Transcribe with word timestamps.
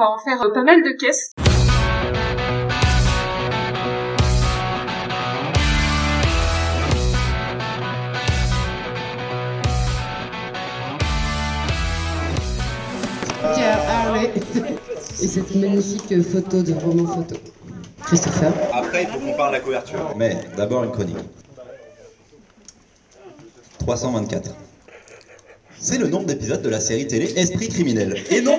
va 0.00 0.10
en 0.10 0.18
faire 0.18 0.42
euh, 0.42 0.52
pas 0.52 0.62
mal 0.62 0.82
de 0.82 0.90
caisses. 0.92 1.34
et 15.22 15.28
cette 15.28 15.54
magnifique 15.54 16.22
photo 16.22 16.62
de 16.62 16.72
roman 16.72 17.06
photo. 17.06 17.36
Christopher. 18.04 18.52
Après, 18.72 19.02
il 19.02 19.08
faut 19.08 19.18
qu'on 19.18 19.36
parle 19.36 19.50
de 19.50 19.56
la 19.56 19.60
couverture. 19.60 20.14
Mais 20.16 20.38
d'abord 20.56 20.82
une 20.84 20.92
chronique. 20.92 21.16
324. 23.80 24.54
C'est 25.78 25.98
le 25.98 26.08
nombre 26.08 26.24
d'épisodes 26.24 26.62
de 26.62 26.68
la 26.70 26.80
série 26.80 27.06
télé 27.06 27.26
Esprit 27.36 27.68
criminel. 27.68 28.16
Et 28.30 28.40
non, 28.40 28.58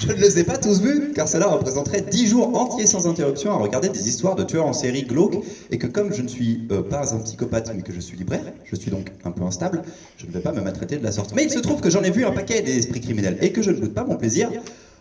je 0.00 0.08
ne 0.08 0.14
les 0.14 0.38
ai 0.38 0.44
pas 0.44 0.56
tous 0.58 0.80
vus, 0.80 1.12
car 1.14 1.28
cela 1.28 1.46
représenterait 1.46 2.02
10 2.02 2.26
jours 2.28 2.56
entiers 2.56 2.86
sans 2.86 3.06
interruption 3.06 3.52
à 3.52 3.56
regarder 3.56 3.88
des 3.88 4.08
histoires 4.08 4.36
de 4.36 4.44
tueurs 4.44 4.66
en 4.66 4.72
série 4.72 5.02
glauques, 5.02 5.38
et 5.70 5.78
que 5.78 5.86
comme 5.86 6.12
je 6.12 6.22
ne 6.22 6.28
suis 6.28 6.66
euh, 6.70 6.82
pas 6.82 7.14
un 7.14 7.18
psychopathe, 7.20 7.72
mais 7.74 7.82
que 7.82 7.92
je 7.92 8.00
suis 8.00 8.16
libraire, 8.16 8.44
je 8.64 8.76
suis 8.76 8.90
donc 8.90 9.10
un 9.24 9.30
peu 9.30 9.42
instable, 9.42 9.82
je 10.16 10.26
ne 10.26 10.32
vais 10.32 10.40
pas 10.40 10.52
me 10.52 10.60
maltraiter 10.60 10.98
de 10.98 11.02
la 11.02 11.12
sorte. 11.12 11.34
Mais 11.34 11.44
il 11.44 11.50
se 11.50 11.58
trouve 11.58 11.80
que 11.80 11.90
j'en 11.90 12.02
ai 12.02 12.10
vu 12.10 12.24
un 12.24 12.32
paquet 12.32 12.62
des 12.62 12.78
esprits 12.78 13.00
criminels, 13.00 13.38
et 13.40 13.52
que 13.52 13.62
je 13.62 13.70
ne 13.70 13.78
doute 13.78 13.94
pas 13.94 14.04
mon 14.04 14.16
plaisir 14.16 14.50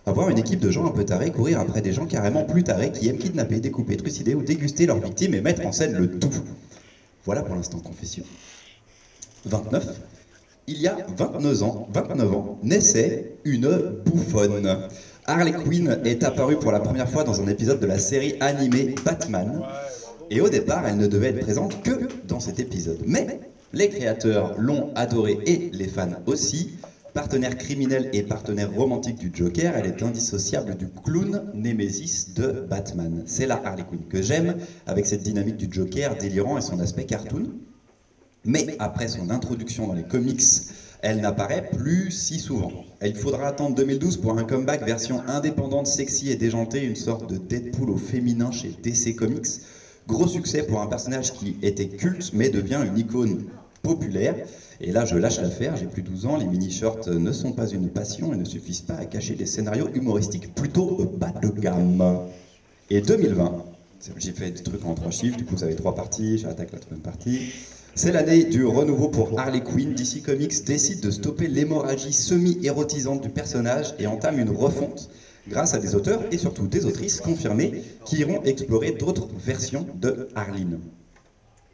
à 0.06 0.12
voir 0.14 0.30
une 0.30 0.38
équipe 0.38 0.62
de 0.62 0.72
gens 0.72 0.86
un 0.86 0.92
peu 0.92 1.04
tarés 1.04 1.32
courir 1.32 1.60
après 1.60 1.82
des 1.82 1.92
gens 1.92 2.06
carrément 2.06 2.44
plus 2.46 2.64
tarés 2.64 2.92
qui 2.92 3.10
aiment 3.10 3.18
kidnapper, 3.18 3.60
découper, 3.60 3.98
trucider 3.98 4.36
ou 4.36 4.42
déguster 4.42 4.86
leurs 4.86 5.02
victimes 5.02 5.34
et 5.34 5.42
mettre 5.42 5.66
en 5.66 5.74
scène 5.74 5.98
le 5.98 6.10
tout. 6.18 6.32
Voilà 7.26 7.44
pour 7.44 7.56
l'instant 7.56 7.80
confession. 7.80 8.24
29. 9.46 10.17
Il 10.70 10.82
y 10.82 10.88
a 10.88 10.98
29 11.18 11.64
ans, 11.64 11.88
29 11.94 12.34
ans, 12.34 12.60
naissait 12.62 13.40
une 13.46 13.70
bouffonne. 14.04 14.90
Harley 15.26 15.54
Quinn 15.54 16.02
est 16.04 16.26
apparue 16.26 16.60
pour 16.60 16.74
la 16.74 16.82
première 16.82 17.10
fois 17.10 17.24
dans 17.24 17.42
un 17.42 17.48
épisode 17.48 17.80
de 17.80 17.86
la 17.86 17.98
série 17.98 18.36
animée 18.42 18.94
Batman. 19.06 19.64
Et 20.30 20.42
au 20.42 20.50
départ, 20.50 20.86
elle 20.86 20.98
ne 20.98 21.08
devait 21.08 21.30
être 21.30 21.40
présente 21.40 21.82
que 21.84 22.10
dans 22.28 22.42
cet 22.42 22.60
épisode. 22.60 23.02
Mais 23.06 23.40
les 23.72 23.88
créateurs 23.88 24.56
l'ont 24.58 24.92
adorée 24.96 25.40
et 25.46 25.70
les 25.72 25.88
fans 25.88 26.22
aussi. 26.26 26.74
Partenaire 27.14 27.58
criminel 27.58 28.10
et 28.12 28.24
partenaire 28.24 28.70
romantique 28.74 29.20
du 29.20 29.32
Joker, 29.34 29.74
elle 29.74 29.86
est 29.86 30.04
indissociable 30.04 30.76
du 30.76 30.90
clown 30.90 31.50
Nemesis 31.54 32.34
de 32.36 32.66
Batman. 32.70 33.24
C'est 33.26 33.48
la 33.48 33.62
Harley 33.64 33.86
Quinn 33.90 34.06
que 34.10 34.22
j'aime, 34.22 34.58
avec 34.86 35.06
cette 35.06 35.24
dynamique 35.24 35.56
du 35.56 35.70
Joker 35.72 36.18
délirant 36.18 36.58
et 36.58 36.62
son 36.62 36.80
aspect 36.80 37.06
cartoon. 37.06 37.54
Mais 38.48 38.66
après 38.80 39.10
son 39.10 39.30
introduction 39.30 39.88
dans 39.88 39.94
les 39.94 40.06
comics, 40.06 40.42
elle 41.02 41.20
n'apparaît 41.20 41.62
plus 41.62 42.12
si 42.12 42.40
souvent. 42.40 42.72
Il 43.04 43.14
faudra 43.14 43.46
attendre 43.46 43.76
2012 43.76 44.16
pour 44.16 44.38
un 44.38 44.46
comeback 44.46 44.82
version 44.84 45.22
indépendante, 45.28 45.86
sexy 45.86 46.30
et 46.30 46.38
déjantée, 46.38 46.82
une 46.82 46.96
sorte 46.96 47.26
de 47.26 47.36
Deadpool 47.36 47.90
au 47.90 47.98
féminin 47.98 48.50
chez 48.50 48.74
DC 48.82 49.14
Comics. 49.14 49.60
Gros 50.08 50.28
succès 50.28 50.64
pour 50.64 50.80
un 50.80 50.88
personnage 50.88 51.34
qui 51.34 51.58
était 51.62 51.88
culte 51.88 52.30
mais 52.32 52.50
devient 52.50 52.82
une 52.86 52.98
icône 52.98 53.38
populaire. 53.82 54.38
Et 54.80 54.94
là, 54.94 55.04
je 55.04 55.18
lâche 55.18 55.42
l'affaire, 55.42 55.76
j'ai 55.76 55.86
plus 55.86 56.02
de 56.02 56.08
12 56.08 56.26
ans, 56.26 56.38
les 56.38 56.48
mini-shorts 56.48 57.02
ne 57.08 57.32
sont 57.34 57.52
pas 57.52 57.68
une 57.68 57.90
passion 57.90 58.32
et 58.32 58.38
ne 58.38 58.46
suffisent 58.46 58.82
pas 58.82 58.96
à 58.96 59.06
cacher 59.06 59.36
des 59.36 59.46
scénarios 59.46 59.90
humoristiques 59.94 60.48
plutôt 60.56 60.96
bas 61.20 61.34
de 61.42 61.50
gamme. 61.50 62.18
Et 62.90 63.02
2020, 63.02 63.52
j'ai 64.16 64.32
fait 64.32 64.52
des 64.52 64.62
trucs 64.62 64.86
en 64.86 64.94
trois 64.94 65.12
chiffres, 65.12 65.36
du 65.36 65.44
coup 65.44 65.56
vous 65.56 65.64
avez 65.66 65.76
trois 65.76 65.92
parties, 65.92 66.38
j'attaque 66.38 66.72
la 66.72 66.80
troisième 66.80 67.02
partie. 67.02 67.42
C'est 67.98 68.12
l'année 68.12 68.44
du 68.44 68.64
renouveau 68.64 69.08
pour 69.08 69.40
Harley 69.40 69.64
Quinn. 69.64 69.96
DC 69.96 70.22
Comics 70.24 70.64
décide 70.64 71.00
de 71.00 71.10
stopper 71.10 71.48
l'hémorragie 71.48 72.14
semi-érotisante 72.14 73.24
du 73.24 73.30
personnage 73.30 73.96
et 73.98 74.06
entame 74.06 74.38
une 74.38 74.52
refonte 74.52 75.10
grâce 75.48 75.74
à 75.74 75.80
des 75.80 75.96
auteurs 75.96 76.24
et 76.32 76.38
surtout 76.38 76.68
des 76.68 76.86
autrices 76.86 77.20
confirmées 77.20 77.82
qui 78.06 78.18
iront 78.18 78.40
explorer 78.44 78.92
d'autres 78.92 79.28
versions 79.44 79.88
de 80.00 80.28
Harleen. 80.36 80.78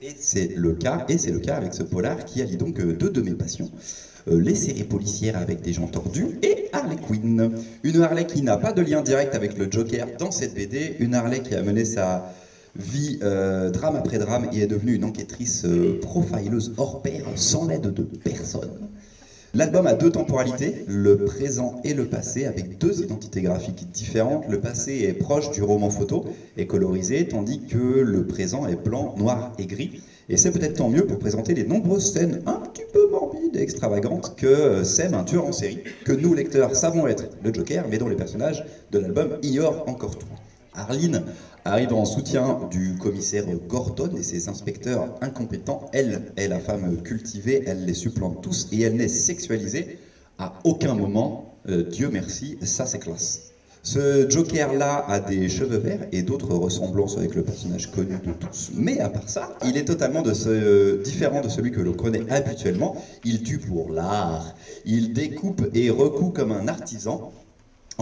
Et 0.01 0.15
c'est 0.17 0.53
le 0.55 0.71
cas, 0.71 1.03
et 1.09 1.17
c'est 1.17 1.29
le 1.29 1.39
cas 1.39 1.57
avec 1.57 1.73
ce 1.73 1.83
polar 1.83 2.23
qui 2.23 2.41
allie 2.41 2.55
donc 2.55 2.79
euh, 2.79 2.93
deux 2.93 3.09
de 3.09 3.19
mes 3.19 3.33
passions. 3.33 3.69
Euh, 4.29 4.39
les 4.39 4.55
séries 4.55 4.85
policières 4.85 5.35
avec 5.35 5.61
des 5.61 5.73
gens 5.73 5.87
tordus 5.87 6.27
et 6.41 6.69
Harley 6.71 6.95
Quinn. 6.95 7.49
Une 7.83 8.01
Harley 8.01 8.23
qui 8.23 8.41
n'a 8.41 8.55
pas 8.55 8.71
de 8.71 8.81
lien 8.81 9.01
direct 9.01 9.35
avec 9.35 9.57
le 9.57 9.67
Joker 9.69 10.07
dans 10.17 10.31
cette 10.31 10.53
BD, 10.53 10.95
une 10.99 11.15
Harley 11.15 11.41
qui 11.41 11.53
a 11.53 11.61
mené 11.61 11.83
sa 11.83 12.23
vie 12.75 13.17
euh, 13.21 13.69
drame 13.69 13.95
après 13.95 14.17
drame 14.17 14.47
et 14.51 14.61
est 14.61 14.67
devenue 14.67 14.95
une 14.95 15.03
enquêtrice 15.03 15.65
profileuse 16.01 16.71
hors 16.77 17.01
pair 17.01 17.25
sans 17.35 17.65
l'aide 17.65 17.93
de 17.93 18.03
personne. 18.23 18.89
L'album 19.55 19.85
a 19.85 19.93
deux 19.93 20.09
temporalités, 20.09 20.83
le 20.87 21.25
présent 21.25 21.75
et 21.83 21.93
le 21.93 22.05
passé, 22.05 22.45
avec 22.45 22.79
deux 22.79 23.03
identités 23.03 23.43
graphiques 23.43 23.85
différentes. 23.91 24.47
Le 24.47 24.57
passé 24.57 25.05
est 25.07 25.13
proche 25.13 25.51
du 25.51 25.61
roman 25.61 25.91
photo 25.91 26.25
et 26.57 26.65
colorisé, 26.65 27.27
tandis 27.27 27.63
que 27.63 27.77
le 27.77 28.25
présent 28.25 28.65
est 28.65 28.75
blanc, 28.75 29.13
noir 29.15 29.51
et 29.59 29.67
gris. 29.67 29.91
Et 30.27 30.37
c'est 30.37 30.49
peut-être 30.49 30.77
tant 30.77 30.89
mieux 30.89 31.05
pour 31.05 31.19
présenter 31.19 31.53
les 31.53 31.65
nombreuses 31.65 32.11
scènes 32.11 32.39
un 32.47 32.57
petit 32.57 32.81
peu 32.91 33.05
morbides 33.11 33.55
et 33.55 33.61
extravagantes 33.61 34.33
que 34.35 34.83
sème 34.83 35.13
un 35.13 35.23
tueur 35.23 35.45
en 35.45 35.51
série, 35.51 35.83
que 36.03 36.13
nous, 36.13 36.33
lecteurs, 36.33 36.75
savons 36.75 37.05
être 37.05 37.27
le 37.39 37.53
Joker, 37.53 37.87
mais 37.87 37.99
dont 37.99 38.07
les 38.07 38.15
personnages 38.15 38.63
de 38.89 38.97
l'album 38.97 39.33
ignorent 39.43 39.83
encore 39.85 40.17
tout. 40.17 40.25
Arline 40.75 41.23
arrive 41.65 41.93
en 41.93 42.05
soutien 42.05 42.59
du 42.69 42.95
commissaire 42.97 43.45
Gordon 43.67 44.09
et 44.17 44.23
ses 44.23 44.49
inspecteurs 44.49 45.13
incompétents. 45.21 45.85
Elle 45.91 46.21
est 46.35 46.47
la 46.47 46.59
femme 46.59 47.01
cultivée, 47.01 47.63
elle 47.65 47.85
les 47.85 47.93
supplante 47.93 48.41
tous 48.41 48.67
et 48.71 48.81
elle 48.81 48.95
n'est 48.95 49.07
sexualisée 49.07 49.97
à 50.37 50.53
aucun 50.63 50.93
moment. 50.93 51.55
Euh, 51.69 51.83
Dieu 51.83 52.09
merci, 52.09 52.57
ça 52.61 52.85
c'est 52.85 52.99
classe. 52.99 53.41
Ce 53.85 54.25
Joker-là 54.29 55.03
a 55.09 55.19
des 55.19 55.49
cheveux 55.49 55.77
verts 55.77 56.05
et 56.13 56.23
d'autres 56.23 56.55
ressemblances 56.55 57.17
avec 57.17 57.35
le 57.35 57.43
personnage 57.43 57.91
connu 57.91 58.15
de 58.25 58.31
tous. 58.31 58.71
Mais 58.73 58.97
à 58.99 59.09
part 59.09 59.27
ça, 59.27 59.49
il 59.65 59.75
est 59.75 59.83
totalement 59.83 60.21
différent 60.21 61.41
de 61.41 61.49
celui 61.49 61.69
que 61.71 61.81
l'on 61.81 61.91
connaît 61.91 62.21
habituellement. 62.29 62.95
Il 63.25 63.41
tue 63.43 63.59
pour 63.59 63.91
l'art. 63.91 64.53
Il 64.85 65.11
découpe 65.11 65.67
et 65.73 65.89
recoupe 65.89 66.33
comme 66.33 66.51
un 66.51 66.69
artisan. 66.69 67.27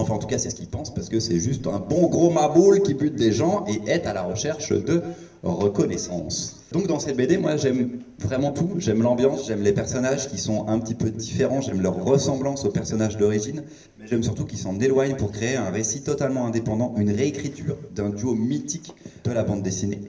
Enfin, 0.02 0.14
en 0.14 0.18
tout 0.18 0.26
cas, 0.26 0.38
c'est 0.38 0.50
ce 0.50 0.54
qu'il 0.56 0.68
pense, 0.68 0.92
parce 0.92 1.08
que 1.08 1.20
c'est 1.20 1.38
juste 1.38 1.66
un 1.68 1.78
bon 1.78 2.08
gros 2.08 2.28
maboule 2.28 2.82
qui 2.82 2.92
bute 2.94 3.14
des 3.14 3.32
gens 3.32 3.62
et 3.66 3.88
est 3.88 4.04
à 4.06 4.12
la 4.12 4.22
recherche 4.22 4.72
de 4.72 5.02
reconnaissance. 5.42 6.56
Donc, 6.72 6.88
dans 6.88 6.98
cette 6.98 7.16
BD, 7.16 7.36
moi, 7.36 7.56
j'aime 7.56 7.86
vraiment 8.18 8.50
tout. 8.50 8.74
J'aime 8.78 9.02
l'ambiance, 9.02 9.44
j'aime 9.46 9.62
les 9.62 9.72
personnages 9.72 10.26
qui 10.26 10.38
sont 10.38 10.64
un 10.66 10.78
petit 10.80 10.94
peu 10.94 11.10
différents, 11.10 11.60
j'aime 11.60 11.80
leur 11.80 11.94
ressemblance 11.94 12.64
aux 12.64 12.70
personnages 12.70 13.16
d'origine, 13.16 13.62
mais 13.98 14.06
j'aime 14.08 14.22
surtout 14.24 14.44
qu'ils 14.44 14.58
s'en 14.58 14.78
éloignent 14.80 15.14
pour 15.14 15.30
créer 15.30 15.54
un 15.54 15.70
récit 15.70 16.02
totalement 16.02 16.46
indépendant, 16.46 16.92
une 16.96 17.10
réécriture 17.10 17.78
d'un 17.90 18.10
duo 18.10 18.34
mythique 18.34 18.92
de 19.24 19.30
la 19.30 19.44
bande 19.44 19.62
dessinée. 19.62 20.02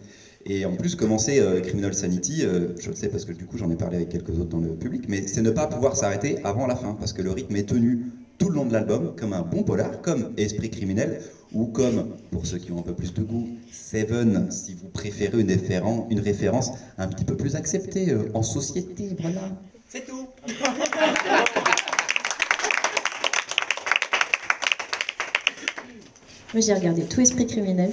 Et 0.46 0.66
en 0.66 0.76
plus, 0.76 0.96
commencer 0.96 1.40
euh, 1.40 1.62
Criminal 1.62 1.94
Sanity, 1.94 2.44
euh, 2.44 2.68
je 2.80 2.90
le 2.90 2.96
sais 2.96 3.08
parce 3.08 3.24
que 3.26 3.32
du 3.32 3.46
coup 3.46 3.58
j'en 3.58 3.70
ai 3.70 3.76
parlé 3.78 3.96
avec 3.96 4.10
quelques 4.10 4.38
autres 4.38 4.50
dans 4.50 4.60
le 4.60 4.76
public, 4.76 5.06
mais 5.08 5.24
c'est 5.26 5.42
ne 5.42 5.52
pas 5.52 5.68
pouvoir 5.68 5.96
s'arrêter 5.96 6.38
avant 6.44 6.66
la 6.66 6.76
fin, 6.76 6.96
parce 6.96 7.14
que 7.14 7.22
le 7.22 7.32
rythme 7.32 7.56
est 7.56 7.64
tenu 7.70 8.00
tout 8.44 8.50
le 8.50 8.56
long 8.56 8.66
de 8.66 8.74
l'album 8.74 9.16
comme 9.16 9.32
un 9.32 9.42
bon 9.42 9.64
polar, 9.64 10.02
comme 10.02 10.34
Esprit 10.36 10.70
criminel, 10.70 11.22
ou 11.54 11.66
comme, 11.68 12.10
pour 12.30 12.46
ceux 12.46 12.58
qui 12.58 12.74
ont 12.74 12.80
un 12.80 12.82
peu 12.82 12.94
plus 12.94 13.14
de 13.14 13.24
goût, 13.24 13.48
Seven, 13.72 14.52
si 14.52 14.74
vous 14.74 14.90
préférez 14.90 15.40
une, 15.40 15.50
référence, 15.50 16.06
une 16.10 16.20
référence 16.20 16.72
un 16.98 17.08
petit 17.08 17.24
peu 17.24 17.38
plus 17.38 17.56
acceptée 17.56 18.12
euh, 18.12 18.30
en 18.34 18.44
société, 18.44 19.16
voilà. 19.22 19.40
C'est 19.88 20.06
tout 20.06 20.28
Moi 26.54 26.62
j'ai 26.62 26.74
regardé 26.74 27.04
tout 27.04 27.22
Esprit 27.22 27.48
criminel. 27.48 27.92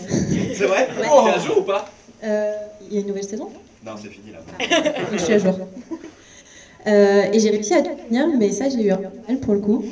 C'est 0.55 0.67
vrai 0.67 0.89
ouais. 0.99 1.07
Oh, 1.13 1.27
à 1.29 1.39
jour 1.39 1.59
ou 1.59 1.63
pas 1.63 1.89
euh, 2.25 2.53
Il 2.89 2.95
y 2.95 2.97
a 2.99 3.01
une 3.03 3.07
nouvelle 3.07 3.25
saison 3.25 3.51
Non, 3.87 3.93
c'est 4.03 4.09
fini 4.09 4.33
là. 4.33 4.41
je 5.13 5.17
suis 5.17 5.33
à 5.33 5.39
jour. 5.39 5.61
Euh, 6.87 7.31
et 7.33 7.39
j'ai 7.39 7.51
réussi 7.51 7.75
à 7.75 7.83
tenir, 7.83 8.27
mais 8.39 8.53
ça 8.53 8.69
j'ai 8.69 8.83
eu 8.83 8.91
un 8.91 9.01
mal 9.29 9.39
pour 9.41 9.55
le 9.55 9.61
coup. 9.61 9.85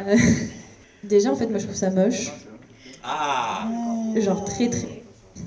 Euh, 0.00 0.16
déjà, 1.04 1.30
en 1.30 1.36
fait, 1.36 1.46
moi 1.46 1.58
je 1.58 1.64
trouve 1.64 1.76
ça 1.76 1.90
moche. 1.90 2.32
Ah 3.02 3.68
Genre 4.16 4.44
très 4.44 4.70
très. 4.70 5.02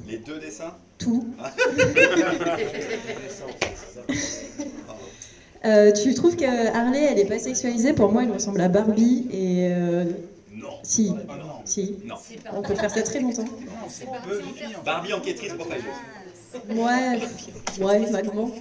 Les 0.08 0.18
deux 0.18 0.40
dessins 0.40 0.76
Tout. 0.98 1.26
euh, 5.66 5.92
tu 5.92 6.14
trouves 6.14 6.36
que 6.36 6.76
Harley, 6.76 7.04
elle 7.04 7.20
est 7.20 7.26
pas 7.26 7.40
sexualisée 7.40 7.94
Pour 7.94 8.12
moi, 8.12 8.24
elle 8.24 8.32
ressemble 8.32 8.62
à 8.62 8.70
Barbie 8.70 9.28
et. 9.32 9.70
Euh... 9.72 10.06
Non. 10.54 10.70
Si. 10.84 11.14
Ah 11.30 11.38
non. 11.38 11.46
Si. 11.66 11.96
Non. 12.06 12.16
On 12.54 12.62
peut 12.62 12.76
faire 12.76 12.92
ça 12.92 13.02
très 13.02 13.20
longtemps. 13.20 13.46
Barbie 14.84 15.14
enquêtrice 15.14 15.54
pour 15.54 15.68
profileuse. 15.68 15.94
Ouais, 16.70 17.86
ouais, 17.86 18.06
vaguement. 18.12 18.52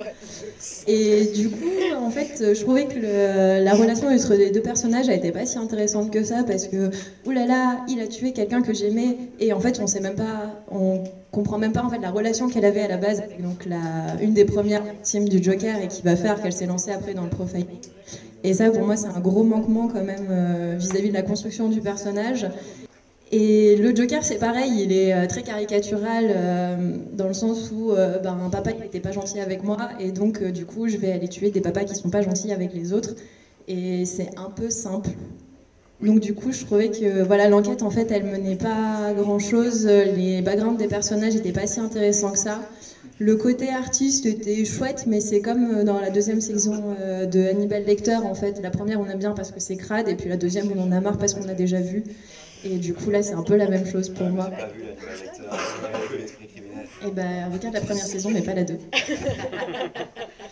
Et 0.87 1.26
du 1.34 1.50
coup, 1.50 1.70
en 1.96 2.10
fait, 2.10 2.54
je 2.54 2.60
trouvais 2.60 2.87
que 2.87 2.98
la 3.62 3.75
relation 3.75 4.08
entre 4.08 4.34
les 4.34 4.50
deux 4.50 4.62
personnages 4.62 5.08
n'était 5.08 5.32
pas 5.32 5.46
si 5.46 5.58
intéressante 5.58 6.10
que 6.10 6.22
ça 6.22 6.44
parce 6.44 6.66
que, 6.66 6.90
oulala, 7.26 7.81
il 7.88 8.00
a 8.00 8.06
tué 8.06 8.32
quelqu'un 8.32 8.62
que 8.62 8.72
j'aimais 8.72 9.16
et 9.40 9.52
en 9.52 9.60
fait, 9.60 9.81
on 9.81 9.87
sait 9.87 10.00
même 10.00 10.16
pas, 10.16 10.62
on 10.70 11.04
comprend 11.31 11.58
même 11.58 11.72
pas 11.72 11.82
en 11.82 11.90
fait 11.90 11.98
la 11.98 12.10
relation 12.10 12.48
qu'elle 12.48 12.64
avait 12.64 12.82
à 12.82 12.88
la 12.88 12.96
base. 12.96 13.22
Donc, 13.40 13.66
la, 13.66 14.20
une 14.22 14.34
des 14.34 14.44
premières 14.44 14.82
victimes 14.82 15.28
du 15.28 15.42
Joker 15.42 15.81
et 15.82 15.88
qui 15.88 16.02
va 16.02 16.16
faire 16.16 16.40
qu'elle 16.40 16.52
s'est 16.52 16.66
lancée 16.66 16.92
après 16.92 17.14
dans 17.14 17.25
le 17.25 17.31
profile. 17.31 17.66
Et 18.44 18.54
ça, 18.54 18.70
pour 18.70 18.84
moi, 18.84 18.96
c'est 18.96 19.08
un 19.08 19.20
gros 19.20 19.42
manquement 19.42 19.88
quand 19.88 20.04
même 20.04 20.76
vis 20.78 20.90
à 20.92 21.00
-vis 21.00 21.08
de 21.08 21.14
la 21.14 21.22
construction 21.22 21.69
du 21.69 21.81
personnage. 21.81 22.46
Et 23.32 23.75
le 23.75 23.93
Joker, 23.93 24.23
c'est 24.23 24.38
pareil, 24.38 24.82
il 24.82 24.93
est 24.93 25.12
euh, 25.12 25.26
très 25.26 25.43
caricatural 25.43 26.26
euh, 26.31 26.96
dans 27.12 27.26
le 27.26 27.34
sens 27.34 27.73
où 27.73 27.90
euh, 27.90 28.20
ben, 28.20 28.38
un 28.40 28.49
papa 28.50 28.73
n'était 28.73 29.00
pas 29.00 29.11
gentil 29.11 29.40
avec 29.40 29.64
moi 29.64 29.76
et 29.99 30.12
donc 30.12 30.44
du 30.44 30.64
coup 30.64 30.87
je 30.87 30.96
vais 30.96 31.11
aller 31.11 31.26
tuer 31.26 31.50
des 31.50 31.61
papas 31.61 31.82
qui 31.82 31.96
sont 31.96 32.08
pas 32.08 32.23
gentils 32.23 32.52
avec 32.52 32.73
les 32.73 32.93
autres 32.93 33.17
et 33.67 34.05
c'est 34.05 34.28
un 34.37 34.49
peu 34.49 34.70
simple. 34.70 35.11
Donc 36.00 36.20
du 36.20 36.34
coup 36.34 36.52
je 36.52 36.61
trouvais 36.64 36.88
que 36.88 37.23
voilà 37.25 37.49
l'enquête 37.49 37.82
en 37.82 37.90
fait 37.90 38.12
elle 38.12 38.23
menait 38.23 38.55
pas 38.55 39.12
grand 39.12 39.40
chose, 39.40 39.87
les 39.87 40.40
backgrounds 40.40 40.78
des 40.78 40.87
personnages 40.87 41.34
n'étaient 41.34 41.52
pas 41.52 41.67
si 41.67 41.81
intéressants 41.81 42.31
que 42.31 42.38
ça. 42.38 42.61
Le 43.19 43.34
côté 43.34 43.70
artiste 43.70 44.26
était 44.26 44.64
chouette, 44.64 45.05
mais 45.06 45.20
c'est 45.20 45.40
comme 45.40 45.84
dans 45.84 45.99
la 45.99 46.11
deuxième 46.11 46.40
saison 46.40 46.94
de 47.26 47.49
Hannibal 47.49 47.82
Lecter 47.82 48.17
en 48.17 48.34
fait. 48.34 48.61
La 48.61 48.70
première 48.70 49.00
on 49.00 49.08
aime 49.08 49.19
bien 49.19 49.32
parce 49.32 49.50
que 49.50 49.58
c'est 49.58 49.76
crade, 49.76 50.06
et 50.06 50.14
puis 50.14 50.28
la 50.28 50.37
deuxième 50.37 50.70
on 50.70 50.78
en 50.78 50.93
a 50.93 51.00
marre 51.00 51.17
parce 51.17 51.32
qu'on 51.34 51.49
a 51.49 51.55
déjà 51.55 51.81
vu. 51.81 52.05
Et 52.64 52.78
du 52.78 52.94
coup, 52.94 53.10
là, 53.10 53.22
c'est 53.22 53.34
un 53.34 53.42
peu 53.42 53.56
la 53.56 53.68
même 53.68 53.86
chose 53.86 54.08
pour 54.08 54.28
moi. 54.28 54.46
Pas 54.46 54.66
vu 54.66 54.84
Et 57.06 57.10
ben, 57.10 57.50
regarde 57.52 57.74
la 57.74 57.80
première 57.80 58.06
saison, 58.06 58.30
mais 58.30 58.42
pas 58.42 58.54
la 58.54 58.64
deux. 58.64 58.78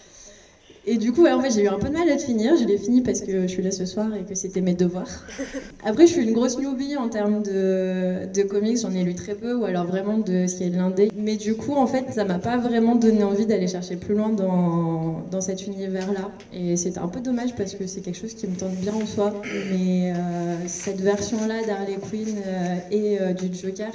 Et 0.87 0.99
du 0.99 1.13
coup, 1.13 1.27
en 1.27 1.41
fait, 1.41 1.51
j'ai 1.51 1.63
eu 1.63 1.69
un 1.69 1.79
peu 1.79 1.89
de 1.89 1.95
mal 1.95 2.09
à 2.09 2.13
le 2.13 2.19
finir. 2.19 2.57
Je 2.57 2.65
l'ai 2.65 2.77
fini 2.77 3.01
parce 3.01 3.21
que 3.21 3.43
je 3.43 3.47
suis 3.47 3.63
là 3.63 3.71
ce 3.71 3.87
soir 3.87 4.15
et 4.15 4.25
que 4.25 4.35
c'était 4.35 4.61
mes 4.61 4.75
devoirs. 4.75 5.27
Après, 5.85 6.07
je 6.07 6.13
suis 6.13 6.23
une 6.23 6.33
grosse 6.33 6.59
newbie 6.59 6.97
en 6.97 7.09
termes 7.09 7.43
de, 7.43 8.27
de 8.27 8.43
comics. 8.43 8.79
J'en 8.79 8.93
ai 8.93 9.03
lu 9.03 9.15
très 9.15 9.35
peu, 9.35 9.55
ou 9.55 9.65
alors 9.65 9.87
vraiment 9.87 10.19
de 10.19 10.47
ce 10.47 10.57
qui 10.57 10.65
est 10.65 10.71
l'indé. 10.71 11.09
Mais 11.15 11.37
du 11.37 11.55
coup, 11.55 11.75
en 11.75 11.87
fait, 11.87 12.13
ça 12.13 12.25
m'a 12.25 12.39
pas 12.39 12.59
vraiment 12.59 12.97
donné 12.97 13.25
envie 13.25 13.47
d'aller 13.47 13.67
chercher 13.67 13.97
plus 13.97 14.15
loin 14.15 14.31
dans, 14.31 15.23
dans 15.31 15.41
cet 15.41 15.67
univers-là. 15.67 16.31
Et 16.53 16.77
c'est 16.77 16.99
un 16.99 17.09
peu 17.09 17.21
dommage 17.21 17.55
parce 17.55 17.75
que 17.75 17.87
c'est 17.87 18.03
quelque 18.03 18.19
chose 18.19 18.35
qui 18.35 18.47
me 18.47 18.55
tente 18.55 18.75
bien 18.77 18.93
en 18.95 19.07
soi. 19.07 19.41
Mais 19.71 20.13
euh, 20.15 20.67
cette 20.67 21.01
version-là 21.01 21.63
d'Harley 21.65 21.99
Quinn 21.99 22.43
euh, 22.45 22.79
et 22.91 23.19
euh, 23.19 23.33
du 23.33 23.49
Joker, 23.53 23.93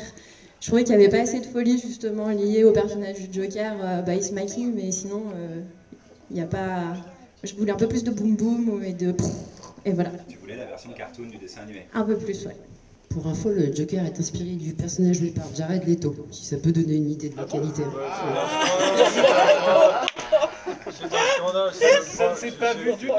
je 0.59 0.67
trouvais 0.67 0.83
qu'il 0.83 0.95
n'y 0.95 1.03
avait 1.03 1.11
pas 1.11 1.21
assez 1.21 1.39
de 1.39 1.45
folie 1.45 1.77
justement 1.77 2.29
liée 2.29 2.63
au 2.63 2.71
personnage 2.71 3.19
du 3.19 3.27
Joker. 3.31 4.03
bah, 4.03 4.15
il 4.15 4.23
se 4.23 4.33
maquille, 4.33 4.71
mais 4.71 4.91
sinon. 4.91 5.25
Il 6.31 6.35
n'y 6.35 6.41
a 6.41 6.45
pas. 6.45 6.93
Je 7.43 7.55
voulais 7.55 7.71
un 7.71 7.77
peu 7.77 7.87
plus 7.87 8.03
de 8.03 8.11
boum 8.11 8.35
boum 8.35 8.83
et 8.83 8.93
de. 8.93 9.15
Et 9.85 9.91
voilà. 9.93 10.11
Tu 10.27 10.37
voulais 10.37 10.57
la 10.57 10.65
version 10.65 10.91
cartoon 10.91 11.27
du 11.27 11.37
dessin 11.37 11.61
animé 11.61 11.87
Un 11.93 12.03
peu 12.03 12.17
plus, 12.17 12.45
ouais. 12.45 12.55
Pour 13.09 13.25
info, 13.25 13.49
le 13.49 13.73
Joker 13.73 14.05
est 14.05 14.19
inspiré 14.19 14.51
du 14.51 14.73
personnage 14.73 15.17
joué 15.17 15.31
par 15.31 15.45
Jared 15.55 15.83
Leto, 15.87 16.15
si 16.31 16.45
ça 16.45 16.57
peut 16.57 16.71
donner 16.71 16.95
une 16.95 17.09
idée 17.09 17.29
de 17.29 17.37
la 17.37 17.45
qualité. 17.45 17.81
Ça 22.13 22.31
ne 22.31 22.35
s'est 22.35 22.51
pas 22.51 22.73
vu 22.75 22.93
du 22.93 23.07
tout. 23.07 23.13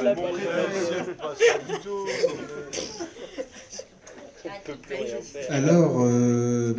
Alors, 5.51 6.03
euh, 6.05 6.75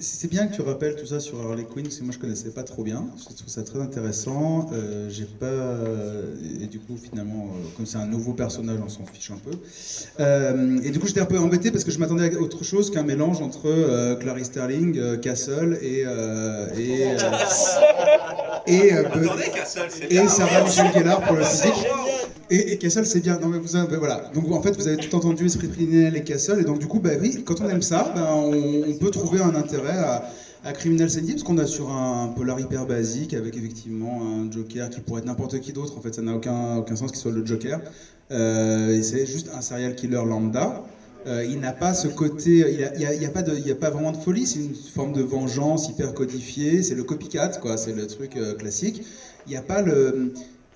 c'est 0.00 0.28
bien 0.28 0.46
que 0.46 0.54
tu 0.54 0.62
rappelles 0.62 0.96
tout 0.96 1.06
ça 1.06 1.20
sur 1.20 1.40
Harley 1.40 1.64
Quinn, 1.64 1.84
parce 1.84 1.96
que 1.96 2.04
moi 2.04 2.12
je 2.12 2.18
connaissais 2.18 2.50
pas 2.50 2.62
trop 2.62 2.82
bien. 2.82 3.06
Je 3.18 3.24
trouve 3.24 3.48
ça 3.48 3.62
très 3.62 3.80
intéressant. 3.80 4.68
Euh, 4.72 5.08
j'ai 5.10 5.24
pas 5.24 5.46
et 6.60 6.66
du 6.66 6.78
coup 6.78 6.96
finalement, 6.96 7.46
euh, 7.46 7.68
comme 7.76 7.86
c'est 7.86 7.98
un 7.98 8.06
nouveau 8.06 8.32
personnage, 8.32 8.78
on 8.84 8.88
s'en 8.88 9.04
fiche 9.06 9.30
un 9.30 9.38
peu. 9.38 9.56
Euh, 10.20 10.80
et 10.82 10.90
du 10.90 10.98
coup 10.98 11.06
j'étais 11.06 11.20
un 11.20 11.26
peu 11.26 11.38
embêté 11.38 11.70
parce 11.70 11.84
que 11.84 11.90
je 11.90 11.98
m'attendais 11.98 12.34
à 12.34 12.40
autre 12.40 12.64
chose 12.64 12.90
qu'un 12.90 13.02
mélange 13.02 13.40
entre 13.40 14.16
Clarice 14.20 14.46
Sterling, 14.46 15.20
Castle 15.20 15.78
et 15.82 16.04
et 16.76 17.16
et, 18.66 18.92
et 20.10 20.28
Sarah 20.28 20.64
Michelle 20.64 20.92
Gellar 20.92 21.22
pour 21.22 21.36
le 21.36 21.44
physique. 21.44 21.86
Et, 22.50 22.72
et, 22.72 22.78
Castle, 22.78 23.04
c'est 23.04 23.20
bien. 23.20 23.36
Donc 23.36 24.52
en 24.52 24.62
fait, 24.62 24.76
vous 24.76 24.88
avez 24.88 24.96
tout 24.96 25.14
entendu 25.14 25.46
Esprit 25.46 25.68
criminel 25.68 26.16
et 26.16 26.22
Castle, 26.22 26.60
et 26.60 26.64
donc 26.64 26.78
du 26.78 26.86
coup, 26.86 26.98
bah 26.98 27.10
oui, 27.20 27.42
quand 27.44 27.60
on 27.60 27.68
aime 27.68 27.82
ça, 27.82 28.12
bah, 28.14 28.34
on, 28.34 28.92
peut 28.98 29.10
trouver 29.10 29.40
un 29.40 29.54
intérêt 29.54 29.98
à, 30.64 30.72
Criminal 30.72 31.08
Sandy, 31.08 31.32
parce 31.32 31.44
qu'on 31.44 31.56
a 31.58 31.66
sur 31.66 31.90
un, 31.90 32.28
polar 32.28 32.58
hyper 32.60 32.84
basique, 32.84 33.32
avec 33.32 33.56
effectivement 33.56 34.22
un 34.22 34.50
Joker 34.50 34.90
qui 34.90 35.00
pourrait 35.00 35.20
être 35.20 35.26
n'importe 35.26 35.60
qui 35.60 35.72
d'autre. 35.72 35.96
En 35.96 36.00
fait, 36.00 36.14
ça 36.14 36.22
n'a 36.22 36.34
aucun, 36.34 36.76
aucun 36.76 36.96
sens 36.96 37.10
qu'il 37.10 37.20
soit 37.20 37.32
le 37.32 37.44
Joker. 37.44 37.80
Euh, 38.30 39.00
c'est 39.02 39.24
juste 39.24 39.50
un 39.54 39.60
serial 39.60 39.94
killer 39.94 40.24
lambda. 40.26 40.82
Euh, 41.26 41.44
il 41.44 41.60
n'a 41.60 41.72
pas 41.72 41.94
ce 41.94 42.08
côté, 42.08 42.64
il 42.70 42.76
n'y 42.98 43.04
a, 43.04 43.28
a, 43.28 43.30
pas 43.30 43.40
a, 43.40 43.74
pas 43.74 43.90
vraiment 43.90 44.12
de 44.12 44.16
folie, 44.16 44.46
c'est 44.46 44.60
une 44.60 44.74
forme 44.74 45.12
de 45.12 45.22
vengeance 45.22 45.88
hyper 45.88 46.14
codifiée, 46.14 46.82
c'est 46.82 46.94
le 46.94 47.02
copycat, 47.02 47.48
quoi, 47.60 47.76
c'est 47.76 47.92
le 47.92 48.06
truc 48.06 48.36
euh, 48.36 48.54
classique. 48.54 49.02
Il 49.46 49.50
n'y 49.50 49.56
a 49.56 49.62
pas 49.62 49.82
le, 49.82 50.32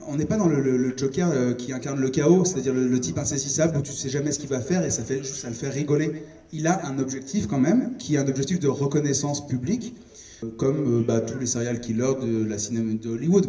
on 0.08 0.16
n'est 0.16 0.24
pas 0.24 0.36
dans 0.36 0.48
le, 0.48 0.94
Joker 0.96 1.30
euh, 1.30 1.54
qui 1.54 1.72
incarne 1.72 2.00
le 2.00 2.10
chaos, 2.10 2.44
c'est-à-dire 2.44 2.74
le, 2.74 3.00
type 3.00 3.18
insaisissable 3.18 3.76
où 3.78 3.82
tu 3.82 3.92
sais 3.92 4.08
jamais 4.08 4.32
ce 4.32 4.38
qu'il 4.38 4.48
va 4.48 4.60
faire 4.60 4.84
et 4.84 4.90
ça, 4.90 5.02
le 5.08 5.54
fait 5.54 5.68
rigoler. 5.68 6.22
Il 6.52 6.66
a 6.66 6.86
un 6.86 6.98
objectif 6.98 7.46
quand 7.46 7.58
même, 7.58 7.96
qui 7.98 8.16
est 8.16 8.18
un 8.18 8.28
objectif 8.28 8.60
de 8.60 8.68
reconnaissance 8.68 9.46
publique, 9.46 9.94
euh, 10.42 10.48
comme 10.56 11.00
euh, 11.00 11.04
bah, 11.06 11.20
tous 11.20 11.38
les 11.38 11.46
serial 11.46 11.80
killers 11.80 12.14
de 12.22 12.44
la 12.44 12.58
cinéma 12.58 12.94
de 13.00 13.08
Hollywood. 13.08 13.46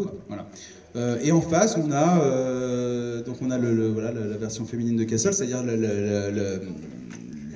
Et 1.24 1.32
en 1.32 1.42
face, 1.42 1.76
on 1.76 1.92
a, 1.92 3.22
donc 3.24 3.38
on 3.42 3.50
a 3.50 3.58
la, 3.58 4.38
version 4.38 4.64
féminine 4.64 4.96
de 4.96 5.04
Castle, 5.04 5.34
c'est-à-dire 5.34 5.64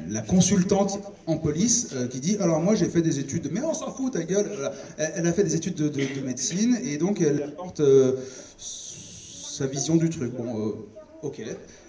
la 0.09 0.21
consultante 0.21 0.99
en 1.27 1.37
police 1.37 1.93
qui 2.09 2.19
dit 2.19 2.37
alors 2.39 2.61
moi 2.61 2.73
j'ai 2.73 2.87
fait 2.87 3.01
des 3.01 3.19
études 3.19 3.49
mais 3.51 3.59
on 3.61 3.73
s'en 3.73 3.91
fout 3.91 4.13
ta 4.13 4.23
gueule 4.23 4.49
elle, 4.97 5.27
a 5.27 5.33
fait 5.33 5.43
des 5.43 5.53
études 5.53 5.75
de, 5.75 5.91
médecine 6.25 6.79
et 6.81 6.97
donc 6.97 7.19
elle 7.19 7.43
apporte 7.43 7.81
sa 9.57 9.65
vision 9.67 9.95
du 9.95 10.09
truc. 10.09 10.33
Bon, 10.33 10.59
euh, 10.59 10.71
ok. 11.23 11.41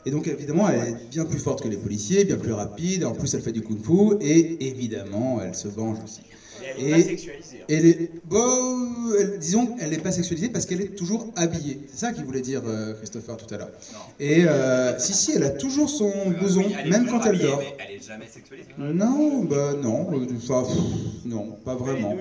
Et 0.07 0.11
donc 0.11 0.27
évidemment, 0.27 0.69
elle 0.69 0.89
est 0.89 1.11
bien 1.11 1.25
plus 1.25 1.39
forte 1.39 1.63
que 1.63 1.69
les 1.69 1.77
policiers, 1.77 2.25
bien 2.25 2.39
plus 2.39 2.53
rapide. 2.53 3.05
En 3.05 3.13
plus, 3.13 3.33
elle 3.35 3.43
fait 3.43 3.53
du 3.53 3.63
kung-fu 3.63 4.17
et 4.21 4.69
évidemment, 4.69 5.41
elle 5.43 5.55
se 5.55 5.69
venge 5.69 5.99
aussi. 6.03 6.23
Et 6.79 6.91
elle 6.91 6.97
n'est 6.97 7.03
pas 7.03 7.09
sexualisée. 7.09 7.65
Hein. 7.71 8.19
bon, 8.25 8.89
disons, 9.39 9.77
elle 9.81 9.91
n'est 9.91 9.99
pas 9.99 10.13
sexualisée 10.13 10.49
parce 10.49 10.67
qu'elle 10.67 10.81
est 10.81 10.97
toujours 10.97 11.33
habillée. 11.37 11.81
C'est 11.91 12.01
ça 12.07 12.13
qu'il 12.13 12.25
voulait 12.25 12.41
dire 12.41 12.63
euh, 12.67 12.95
Christopher 12.95 13.37
tout 13.37 13.53
à 13.55 13.59
l'heure. 13.59 13.71
Et 14.19 14.45
euh, 14.45 14.99
si, 14.99 15.13
si, 15.13 15.33
elle 15.33 15.45
a 15.45 15.51
toujours 15.51 15.91
son 15.91 16.11
blouson, 16.31 16.65
même 16.87 17.07
quand 17.09 17.25
elle 17.27 17.39
dort. 17.39 17.59
Mais 17.59 17.85
elle 17.87 17.97
est 17.97 18.07
jamais 18.07 18.27
sexualisée. 18.27 18.71
Non, 18.79 19.45
bah 19.45 19.75
non, 19.75 20.09
enfin, 20.37 20.65
non, 21.27 21.57
pas 21.65 21.75
vraiment. 21.75 22.17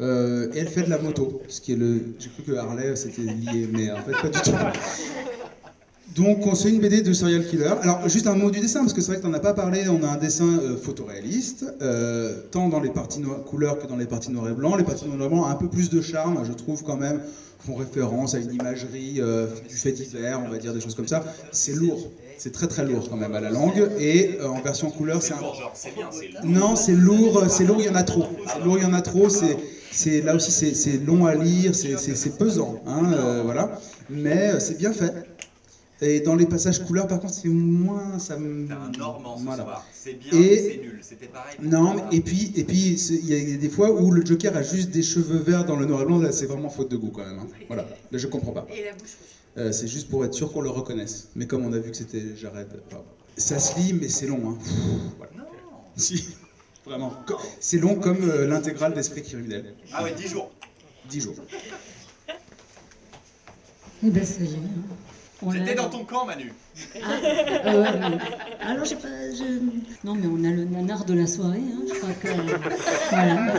Euh, 0.00 0.48
et 0.54 0.58
elle 0.58 0.68
fait 0.68 0.82
de 0.82 0.90
la 0.90 0.98
moto, 0.98 1.40
ce 1.48 1.60
qui 1.60 1.72
est 1.72 1.76
le. 1.76 2.00
J'ai 2.18 2.28
cru 2.28 2.42
que 2.42 2.52
Harley 2.52 2.96
c'était 2.96 3.22
lié, 3.22 3.68
mais 3.72 3.92
en 3.92 4.02
fait 4.02 4.12
pas 4.12 4.28
du 4.28 4.40
tout. 4.40 4.50
Donc 6.16 6.46
on 6.46 6.54
fait 6.54 6.70
une 6.70 6.80
BD 6.80 7.02
de 7.02 7.12
serial 7.12 7.46
killer. 7.46 7.74
Alors 7.82 8.08
juste 8.08 8.26
un 8.26 8.34
mot 8.34 8.50
du 8.50 8.58
dessin, 8.58 8.80
parce 8.80 8.92
que 8.92 9.00
c'est 9.00 9.12
vrai 9.12 9.18
que 9.18 9.22
t'en 9.22 9.32
as 9.32 9.40
pas 9.40 9.54
parlé, 9.54 9.88
on 9.88 10.02
a 10.02 10.08
un 10.08 10.16
dessin 10.16 10.58
euh, 10.58 10.76
photoréaliste, 10.76 11.64
euh, 11.80 12.40
tant 12.50 12.68
dans 12.68 12.80
les 12.80 12.90
parties 12.90 13.22
couleurs 13.46 13.78
que 13.78 13.86
dans 13.86 13.96
les 13.96 14.06
parties 14.06 14.32
noir 14.32 14.48
et 14.48 14.52
blanc. 14.52 14.74
Les 14.74 14.84
parties 14.84 15.06
noir 15.06 15.26
et 15.26 15.28
blanc 15.28 15.44
ont 15.44 15.46
un 15.46 15.54
peu 15.54 15.68
plus 15.68 15.90
de 15.90 16.00
charme, 16.00 16.44
je 16.44 16.52
trouve 16.52 16.82
quand 16.82 16.96
même, 16.96 17.20
font 17.60 17.76
référence 17.76 18.34
à 18.34 18.38
une 18.38 18.52
imagerie 18.52 19.20
du 19.68 19.76
fait 19.76 19.92
divers, 19.92 20.40
on 20.44 20.50
va 20.50 20.58
dire 20.58 20.74
des 20.74 20.80
choses 20.80 20.96
comme 20.96 21.08
ça. 21.08 21.24
C'est 21.52 21.74
lourd, 21.74 22.10
c'est 22.36 22.52
très 22.52 22.66
très 22.66 22.84
lourd 22.84 23.08
quand 23.08 23.16
même 23.16 23.34
à 23.34 23.40
la 23.40 23.50
langue. 23.50 23.90
Et 23.98 24.38
en 24.44 24.60
version 24.60 24.90
couleur, 24.90 25.22
c'est 25.22 25.34
un... 25.34 25.40
Non, 26.44 26.76
c'est 26.76 26.92
lourd, 26.92 27.44
c'est 27.48 27.64
lourd, 27.64 27.78
il 27.80 27.86
y 27.86 27.88
en 27.88 27.94
a 27.94 28.02
trop. 28.02 28.24
C'est 28.52 28.64
lourd, 28.64 28.78
il 28.78 28.82
y 28.82 28.86
en 28.86 28.92
a 28.92 29.02
trop, 29.02 29.28
c'est 29.28 29.56
c'est 29.94 30.20
là 30.20 30.34
aussi 30.34 30.50
c'est 30.50 30.98
long 30.98 31.26
à 31.26 31.34
lire, 31.34 31.74
c'est 31.74 32.38
pesant, 32.38 32.82
hein, 32.86 33.12
euh, 33.12 33.42
voilà. 33.42 33.80
Mais 34.10 34.52
euh, 34.52 34.60
c'est 34.60 34.78
bien 34.78 34.92
fait. 34.92 35.12
Et 36.00 36.20
dans 36.20 36.34
les 36.34 36.44
passages 36.44 36.84
couleurs, 36.84 37.06
par 37.06 37.20
contre, 37.20 37.32
c'est 37.32 37.48
moins. 37.48 38.18
Ça 38.18 38.36
me. 38.36 38.70
un 38.70 38.90
normand 38.98 39.38
ce 39.38 39.44
soir. 39.44 39.86
C'est 39.92 40.14
bien, 40.14 40.32
et... 40.32 40.56
c'est 40.56 40.82
nul. 40.82 40.98
C'était 41.00 41.28
pareil. 41.28 41.56
Non, 41.62 42.10
et 42.10 42.20
puis, 42.20 42.52
et 42.56 42.64
puis, 42.64 42.94
il 42.94 43.28
y 43.28 43.54
a 43.54 43.56
des 43.56 43.68
fois 43.70 43.90
où 43.92 44.10
le 44.10 44.26
Joker 44.26 44.54
a 44.56 44.62
juste 44.62 44.90
des 44.90 45.02
cheveux 45.02 45.38
verts 45.38 45.64
dans 45.64 45.76
le 45.76 45.86
noir 45.86 46.02
et 46.02 46.04
blanc. 46.04 46.18
Là, 46.18 46.32
c'est 46.32 46.46
vraiment 46.46 46.68
faute 46.68 46.90
de 46.90 46.96
goût 46.96 47.10
quand 47.10 47.24
même. 47.24 47.38
Hein. 47.38 47.46
Voilà. 47.68 47.86
Là, 48.10 48.18
je 48.18 48.26
comprends 48.26 48.52
pas. 48.52 48.66
Et 48.70 48.84
la 48.84 48.92
bouche 48.92 49.16
euh, 49.56 49.70
c'est 49.70 49.86
juste 49.86 50.08
pour 50.08 50.24
être 50.24 50.34
sûr 50.34 50.52
qu'on 50.52 50.62
le 50.62 50.70
reconnaisse. 50.70 51.28
Mais 51.36 51.46
comme 51.46 51.64
on 51.64 51.72
a 51.72 51.78
vu 51.78 51.90
que 51.90 51.96
c'était 51.96 52.34
Jared, 52.36 52.68
ça 53.36 53.58
se 53.58 53.78
lit, 53.78 53.92
mais 53.92 54.08
c'est 54.08 54.26
long. 54.26 54.50
Hein. 54.50 54.58
voilà. 55.16 55.32
Non. 55.36 55.44
Si. 55.96 56.26
Vraiment. 56.86 57.12
C'est 57.60 57.78
long 57.78 57.94
comme 57.96 58.28
euh, 58.28 58.46
l'intégrale 58.46 58.92
d'Esprit 58.92 59.22
criminel. 59.22 59.74
Ah 59.92 60.02
ouais, 60.02 60.12
10 60.12 60.28
jours. 60.28 60.50
10 61.08 61.20
jours. 61.20 61.34
Eh 64.06 64.10
ben 64.10 64.24
ça 64.24 64.42
y 64.42 64.52
est. 64.52 65.52
J'étais 65.52 65.74
dans 65.74 65.88
ton 65.88 66.04
camp, 66.04 66.24
Manu. 66.24 66.52
Ah, 67.02 67.12
euh, 67.66 67.84
alors 68.60 68.84
j'ai 68.84 68.96
pas. 68.96 69.08
Non, 70.04 70.14
mais 70.14 70.26
on 70.26 70.44
a 70.44 70.50
le 70.50 70.64
nanar 70.64 71.04
de 71.04 71.14
la 71.14 71.26
soirée. 71.26 71.58
Hein. 71.58 71.82
Je 71.88 71.94
crois 71.98 72.12
que. 72.12 72.28
Voilà. 73.10 73.54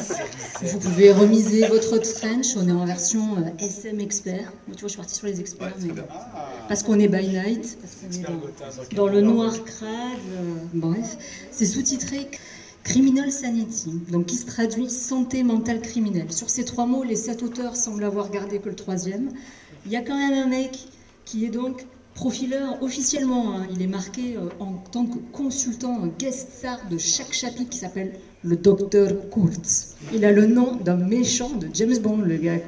Vous 0.62 0.79
pouvez 0.79 1.12
remiser 1.12 1.67
votre 1.67 1.98
trench. 1.98 2.55
On 2.58 2.67
est 2.67 2.72
en 2.72 2.86
version 2.86 3.38
euh, 3.38 3.63
SM 3.63 4.00
expert. 4.00 4.51
Moi, 4.67 4.75
tu 4.75 4.82
vois, 4.82 4.88
je 4.88 4.88
suis 4.88 4.98
partie 4.98 5.15
sur 5.15 5.27
les 5.27 5.39
experts. 5.39 5.74
mais... 5.82 5.94
Parce 6.67 6.84
qu'on 6.84 7.00
est 7.00 7.08
by 7.08 7.27
night. 7.27 7.77
Parce 7.82 7.96
qu'on 7.96 8.34
est 8.91 8.96
dans, 8.96 9.08
le 9.08 9.22
noir 9.22 9.53
crade. 9.63 9.89
bref. 10.74 11.17
C'est 11.51 11.65
sous-titré. 11.65 12.29
Criminal 12.86 13.32
Sanity, 13.32 14.00
donc 14.12 14.27
qui 14.27 14.36
se 14.36 14.46
traduit 14.46 14.92
santé 14.92 15.42
mentale 15.42 15.82
criminelle. 15.82 16.32
Sur 16.32 16.51
ces 16.51 16.63
trois 16.63 16.86
mots, 16.86 17.04
les 17.04 17.15
sept 17.15 17.42
auteurs 17.42 17.75
semblent 17.75 18.04
avoir 18.04 18.30
gardé 18.30 18.60
que 18.60 18.70
le 18.70 18.75
troisième. 18.75 19.32
Il 19.88 19.92
y 19.92 19.96
a 19.96 20.01
quand 20.01 20.15
même 20.18 20.38
un 20.38 20.48
mec 20.48 20.77
qui 21.25 21.46
est 21.46 21.50
donc 21.50 21.84
profileur 22.13 22.82
officiellement. 22.84 23.58
hein. 23.58 23.68
Il 23.74 23.82
est 23.82 23.88
marqué 23.88 24.38
euh, 24.38 24.50
en 24.60 24.74
tant 24.92 25.08
que 25.08 25.18
consultant 25.34 26.08
guest 26.20 26.48
star 26.60 26.88
de 26.88 27.00
chaque 27.00 27.34
chapitre 27.34 27.72
qui 27.72 27.80
s'appelle 27.80 28.13
le 28.44 28.56
docteur 28.56 29.10
Kurtz. 29.32 29.96
Il 30.13 30.24
a 30.24 30.32
le 30.32 30.46
nom 30.46 30.75
d'un 30.75 30.96
méchant 30.96 31.50
de 31.56 31.68
James 31.74 31.98
Bond, 31.98 32.18
le 32.18 32.38
gars. 32.38 32.60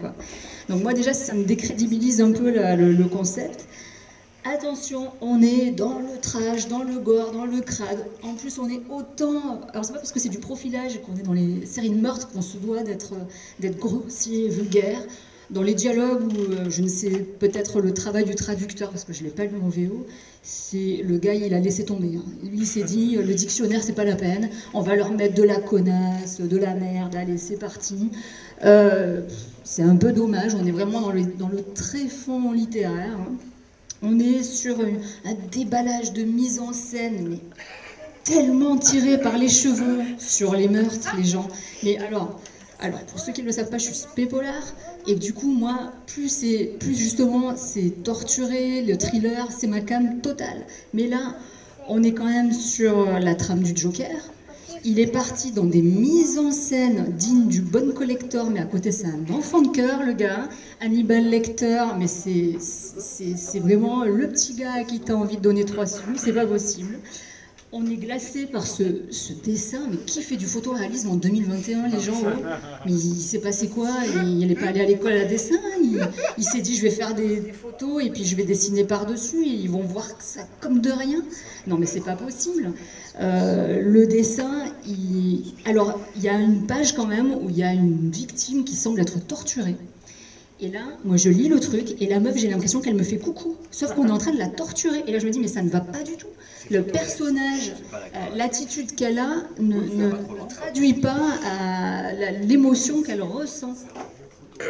Donc 0.67 0.81
moi 0.81 0.93
déjà, 0.93 1.13
ça 1.13 1.35
me 1.35 1.43
décrédibilise 1.43 2.21
un 2.21 2.31
peu 2.31 2.49
le 2.51 3.03
concept. 3.07 3.67
Attention, 4.53 5.11
on 5.19 5.41
est 5.41 5.71
dans 5.71 5.99
le 5.99 6.19
trash, 6.21 6.67
dans 6.69 6.83
le 6.83 6.99
gore, 6.99 7.31
dans 7.31 7.45
le 7.45 7.59
crade. 7.59 8.05
En 8.23 8.33
plus, 8.33 8.57
on 8.59 8.69
est 8.69 8.81
autant. 8.89 9.59
Alors, 9.73 9.83
c'est 9.83 9.91
pas 9.91 9.99
parce 9.99 10.11
que 10.13 10.19
c'est 10.19 10.29
du 10.29 10.39
profilage 10.39 11.01
qu'on 11.01 11.15
est 11.17 11.23
dans 11.23 11.33
les 11.33 11.65
séries 11.65 11.89
de 11.89 11.99
meurtres 11.99 12.29
qu'on 12.29 12.41
se 12.41 12.57
doit 12.57 12.81
d'être 12.83 13.13
d'être 13.59 13.77
grossier, 13.77 14.47
vulgaire. 14.49 15.01
Dans 15.49 15.63
les 15.63 15.73
dialogues 15.73 16.23
où 16.23 16.41
euh, 16.51 16.69
je 16.69 16.81
ne 16.81 16.87
sais 16.87 17.09
peut-être 17.39 17.79
le 17.81 17.93
travail 17.93 18.25
du 18.25 18.35
traducteur 18.35 18.89
parce 18.89 19.03
que 19.05 19.13
je 19.13 19.23
l'ai 19.23 19.29
pas 19.31 19.45
lu 19.45 19.57
en 19.61 19.69
VO, 19.69 20.05
c'est 20.43 21.01
le 21.03 21.17
gars 21.17 21.33
il 21.33 21.53
a 21.53 21.59
laissé 21.59 21.85
tomber. 21.85 22.17
hein. 22.17 22.25
Lui 22.43 22.59
il 22.59 22.65
s'est 22.65 22.83
dit 22.83 23.15
euh, 23.17 23.23
le 23.23 23.33
dictionnaire 23.33 23.81
c'est 23.81 23.93
pas 23.93 24.03
la 24.03 24.17
peine, 24.17 24.49
on 24.73 24.81
va 24.81 24.95
leur 24.97 25.11
mettre 25.13 25.35
de 25.35 25.43
la 25.43 25.59
connasse, 25.61 26.41
de 26.41 26.57
la 26.57 26.73
merde, 26.75 27.15
allez 27.15 27.37
c'est 27.37 27.55
parti. 27.57 28.11
Euh, 28.65 29.21
c'est 29.63 29.83
un 29.83 29.95
peu 29.95 30.11
dommage, 30.11 30.53
on 30.53 30.65
est 30.65 30.71
vraiment 30.71 30.99
dans 31.01 31.11
le, 31.11 31.23
dans 31.25 31.47
le 31.49 31.61
tréfonds 31.73 32.51
littéraire. 32.51 33.17
hein. 33.17 33.37
On 34.03 34.19
est 34.19 34.43
sur 34.43 34.77
un, 34.79 35.33
déballage 35.51 36.13
de 36.13 36.23
mise 36.23 36.59
en 36.59 36.71
scène, 36.71 37.29
mais 37.29 37.39
tellement 38.23 38.77
tiré 38.77 39.19
par 39.19 39.37
les 39.37 39.49
cheveux 39.49 40.03
sur 40.19 40.53
les 40.53 40.67
meurtres, 40.67 41.15
les 41.17 41.23
gens. 41.23 41.47
Mais 41.83 41.97
alors, 41.97 42.39
alors 42.79 42.99
pour 43.01 43.19
ceux 43.19 43.31
qui 43.31 43.41
ne 43.41 43.47
le 43.47 43.51
savent 43.51 43.69
pas, 43.69 43.79
je 43.79 43.85
suis 43.85 43.95
spépolar. 43.95 44.61
Et 45.07 45.15
du 45.15 45.33
coup, 45.33 45.51
moi, 45.51 45.93
plus 46.05 46.29
c'est, 46.29 46.75
plus 46.79 46.95
justement, 46.95 47.55
c'est 47.55 48.03
torturé, 48.03 48.83
le 48.83 48.97
thriller, 48.97 49.47
c'est 49.57 49.67
ma 49.67 49.81
cam 49.81 50.21
totale. 50.21 50.65
Mais 50.93 51.07
là, 51.07 51.35
on 51.87 52.03
est 52.03 52.13
quand 52.13 52.25
même 52.25 52.51
sur 52.51 53.19
la 53.19 53.33
trame 53.33 53.63
du 53.63 53.75
Joker. 53.75 54.31
Il 54.89 54.99
est 55.01 55.11
parti 55.11 55.51
dans 55.51 55.65
des 55.65 55.81
mises 55.81 56.37
en 56.37 56.53
scène 56.53 57.13
dignes 57.17 57.49
du 57.49 57.59
bon 57.59 57.91
collector, 57.91 58.49
mais 58.49 58.61
à 58.61 58.65
côté 58.65 58.93
c'est 58.93 59.07
un 59.07 59.27
enfant 59.33 59.61
de 59.61 59.67
cœur, 59.67 60.01
le 60.01 60.13
gars. 60.13 60.47
Hannibal 60.79 61.29
Lecter, 61.29 61.83
mais 61.99 62.07
c'est, 62.07 62.55
vraiment 63.59 64.05
le 64.05 64.29
petit 64.29 64.53
gars 64.53 64.85
qui 64.85 65.01
t'as 65.01 65.15
envie 65.15 65.35
de 65.35 65.41
donner 65.41 65.65
trois 65.65 65.87
sous, 65.87 66.15
c'est 66.15 66.31
pas 66.31 66.47
possible. 66.47 67.01
On 67.73 67.85
est 67.85 67.97
glacé 67.97 68.45
par 68.45 68.65
ce, 68.65 68.83
dessin, 69.43 69.87
mais 69.91 69.97
qui 69.97 70.21
fait 70.21 70.37
du 70.37 70.45
photoréalisme 70.45 71.09
en 71.09 71.15
2021, 71.15 71.89
les 71.89 71.99
gens 71.99 72.13
oh 72.23 72.29
Mais 72.85 72.93
il 72.93 73.19
s'est 73.21 73.39
passé 73.39 73.67
quoi? 73.67 73.89
Il 74.23 74.47
n'est 74.47 74.55
pas 74.55 74.67
allé 74.67 74.79
à 74.79 74.85
l'école 74.85 75.11
à 75.11 75.25
dessin, 75.25 75.55
il, 76.37 76.43
s'est 76.43 76.61
dit 76.61 76.77
je 76.77 76.81
vais 76.83 76.89
faire 76.89 77.13
des, 77.13 77.41
photos 77.51 78.05
et 78.05 78.09
puis 78.09 78.23
je 78.23 78.37
vais 78.37 78.45
dessiner 78.45 78.85
par-dessus 78.85 79.45
ils 79.45 79.69
vont 79.69 79.81
voir 79.81 80.05
ça 80.19 80.47
comme 80.61 80.79
de 80.79 80.91
rien. 80.91 81.21
Non 81.67 81.77
mais 81.77 81.85
c'est 81.85 82.05
pas 82.05 82.15
possible. 82.15 82.71
Euh, 83.19 83.81
le 83.81 84.07
dessin, 84.07 84.63
alors 85.65 85.99
il 86.15 86.21
y 86.21 86.29
a 86.29 86.39
une 86.39 86.67
page 86.67 86.93
quand 86.93 87.05
même 87.05 87.33
où 87.33 87.49
il 87.49 87.57
y 87.57 87.63
a 87.63 87.73
une 87.73 88.09
victime 88.09 88.63
qui 88.63 88.75
semble 88.75 89.01
être 89.01 89.19
torturée. 89.19 89.75
Et 90.61 90.69
là, 90.69 90.83
moi 91.03 91.17
je 91.17 91.29
lis 91.29 91.49
le 91.49 91.59
truc 91.59 92.01
et 92.01 92.07
la 92.07 92.21
meuf, 92.21 92.37
j'ai 92.37 92.47
l'impression 92.47 92.79
qu'elle 92.79 92.95
me 92.95 93.03
fait 93.03 93.17
coucou. 93.17 93.57
Sauf 93.71 93.93
qu'on 93.93 94.07
est 94.07 94.11
en 94.11 94.17
train 94.17 94.31
de 94.31 94.39
la 94.39 94.47
torturer. 94.47 95.03
Et 95.05 95.11
là, 95.11 95.19
je 95.19 95.25
me 95.25 95.31
dis, 95.31 95.39
mais 95.39 95.47
ça 95.47 95.61
ne 95.61 95.69
va 95.69 95.81
pas 95.81 96.01
du 96.01 96.15
tout. 96.17 96.27
Le 96.69 96.81
personnage, 96.83 97.73
euh, 97.93 98.35
l'attitude 98.35 98.95
qu'elle 98.95 99.19
a 99.19 99.29
ne, 99.59 100.11
traduit 100.49 100.93
pas 100.93 101.19
la- 102.19 102.31
l'émotion 102.31 103.01
qu'elle 103.03 103.21
ressent. 103.21 103.73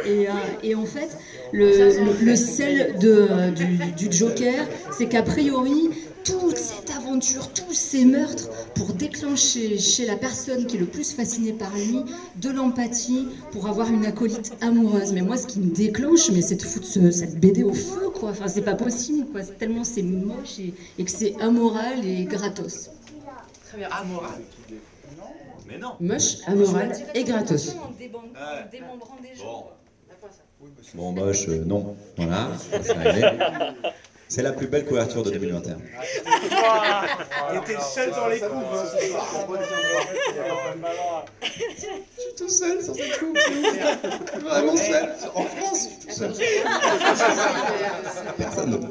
Et, 0.06 0.28
euh, 0.28 0.76
en 0.76 0.84
fait, 0.84 1.08
le, 1.52 2.36
sel 2.36 2.96
du, 2.98 3.78
du 4.08 4.12
Joker, 4.16 4.66
c'est 4.90 5.06
qu'a 5.08 5.22
priori, 5.22 5.90
toute 6.24 6.58
cette 6.58 6.77
aventure, 7.08 7.52
tous 7.52 7.72
ces 7.72 8.04
meurtres, 8.04 8.48
pour 8.74 8.92
déclencher 8.92 9.78
chez 9.78 10.06
la 10.06 10.16
personne 10.16 10.66
qui 10.66 10.76
est 10.76 10.80
le 10.80 10.86
plus 10.86 11.12
fascinée 11.14 11.52
par 11.52 11.74
lui 11.74 12.00
de 12.36 12.50
l'empathie, 12.50 13.28
pour 13.50 13.66
avoir 13.68 13.88
une 13.90 14.04
acolyte 14.06 14.52
amoureuse. 14.60 15.12
Mais 15.12 15.22
moi, 15.22 15.36
ce 15.36 15.46
qui 15.46 15.60
me 15.60 15.74
déclenche, 15.74 16.30
mais 16.30 16.42
c'est 16.42 16.56
de 16.56 16.62
foutre 16.62 16.86
ce- 16.86 17.10
cette 17.10 17.40
BD 17.40 17.62
au 17.62 17.72
feu, 17.72 18.10
quoi. 18.10 18.30
Enfin, 18.30 18.48
c'est 18.48 18.62
pas 18.62 18.74
possible, 18.74 19.26
quoi. 19.30 19.42
C'est 19.42 19.58
Tellement 19.58 19.84
c'est 19.84 20.02
moche 20.02 20.58
et, 20.60 20.74
et 20.98 21.04
que 21.04 21.10
c'est 21.10 21.34
amoral 21.40 22.04
et 22.04 22.24
gratos. 22.24 22.90
Très 23.68 23.78
bien. 23.78 23.88
Amoral. 23.90 24.40
Mais 25.66 25.78
non. 25.78 25.88
Moche, 26.00 26.36
amoral 26.46 26.92
et 27.14 27.24
gratos. 27.24 27.74
démembrant 28.70 29.16
des 29.22 29.38
Bon. 29.42 29.64
Bon, 30.94 31.12
moche, 31.12 31.48
euh, 31.48 31.64
non. 31.64 31.96
Voilà, 32.16 32.50
ça. 32.82 32.94
C'est 34.28 34.42
la 34.42 34.52
plus 34.52 34.66
belle 34.66 34.84
couverture 34.84 35.22
de 35.22 35.30
2021. 35.30 35.76
T'étais 37.50 37.74
le 37.74 37.80
seul 37.80 38.10
dans 38.10 38.26
les 38.28 38.38
coups. 38.40 38.52
hein. 38.52 38.84
Je 41.40 42.20
suis 42.22 42.34
tout 42.36 42.48
seul 42.48 42.82
sur 42.82 42.94
cette 42.94 43.18
coupe. 43.18 43.38
Vraiment 44.42 44.76
seul. 44.76 45.08
En 45.34 45.44
France, 45.44 45.78
je 45.84 45.88
suis 45.88 45.98
tout 46.06 46.10
seul. 46.14 46.34
Personne 48.36 48.70
d'autre. 48.70 48.88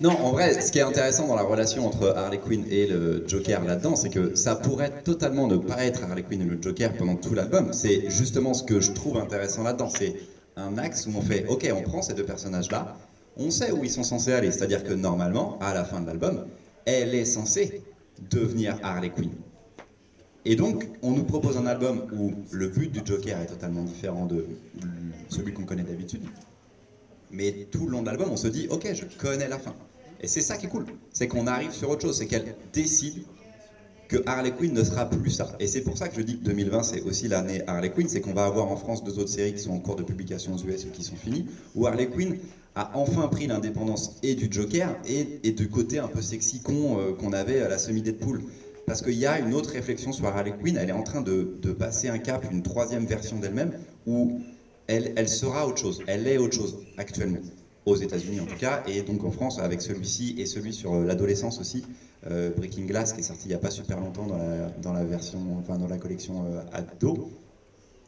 Non, 0.00 0.10
en 0.18 0.30
vrai, 0.32 0.60
ce 0.60 0.72
qui 0.72 0.78
est 0.78 0.82
intéressant 0.82 1.26
dans 1.28 1.36
la 1.36 1.42
relation 1.42 1.86
entre 1.86 2.12
Harley 2.16 2.38
Quinn 2.38 2.64
et 2.68 2.86
le 2.86 3.22
Joker 3.26 3.64
là-dedans, 3.64 3.94
c'est 3.94 4.08
que 4.10 4.34
ça 4.34 4.56
pourrait 4.56 4.90
totalement 5.04 5.46
ne 5.46 5.56
pas 5.56 5.84
être 5.84 6.02
Harley 6.02 6.22
Quinn 6.22 6.40
et 6.40 6.44
le 6.44 6.58
Joker 6.60 6.94
pendant 6.96 7.16
tout 7.16 7.34
l'album. 7.34 7.72
C'est 7.72 8.02
justement 8.06 8.54
ce 8.54 8.62
que 8.64 8.80
je 8.80 8.90
trouve 8.92 9.16
intéressant 9.16 9.62
là-dedans. 9.62 9.88
C'est 9.90 10.14
un 10.56 10.76
axe 10.76 11.06
où 11.06 11.12
on 11.16 11.20
fait, 11.22 11.44
ok, 11.46 11.68
on 11.72 11.82
prend 11.82 12.02
ces 12.02 12.14
deux 12.14 12.24
personnages-là, 12.24 12.88
on 13.36 13.50
sait 13.50 13.70
où 13.70 13.84
ils 13.84 13.90
sont 13.90 14.02
censés 14.02 14.32
aller. 14.32 14.50
C'est-à-dire 14.50 14.84
que 14.84 14.92
normalement, 14.92 15.58
à 15.60 15.72
la 15.74 15.84
fin 15.84 16.00
de 16.00 16.06
l'album, 16.06 16.46
elle 16.84 17.14
est 17.14 17.24
censée 17.24 17.82
devenir 18.30 18.78
Harley 18.82 19.10
Quinn. 19.10 19.30
Et 20.44 20.56
donc, 20.56 20.88
on 21.02 21.12
nous 21.12 21.24
propose 21.24 21.56
un 21.56 21.66
album 21.66 22.02
où 22.12 22.32
le 22.50 22.66
but 22.66 22.90
du 22.90 23.00
Joker 23.04 23.40
est 23.40 23.46
totalement 23.46 23.84
différent 23.84 24.26
de 24.26 24.44
celui 25.28 25.52
qu'on 25.52 25.64
connaît 25.64 25.84
d'habitude. 25.84 26.22
Mais 27.30 27.52
tout 27.70 27.86
le 27.86 27.92
long 27.92 28.02
de 28.02 28.06
l'album, 28.06 28.28
on 28.30 28.36
se 28.36 28.48
dit, 28.48 28.66
ok, 28.68 28.92
je 28.92 29.04
connais 29.18 29.48
la 29.48 29.58
fin. 29.58 29.74
Et 30.20 30.26
c'est 30.26 30.40
ça 30.40 30.56
qui 30.56 30.66
est 30.66 30.68
cool. 30.68 30.84
C'est 31.12 31.28
qu'on 31.28 31.46
arrive 31.46 31.72
sur 31.72 31.88
autre 31.90 32.02
chose. 32.02 32.18
C'est 32.18 32.26
qu'elle 32.26 32.54
décide 32.72 33.22
que 34.12 34.18
Harley 34.26 34.50
Quinn 34.50 34.74
ne 34.74 34.84
sera 34.84 35.06
plus 35.06 35.30
ça. 35.30 35.48
Et 35.58 35.66
c'est 35.66 35.80
pour 35.80 35.96
ça 35.96 36.06
que 36.06 36.14
je 36.14 36.20
dis 36.20 36.36
que 36.36 36.44
2020, 36.44 36.82
c'est 36.82 37.00
aussi 37.00 37.28
l'année 37.28 37.62
Harley 37.66 37.88
Quinn. 37.88 38.06
C'est 38.08 38.20
qu'on 38.20 38.34
va 38.34 38.44
avoir 38.44 38.68
en 38.68 38.76
France 38.76 39.02
deux 39.02 39.18
autres 39.18 39.30
séries 39.30 39.54
qui 39.54 39.62
sont 39.62 39.70
en 39.72 39.78
cours 39.80 39.96
de 39.96 40.02
publication 40.02 40.52
aux 40.52 40.58
US 40.58 40.84
ou 40.84 40.90
qui 40.90 41.02
sont 41.02 41.16
finies, 41.16 41.46
où 41.74 41.86
Harley 41.86 42.06
Quinn 42.06 42.34
a 42.74 42.90
enfin 42.92 43.26
pris 43.28 43.46
l'indépendance 43.46 44.10
et 44.22 44.34
du 44.34 44.48
Joker 44.50 44.96
et, 45.02 45.30
et 45.42 45.52
du 45.52 45.66
côté 45.66 45.98
un 45.98 46.08
peu 46.08 46.20
sexy 46.20 46.60
con 46.60 46.98
euh, 46.98 47.14
qu'on 47.14 47.32
avait 47.32 47.60
à 47.60 47.68
la 47.68 47.78
semi-Deadpool. 47.78 48.42
Parce 48.84 49.00
qu'il 49.00 49.14
y 49.14 49.24
a 49.24 49.38
une 49.38 49.54
autre 49.54 49.70
réflexion 49.70 50.12
sur 50.12 50.26
Harley 50.26 50.52
Quinn, 50.52 50.76
elle 50.76 50.90
est 50.90 50.92
en 50.92 51.02
train 51.02 51.22
de, 51.22 51.48
de 51.54 51.72
passer 51.72 52.08
un 52.08 52.18
cap, 52.18 52.44
une 52.50 52.62
troisième 52.62 53.06
version 53.06 53.38
d'elle-même, 53.38 53.72
où 54.04 54.30
elle, 54.88 55.10
elle 55.16 55.28
sera 55.28 55.66
autre 55.66 55.80
chose, 55.80 56.02
elle 56.06 56.26
est 56.26 56.36
autre 56.36 56.54
chose 56.54 56.76
actuellement, 56.98 57.40
aux 57.84 57.96
États-Unis 57.96 58.40
en 58.40 58.46
tout 58.46 58.56
cas, 58.56 58.82
et 58.86 59.02
donc 59.02 59.24
en 59.24 59.30
France 59.30 59.58
avec 59.58 59.82
celui-ci 59.82 60.36
et 60.38 60.46
celui 60.46 60.72
sur 60.72 60.94
euh, 60.94 61.04
l'adolescence 61.04 61.58
aussi, 61.60 61.84
euh, 62.30 62.50
Breaking 62.50 62.84
Glass 62.84 63.12
qui 63.12 63.20
est 63.20 63.24
sorti 63.24 63.46
il 63.46 63.48
n'y 63.48 63.54
a 63.54 63.58
pas 63.58 63.70
super 63.70 63.98
longtemps 63.98 64.26
dans 64.26 64.36
la, 64.36 64.68
dans 64.82 64.92
la 64.92 65.04
version, 65.04 65.40
enfin 65.58 65.78
dans 65.78 65.88
la 65.88 65.98
collection 65.98 66.44
euh, 66.46 66.60
ado, 66.72 67.30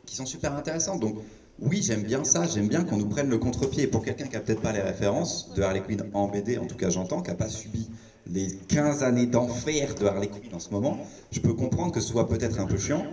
qui 0.06 0.14
sont 0.16 0.26
super 0.26 0.54
intéressantes. 0.54 1.00
Donc 1.00 1.16
oui, 1.60 1.82
j'aime 1.82 2.02
bien 2.02 2.24
ça, 2.24 2.46
j'aime 2.46 2.68
bien 2.68 2.84
qu'on 2.84 2.96
nous 2.96 3.08
prenne 3.08 3.28
le 3.28 3.38
contre-pied. 3.38 3.86
Pour 3.86 4.04
quelqu'un 4.04 4.26
qui 4.26 4.36
a 4.36 4.40
peut-être 4.40 4.60
pas 4.60 4.72
les 4.72 4.80
références 4.80 5.52
de 5.54 5.62
Harley 5.62 5.82
Quinn 5.82 6.04
en 6.12 6.28
BD, 6.28 6.58
en 6.58 6.66
tout 6.66 6.76
cas 6.76 6.90
j'entends, 6.90 7.22
qui 7.22 7.30
n'a 7.30 7.36
pas 7.36 7.48
subi 7.48 7.88
les 8.26 8.48
15 8.68 9.02
années 9.02 9.26
d'enfer 9.26 9.94
de 9.94 10.06
Harley 10.06 10.28
Quinn 10.28 10.54
en 10.54 10.60
ce 10.60 10.70
moment, 10.70 10.98
je 11.30 11.40
peux 11.40 11.52
comprendre 11.52 11.92
que 11.92 12.00
ce 12.00 12.08
soit 12.08 12.28
peut-être 12.28 12.60
un 12.60 12.66
peu 12.66 12.78
chiant. 12.78 13.04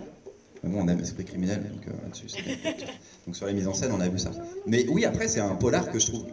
Mais 0.62 0.70
bon, 0.70 0.82
on 0.82 0.88
aime 0.88 0.98
l'esprit 0.98 1.24
criminel, 1.24 1.60
donc 1.60 1.88
euh, 1.88 2.02
là-dessus, 2.04 2.28
c'est 2.28 2.42
bien. 2.42 2.54
Donc 3.26 3.36
sur 3.36 3.46
les 3.46 3.52
mises 3.52 3.66
en 3.66 3.74
scène, 3.74 3.90
on 3.92 4.00
a 4.00 4.08
vu 4.08 4.18
ça. 4.18 4.30
Mais 4.66 4.86
oui, 4.88 5.04
après, 5.04 5.26
c'est 5.26 5.40
un 5.40 5.54
polar 5.56 5.90
que 5.90 5.98
je 5.98 6.06
trouve 6.06 6.24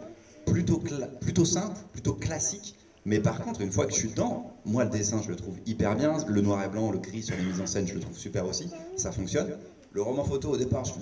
plutôt, 0.52 1.44
simple, 1.44 1.76
plutôt 1.92 2.14
classique. 2.14 2.76
Mais 3.04 3.18
par 3.18 3.40
contre, 3.40 3.62
une 3.62 3.70
fois 3.70 3.86
que 3.86 3.92
je 3.92 3.98
suis 3.98 4.08
dedans, 4.10 4.52
moi, 4.64 4.84
le 4.84 4.90
dessin, 4.90 5.22
je 5.22 5.28
le 5.28 5.36
trouve 5.36 5.56
hyper 5.66 5.96
bien. 5.96 6.16
Le 6.26 6.40
noir 6.42 6.62
et 6.64 6.68
blanc, 6.68 6.90
le 6.90 6.98
gris 6.98 7.22
sur 7.22 7.36
les 7.36 7.42
mises 7.42 7.60
en 7.60 7.66
scène, 7.66 7.86
je 7.86 7.94
le 7.94 8.00
trouve 8.00 8.16
super 8.16 8.46
aussi. 8.46 8.68
Ça 8.96 9.10
fonctionne. 9.10 9.48
Le 9.92 10.02
roman 10.02 10.22
photo, 10.22 10.50
au 10.50 10.56
départ, 10.56 10.84
je 10.84 10.92
fais... 10.92 11.00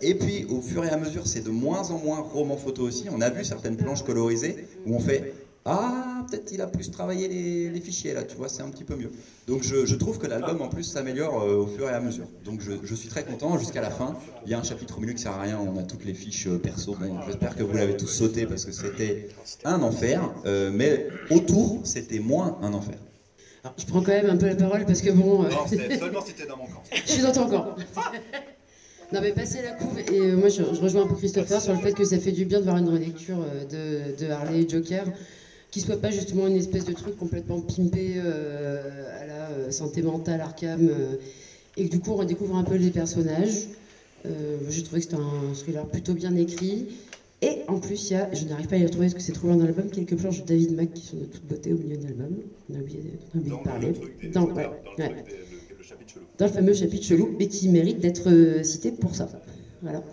Et 0.00 0.14
puis, 0.14 0.46
au 0.46 0.60
fur 0.60 0.84
et 0.84 0.88
à 0.88 0.96
mesure, 0.96 1.26
c'est 1.26 1.42
de 1.42 1.50
moins 1.50 1.90
en 1.90 1.98
moins 1.98 2.20
roman 2.20 2.56
photo 2.56 2.82
aussi. 2.82 3.06
On 3.12 3.20
a 3.20 3.30
vu 3.30 3.44
certaines 3.44 3.76
planches 3.76 4.02
colorisées 4.02 4.66
où 4.86 4.96
on 4.96 4.98
fait 4.98 5.32
Ah, 5.66 6.22
peut-être 6.28 6.50
il 6.52 6.60
a 6.60 6.66
plus 6.66 6.90
travaillé 6.90 7.26
les, 7.26 7.70
les 7.70 7.80
fichiers 7.80 8.12
là, 8.12 8.24
tu 8.24 8.36
vois, 8.36 8.48
c'est 8.50 8.62
un 8.62 8.68
petit 8.68 8.84
peu 8.84 8.96
mieux. 8.96 9.10
Donc 9.46 9.62
je, 9.62 9.86
je 9.86 9.94
trouve 9.94 10.18
que 10.18 10.26
l'album 10.26 10.60
en 10.60 10.68
plus 10.68 10.82
s'améliore 10.84 11.40
euh, 11.40 11.56
au 11.56 11.66
fur 11.66 11.88
et 11.88 11.92
à 11.92 12.00
mesure. 12.00 12.28
Donc 12.42 12.60
je, 12.60 12.72
je 12.82 12.94
suis 12.94 13.08
très 13.08 13.24
content 13.24 13.56
jusqu'à 13.56 13.80
la 13.80 13.90
fin. 13.90 14.14
Il 14.44 14.50
y 14.50 14.54
a 14.54 14.58
un 14.58 14.62
chapitre 14.62 14.98
au 14.98 15.00
milieu 15.00 15.14
qui 15.14 15.22
sert 15.22 15.32
à 15.32 15.40
rien, 15.40 15.58
on 15.58 15.76
a 15.76 15.82
toutes 15.82 16.04
les 16.04 16.12
fiches 16.14 16.46
euh, 16.46 16.58
perso. 16.58 16.94
Bon, 16.94 17.22
j'espère 17.22 17.54
que 17.54 17.62
vous 17.62 17.76
l'avez 17.76 17.94
tous 17.94 18.08
sauté 18.08 18.44
parce 18.46 18.64
que 18.66 18.72
c'était 18.72 19.16
un 19.64 19.80
enfer. 19.82 20.34
euh, 20.44 20.70
mais 20.70 21.06
autour, 21.30 21.80
c'était 21.84 22.18
moins 22.18 22.58
un 22.60 22.74
enfer. 22.74 22.98
Alors, 23.62 23.74
je 23.78 23.86
prends 23.86 24.02
quand 24.02 24.12
même 24.12 24.28
un 24.28 24.36
peu 24.36 24.46
la 24.46 24.56
parole 24.56 24.84
parce 24.84 25.00
que 25.00 25.10
bon, 25.10 25.44
euh, 25.44 25.50
seulement 25.98 26.20
si 26.20 26.34
t'es 26.34 26.46
dans 26.46 26.58
mon 26.58 26.66
camp. 26.66 26.82
je 27.06 27.10
suis 27.10 27.22
dans 27.22 27.32
ton 27.32 27.46
camp. 27.48 27.74
Non 29.12 29.20
mais 29.20 29.32
passer 29.32 29.62
la 29.62 29.72
couve, 29.72 29.98
et 30.00 30.18
euh, 30.18 30.36
moi 30.36 30.48
je, 30.48 30.62
je 30.72 30.80
rejoins 30.80 31.02
un 31.02 31.06
peu 31.06 31.14
Christopher 31.14 31.60
sur 31.60 31.72
le 31.72 31.78
fait 31.78 31.92
que 31.92 32.04
ça 32.04 32.18
fait 32.18 32.32
du 32.32 32.46
bien 32.46 32.58
de 32.58 32.64
voir 32.64 32.78
une 32.78 32.88
relecture 32.88 33.40
euh, 33.42 33.64
de, 33.64 34.12
de 34.16 34.28
Harley 34.30 34.62
et 34.62 34.68
Joker, 34.68 35.12
qui 35.74 35.80
soit 35.80 35.96
pas 35.96 36.12
justement 36.12 36.46
une 36.46 36.54
espèce 36.54 36.84
de 36.84 36.92
truc 36.92 37.16
complètement 37.16 37.58
pimpé 37.58 38.14
euh, 38.18 39.20
à 39.20 39.24
la 39.24 39.48
euh, 39.48 39.70
santé 39.72 40.02
mentale 40.02 40.40
Arkham, 40.40 40.86
euh, 40.88 41.16
et 41.76 41.86
que 41.86 41.90
du 41.90 41.98
coup 41.98 42.12
on 42.12 42.14
redécouvre 42.14 42.54
un 42.54 42.62
peu 42.62 42.76
les 42.76 42.92
personnages. 42.92 43.66
Euh, 44.24 44.70
J'ai 44.70 44.82
trouvé 44.82 45.00
que 45.00 45.06
c'était 45.06 45.16
un 45.16 45.52
thriller 45.52 45.84
plutôt 45.84 46.14
bien 46.14 46.36
écrit. 46.36 46.86
Et 47.42 47.58
en 47.66 47.76
plus, 47.78 48.08
il 48.08 48.12
y 48.12 48.16
a, 48.16 48.28
je 48.32 48.44
n'arrive 48.44 48.68
pas 48.68 48.76
à 48.76 48.78
y 48.78 48.84
retrouver 48.84 49.06
parce 49.06 49.14
que 49.14 49.20
c'est 49.20 49.32
trop 49.32 49.48
loin 49.48 49.56
dans 49.56 49.64
l'album, 49.64 49.90
quelques 49.90 50.14
planches 50.14 50.42
de 50.42 50.46
David 50.46 50.70
Mack 50.76 50.94
qui 50.94 51.06
sont 51.06 51.16
de 51.16 51.24
toute 51.24 51.44
beauté 51.44 51.72
au 51.72 51.76
milieu 51.76 51.96
de 51.96 52.04
l'album. 52.04 52.30
On 52.70 52.76
a 52.76 52.78
oublié, 52.78 53.00
on 53.34 53.38
a 53.38 53.40
oublié 53.40 53.56
de 53.56 53.62
parler. 53.64 53.92
Dans- 54.32 54.46
ouais, 54.46 54.70
ouais 54.98 55.12
dans 56.38 56.46
le 56.46 56.50
fameux 56.52 56.72
chapitre 56.72 57.04
chelou, 57.04 57.34
mais 57.36 57.46
qui 57.46 57.68
mérite 57.68 57.98
d'être 57.98 58.60
cité 58.62 58.92
pour 58.92 59.16
ça. 59.16 59.28
Voilà. 59.82 60.04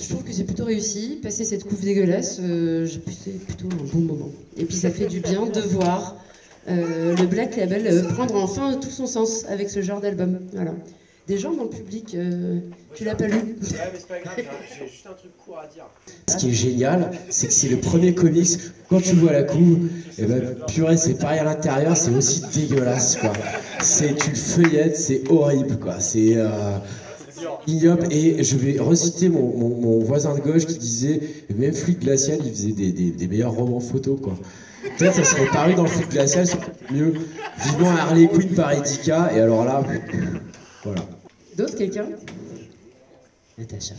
Je 0.00 0.08
trouve 0.08 0.22
que 0.24 0.32
c'est 0.32 0.44
plutôt 0.44 0.64
réussi. 0.64 1.18
Passer 1.22 1.44
cette 1.44 1.64
couve 1.64 1.80
dégueulasse, 1.80 2.38
euh, 2.42 2.84
j'ai- 2.86 3.00
c'est 3.24 3.38
plutôt 3.44 3.68
un 3.72 3.84
bon 3.96 4.00
moment. 4.00 4.30
Et 4.56 4.64
puis 4.64 4.76
ça 4.76 4.90
fait 4.90 5.06
du 5.06 5.20
bien 5.20 5.46
de 5.46 5.60
voir 5.60 6.16
euh, 6.68 7.14
le 7.16 7.26
Black 7.26 7.56
Label 7.56 7.86
euh, 7.86 8.02
prendre 8.12 8.34
enfin 8.36 8.74
tout 8.74 8.90
son 8.90 9.06
sens 9.06 9.44
avec 9.48 9.70
ce 9.70 9.80
genre 9.82 10.00
d'album. 10.00 10.40
Voilà. 10.52 10.74
Des 11.28 11.38
gens 11.38 11.52
dans 11.52 11.64
le 11.64 11.68
public, 11.70 12.14
euh, 12.14 12.60
tu 12.94 13.04
l'as 13.04 13.14
pas 13.16 13.26
lu 13.26 13.34
Ouais, 13.34 13.42
mais 13.60 13.98
c'est 13.98 14.06
pas 14.08 14.20
grave, 14.20 14.34
j'ai- 14.36 14.44
j'ai 14.84 14.90
juste 14.90 15.06
un 15.08 15.14
truc 15.14 15.30
court 15.44 15.58
à 15.58 15.66
dire. 15.66 15.84
Ce 16.28 16.36
qui 16.36 16.50
est 16.50 16.52
génial, 16.52 17.10
c'est 17.30 17.48
que 17.48 17.52
c'est 17.52 17.68
le 17.68 17.78
premier 17.78 18.14
comics. 18.14 18.48
Quand 18.88 19.00
tu 19.00 19.14
vois 19.16 19.32
la 19.32 19.42
couve, 19.42 19.88
et 20.18 20.24
ben 20.24 20.56
purée, 20.68 20.96
c'est 20.96 21.14
pareil 21.14 21.40
à 21.40 21.44
l'intérieur, 21.44 21.96
c'est 21.96 22.12
aussi 22.14 22.42
dégueulasse 22.54 23.16
quoi. 23.16 23.32
C'est 23.80 24.14
tu 24.16 24.30
le 24.30 24.36
feuillettes, 24.36 24.96
c'est 24.96 25.22
horrible 25.30 25.78
quoi. 25.78 25.98
C'est 26.00 26.36
ignoble. 27.66 28.06
Et 28.10 28.42
je 28.42 28.56
vais 28.56 28.78
reciter 28.78 29.28
mon, 29.28 29.56
mon- 29.56 29.80
mon 29.80 29.98
voisin 30.00 30.34
de 30.34 30.40
gauche 30.40 30.66
qui 30.66 30.78
disait 30.78 31.20
même 31.56 31.72
Fluide 31.72 32.00
Glacial, 32.00 32.38
il 32.44 32.50
faisait 32.52 32.72
des, 32.72 32.92
des- 32.92 33.10
des 33.10 33.28
meilleurs 33.28 33.52
romans 33.52 33.80
photos 33.80 34.18
quoi. 34.20 34.36
Peut-être 34.98 35.14
ça 35.16 35.24
serait 35.24 35.46
paru 35.46 35.74
dans 35.74 35.82
le 35.82 35.88
Fluide 35.88 36.10
Glacial, 36.10 36.46
c'est 36.46 36.58
mieux. 36.92 37.12
Vivement 37.64 37.90
Harley 37.90 38.28
Quinn 38.28 38.48
par 38.54 38.72
Edika, 38.72 39.30
et 39.34 39.40
alors 39.40 39.64
là, 39.64 39.82
voilà. 40.84 41.02
D'autres, 41.56 41.76
quelqu'un? 41.76 42.06
Natacha. 43.58 43.94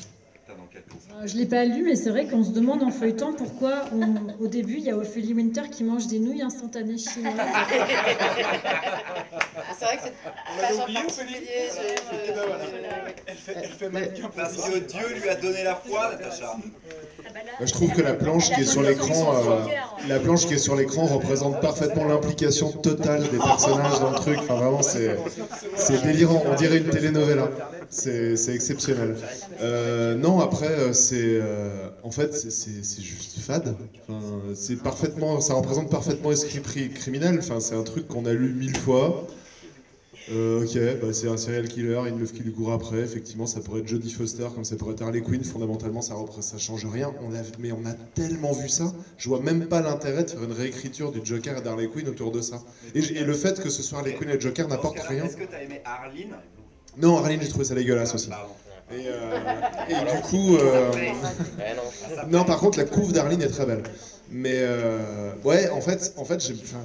Euh, 1.17 1.25
Je 1.27 1.35
l'ai 1.37 1.45
pas 1.45 1.63
lu, 1.65 1.83
mais 1.83 1.95
c'est 1.95 2.09
vrai 2.09 2.27
qu'on 2.27 2.43
se 2.43 2.51
demande 2.51 2.83
en 2.83 2.91
feuilletant 2.91 3.33
pourquoi 3.33 3.85
on- 3.93 4.43
au 4.43 4.47
début 4.47 4.75
il 4.77 4.83
y 4.83 4.91
a 4.91 4.97
Ophélie 4.97 5.33
Winter 5.33 5.63
qui 5.71 5.83
mange 5.83 6.07
des 6.07 6.19
nouilles 6.19 6.41
instantanées 6.43 6.97
chinoises. 6.97 7.33
C'est 9.79 9.85
vrai 9.85 9.97
que 9.97 10.03
c'est 10.03 10.75
pas 10.75 10.83
oublié. 10.83 10.99
Ophélie 11.07 11.35
Eh 11.49 12.31
ben 12.31 12.37
euh, 12.37 13.09
Elle 13.25 13.35
fait, 13.35 13.53
elle 13.63 13.69
fait 13.69 13.89
mannequin 13.89 14.29
Parce 14.35 14.55
que 14.69 14.77
Dieu 14.79 15.07
lui 15.15 15.29
a 15.29 15.35
donné 15.35 15.63
la 15.63 15.75
foi, 15.75 16.11
Natacha. 16.11 16.55
Je 17.63 17.71
trouve 17.71 17.91
que 17.91 18.01
la 18.01 18.13
planche 18.13 18.51
qui 18.51 18.61
est 18.61 18.65
sur 18.65 18.81
l'écran, 18.83 19.33
euh, 19.35 19.65
la 20.07 20.19
planche 20.19 20.45
qui 20.45 20.53
est 20.53 20.57
sur 20.59 20.75
l'écran 20.75 21.05
représente 21.05 21.59
parfaitement 21.61 22.05
l'implication 22.05 22.71
totale 22.71 23.23
des 23.31 23.37
personnages 23.37 23.99
dans 23.99 24.09
le 24.11 24.15
truc. 24.15 24.37
Enfin, 24.39 24.55
vraiment, 24.55 24.81
c'est, 24.81 25.17
c'est 25.75 26.03
délirant. 26.03 26.43
On 26.45 26.55
dirait 26.55 26.77
une 26.77 26.89
telenovela. 26.89 27.49
C'est, 27.89 28.35
c'est 28.35 28.53
exceptionnel. 28.53 29.15
Euh, 29.61 30.13
non, 30.15 30.39
après, 30.39 30.67
euh, 30.69 30.93
c'est, 30.93 31.41
en 32.03 32.11
fait, 32.11 32.33
c'est, 32.35 32.51
c'est- 32.51 33.01
juste 33.01 33.39
fade. 33.39 33.75
Enfin, 34.09 34.19
c'est 34.55 34.75
parfaitement, 34.81 35.39
ça 35.41 35.53
représente 35.53 35.89
parfaitement 35.89 36.31
esprit 36.31 36.59
pri- 36.59 36.93
criminel. 36.93 37.37
Enfin, 37.39 37.59
c'est 37.59 37.75
un 37.75 37.83
truc 37.83 38.07
qu'on 38.07 38.25
a 38.25 38.33
lu 38.33 38.53
mille 38.53 38.75
fois. 38.77 39.25
Euh, 40.29 40.63
ok, 40.63 40.99
bah, 40.99 41.13
c'est 41.13 41.27
un 41.27 41.37
serial 41.37 41.67
killer, 41.67 41.99
une 42.07 42.17
meuf 42.17 42.31
qui 42.33 42.43
lui 42.43 42.51
court 42.51 42.71
après. 42.73 42.99
Effectivement, 42.99 43.45
ça 43.45 43.61
pourrait 43.61 43.79
être 43.79 43.87
Jodie 43.87 44.11
Foster, 44.11 44.47
comme 44.53 44.65
ça 44.65 44.75
pourrait 44.75 44.91
être 44.91 45.01
Harley 45.01 45.21
Quinn. 45.21 45.43
Fondamentalement, 45.43 46.01
ça, 46.01 46.15
ça 46.41 46.57
change 46.57 46.85
rien. 46.85 47.13
On 47.21 47.33
a, 47.33 47.41
mais 47.59 47.71
on 47.71 47.85
a 47.85 47.93
tellement 48.13 48.51
vu 48.51 48.67
ça. 48.67 48.91
Je 49.17 49.29
vois 49.29 49.39
même 49.39 49.67
pas 49.67 49.81
l'intérêt 49.81 50.23
de 50.23 50.29
faire 50.29 50.43
une 50.43 50.51
réécriture 50.51 51.11
du 51.11 51.21
Joker 51.23 51.57
et 51.57 51.61
d'Harley 51.61 51.87
Quinn 51.87 52.07
autour 52.09 52.31
de 52.31 52.41
ça. 52.41 52.61
Et, 52.93 53.23
le 53.23 53.33
fait 53.33 53.61
que 53.61 53.69
ce 53.69 53.81
soit 53.81 53.99
Harley 53.99 54.15
Quinn 54.15 54.29
et 54.29 54.39
Joker 54.39 54.67
n'apporte 54.67 54.99
rien. 54.99 55.25
Est-ce 55.25 55.37
que 55.37 55.45
t'as 55.45 55.61
aimé 55.61 55.81
Arline 55.85 56.35
Non, 56.97 57.17
Harley, 57.17 57.37
j'ai 57.41 57.47
trouvé 57.47 57.63
ça 57.65 57.75
dégueulasse 57.75 58.13
aussi. 58.13 58.29
Pardon. 58.29 58.53
Et, 58.89 59.03
euh, 59.07 59.37
et 59.89 60.15
du 60.15 60.21
coup, 60.21 60.55
euh, 60.55 60.91
non, 62.27 62.45
par 62.45 62.57
contre, 62.57 62.77
la 62.77 62.85
couve 62.85 63.11
d'Arline 63.11 63.41
est 63.41 63.49
très 63.49 63.65
belle. 63.65 63.83
Mais 64.29 64.55
euh, 64.55 65.33
ouais, 65.43 65.69
en 65.69 65.81
fait, 65.81 66.13
en 66.15 66.23
fait, 66.23 66.39
j'ai- 66.39 66.55
enfin, 66.63 66.83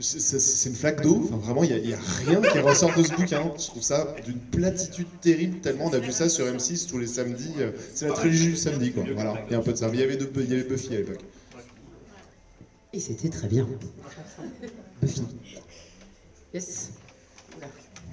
c'est 0.00 0.38
c'est 0.40 0.68
une 0.68 0.76
flaque 0.76 1.02
d'eau. 1.02 1.22
Enfin, 1.24 1.36
vraiment, 1.36 1.64
il 1.64 1.82
n'y 1.82 1.92
a, 1.92 1.98
rien 2.26 2.40
qui 2.40 2.58
ressort 2.58 2.94
de 2.96 3.02
ce 3.02 3.12
bouquin. 3.14 3.52
Je 3.58 3.66
trouve 3.66 3.82
ça 3.82 4.14
d'une 4.24 4.38
platitude 4.38 5.06
terrible. 5.20 5.60
Tellement 5.60 5.86
on 5.86 5.92
a 5.92 5.98
vu 5.98 6.12
ça 6.12 6.28
sur 6.28 6.46
M6 6.46 6.88
tous 6.88 6.98
les 6.98 7.06
samedis. 7.06 7.54
C'est 7.94 8.08
la 8.08 8.14
trilogie 8.14 8.48
du 8.48 8.56
samedi, 8.56 8.92
quoi. 8.92 9.04
Voilà, 9.14 9.42
il 9.48 9.52
y 9.52 9.54
a 9.54 9.58
un 9.58 9.62
peu 9.62 9.72
de 9.72 9.78
ça. 9.78 9.90
Il 9.92 10.00
y 10.00 10.02
avait, 10.02 10.16
de- 10.16 10.30
il 10.36 10.50
y 10.50 10.54
avait 10.54 10.64
Buffy 10.64 10.94
à 10.94 10.98
l'époque. 10.98 11.20
Et 12.92 13.00
c'était 13.00 13.28
très 13.28 13.48
bien. 13.48 13.68
Buffy. 15.02 15.22
Yes. 16.54 16.90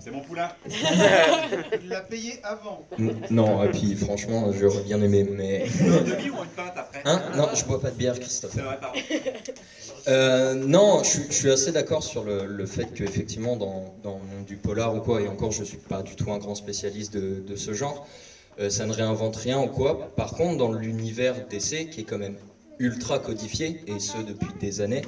C'est 0.04 0.12
mon 0.12 0.20
poulain. 0.22 0.50
Il 1.82 1.88
l'a 1.88 2.02
payé 2.02 2.38
avant. 2.44 2.86
Non, 3.30 3.63
et 3.63 3.70
puis 3.70 3.96
franchement, 3.96 4.52
j'aurais 4.52 4.82
bien 4.82 5.02
aimé, 5.02 5.24
mais. 5.24 5.63
Un 5.80 6.02
demi 6.02 6.30
ou 6.30 6.44
une 6.44 6.50
pinte 6.50 6.74
après 6.76 7.02
Hein? 7.06 7.22
Non, 7.36 7.48
je 7.54 7.63
bois 7.63 7.80
pas 7.80 7.89
de 7.89 7.96
bière, 7.96 8.20
Christophe. 8.20 8.52
C'est 8.54 8.62
vrai, 8.62 8.78
pardon. 8.80 9.00
Euh, 10.08 10.56
non, 10.56 11.02
je, 11.04 11.10
suis- 11.10 11.26
je 11.30 11.34
suis 11.36 11.50
assez 11.50 11.72
d'accord 11.72 12.04
sur 12.04 12.24
le, 12.24 12.46
le 12.46 12.66
fait 12.66 12.92
qu'effectivement, 12.94 13.56
dans, 13.56 13.94
dans 14.04 14.18
le 14.18 14.26
monde 14.26 14.44
du 14.46 14.58
polar 14.58 14.94
ou 14.94 15.00
quoi, 15.00 15.22
et 15.22 15.28
encore, 15.28 15.52
je 15.52 15.63
suis 15.63 15.78
pas 15.78 16.02
du 16.02 16.16
tout 16.16 16.32
un 16.32 16.38
grand 16.38 16.56
spécialiste 16.56 17.13
de, 17.13 17.39
de 17.39 17.56
ce 17.56 17.72
genre, 17.74 18.02
euh, 18.60 18.70
ça 18.70 18.86
ne 18.86 18.92
réinvente 18.92 19.38
rien 19.38 19.60
ou 19.62 19.68
quoi. 19.70 19.98
Par 20.18 20.32
contre, 20.32 20.58
dans 20.58 20.72
l'univers 20.74 21.36
d'essai, 21.50 21.86
qui 21.86 22.02
est 22.02 22.04
quand 22.04 22.18
même 22.18 22.36
ultra 22.80 23.20
codifié, 23.20 23.78
et 23.88 24.00
ce 24.00 24.18
depuis 24.18 24.50
des 24.60 24.82
années, 24.82 25.02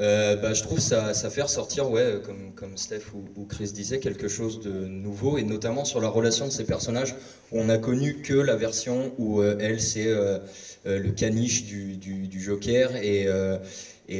euh, 0.00 0.36
bah, 0.36 0.52
je 0.52 0.62
trouve 0.62 0.78
ça, 0.78 1.14
ça 1.14 1.30
fait 1.30 1.42
ressortir, 1.42 1.88
ouais, 1.88 2.18
comme, 2.22 2.52
comme 2.52 2.76
Steph 2.76 3.12
ou, 3.12 3.44
Chris 3.46 3.70
disait, 3.72 3.98
quelque 3.98 4.28
chose 4.28 4.60
de 4.60 4.86
nouveau, 4.86 5.38
et 5.38 5.42
notamment 5.42 5.84
sur 5.84 6.00
la 6.00 6.08
relation 6.08 6.46
de 6.46 6.52
ces 6.52 6.64
personnages, 6.64 7.14
où 7.50 7.58
on 7.60 7.68
a 7.68 7.78
connu 7.78 8.14
que 8.14 8.34
la 8.34 8.56
version 8.56 9.12
où 9.16 9.40
euh, 9.40 9.54
elle, 9.58 9.80
c'est 9.80 10.06
euh, 10.08 10.38
euh, 10.86 10.98
le 10.98 11.10
caniche 11.12 11.64
du, 11.64 11.98
Joker, 12.40 12.94
et, 12.96 13.26
euh, 13.26 13.56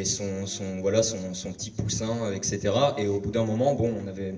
son, 0.05 0.81
voilà, 0.81 1.03
son, 1.03 1.35
son 1.35 1.53
petit 1.53 1.71
poussin, 1.71 2.25
euh, 2.27 2.33
etc. 2.33 2.75
Et 2.97 3.07
au 3.07 3.19
bout 3.21 3.31
d'un 3.31 3.45
moment, 3.45 3.75
bon, 3.75 3.89
on 4.03 4.07
avait 4.07 4.35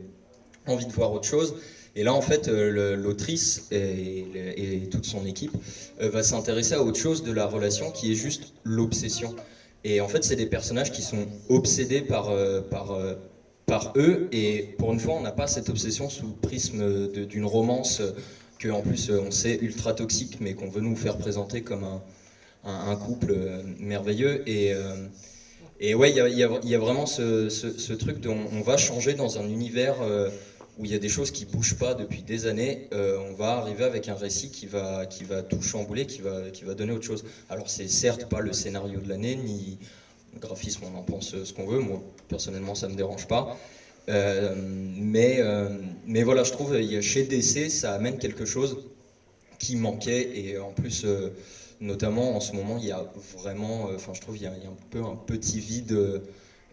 envie 0.67 0.87
de 0.87 0.93
voir 0.93 1.13
autre 1.13 1.27
chose. 1.27 1.55
Et 1.95 2.03
là, 2.03 2.13
en 2.13 2.21
fait, 2.21 2.49
euh, 2.49 2.95
l'autrice 2.97 3.63
et, 3.71 4.83
et 4.83 4.87
toute 4.87 5.07
son 5.07 5.25
équipe 5.25 5.57
euh, 6.01 6.09
va 6.09 6.23
s'intéresser 6.23 6.75
à 6.75 6.83
autre 6.83 6.99
chose 6.99 7.23
de 7.23 7.33
la 7.33 7.47
relation 7.47 7.91
qui 7.91 8.11
est 8.13 8.15
juste 8.15 8.47
l'obsession. 8.65 9.35
Et 9.85 10.01
en 10.01 10.09
fait, 10.09 10.25
c'est 10.25 10.37
des 10.37 10.47
personnages 10.47 10.91
qui 10.91 11.03
sont 11.03 11.27
obsédés 11.49 12.03
par, 12.03 12.29
euh, 12.29 12.61
par, 12.61 12.91
euh, 12.91 13.15
par 13.67 13.91
eux. 13.97 14.21
Et 14.33 14.65
pour 14.77 14.93
une 14.93 14.99
fois, 14.99 15.15
on 15.15 15.21
n'a 15.21 15.33
pas 15.33 15.47
cette 15.47 15.69
obsession 15.69 16.09
sous 16.09 16.27
le 16.29 16.35
prisme 16.35 17.07
d'une 17.09 17.45
romance 17.45 18.03
que, 18.59 18.69
en 18.69 18.83
plus, 18.83 19.09
euh, 19.09 19.21
on 19.21 19.31
sait 19.31 19.57
ultra 19.61 19.93
toxique, 19.93 20.37
mais 20.41 20.53
qu'on 20.55 20.69
veut 20.69 20.81
nous 20.81 20.97
faire 20.97 21.17
présenter 21.17 21.61
comme 21.61 21.85
un, 21.85 22.03
un, 22.65 22.97
couple 22.97 23.63
merveilleux. 23.79 24.41
Et, 24.47 24.73
et 25.81 25.95
ouais, 25.95 26.11
il 26.11 26.15
y 26.15 26.21
a, 26.21 26.29
y 26.29 26.45
y 26.69 26.75
a 26.75 26.79
vraiment 26.79 27.07
ce, 27.07 27.49
ce- 27.49 27.73
ce 27.77 27.93
truc 27.93 28.19
dont 28.21 28.49
on 28.51 28.61
va 28.61 28.77
changer 28.77 29.15
dans 29.15 29.39
un 29.39 29.49
univers 29.49 29.97
où 30.79 30.85
il 30.85 30.91
y 30.91 30.95
a 30.95 30.99
des 30.99 31.09
choses 31.09 31.31
qui 31.31 31.45
bougent 31.45 31.75
pas 31.75 31.95
depuis 31.95 32.23
des 32.23 32.47
années. 32.47 32.79
Euh, 32.95 33.19
on 33.19 33.35
va 33.35 33.57
arriver 33.57 33.85
avec 33.85 34.09
un 34.09 34.15
récit 34.15 34.51
qui 34.51 34.67
va, 34.67 35.07
qui 35.07 35.25
va 35.25 35.43
tout 35.43 35.61
chambouler, 35.61 36.07
qui 36.07 36.21
va, 36.23 36.51
qui 36.51 36.65
va 36.65 36.75
donner 36.75 36.93
autre 36.93 37.05
chose. 37.07 37.25
Alors 37.49 37.69
c'est 37.69 37.89
certes 37.89 38.25
pas 38.25 38.41
le 38.41 38.53
scénario 38.53 39.01
de 39.01 39.09
l'année, 39.09 39.35
ni 39.35 39.79
le 40.33 40.39
graphisme, 40.39 40.85
on 40.85 40.95
en 40.97 41.03
pense 41.03 41.43
ce 41.45 41.53
qu'on 41.53 41.67
veut. 41.67 41.81
Moi, 41.81 42.01
personnellement, 42.29 42.75
ça 42.75 42.89
me 42.89 42.95
dérange 42.95 43.27
pas. 43.27 43.47
Euh, 44.09 44.55
mais, 44.57 45.39
euh, 45.41 45.69
mais 46.07 46.23
voilà, 46.23 46.43
je 46.45 46.53
trouve 46.53 46.81
chez 47.01 47.25
DC, 47.25 47.69
ça 47.71 47.93
amène 47.95 48.19
quelque 48.19 48.45
chose 48.45 48.79
qui 49.59 49.77
manquait 49.77 50.29
et 50.33 50.59
en 50.59 50.73
plus 50.73 51.05
euh, 51.05 51.31
notamment 51.81 52.37
en 52.37 52.41
ce 52.41 52.55
moment 52.55 52.79
il 52.79 52.85
y 52.87 52.93
a 52.93 53.05
vraiment 53.37 53.89
euh, 53.89 53.97
enfin 53.97 54.13
je 54.15 54.21
trouve 54.21 54.37
il 54.37 54.43
y, 54.43 54.47
a, 54.47 54.57
il 54.57 54.63
y 54.63 54.67
a 54.67 54.71
un 54.71 54.77
peu 54.91 55.03
un 55.03 55.17
petit 55.17 55.61
vide 55.61 55.93
euh, 55.93 56.21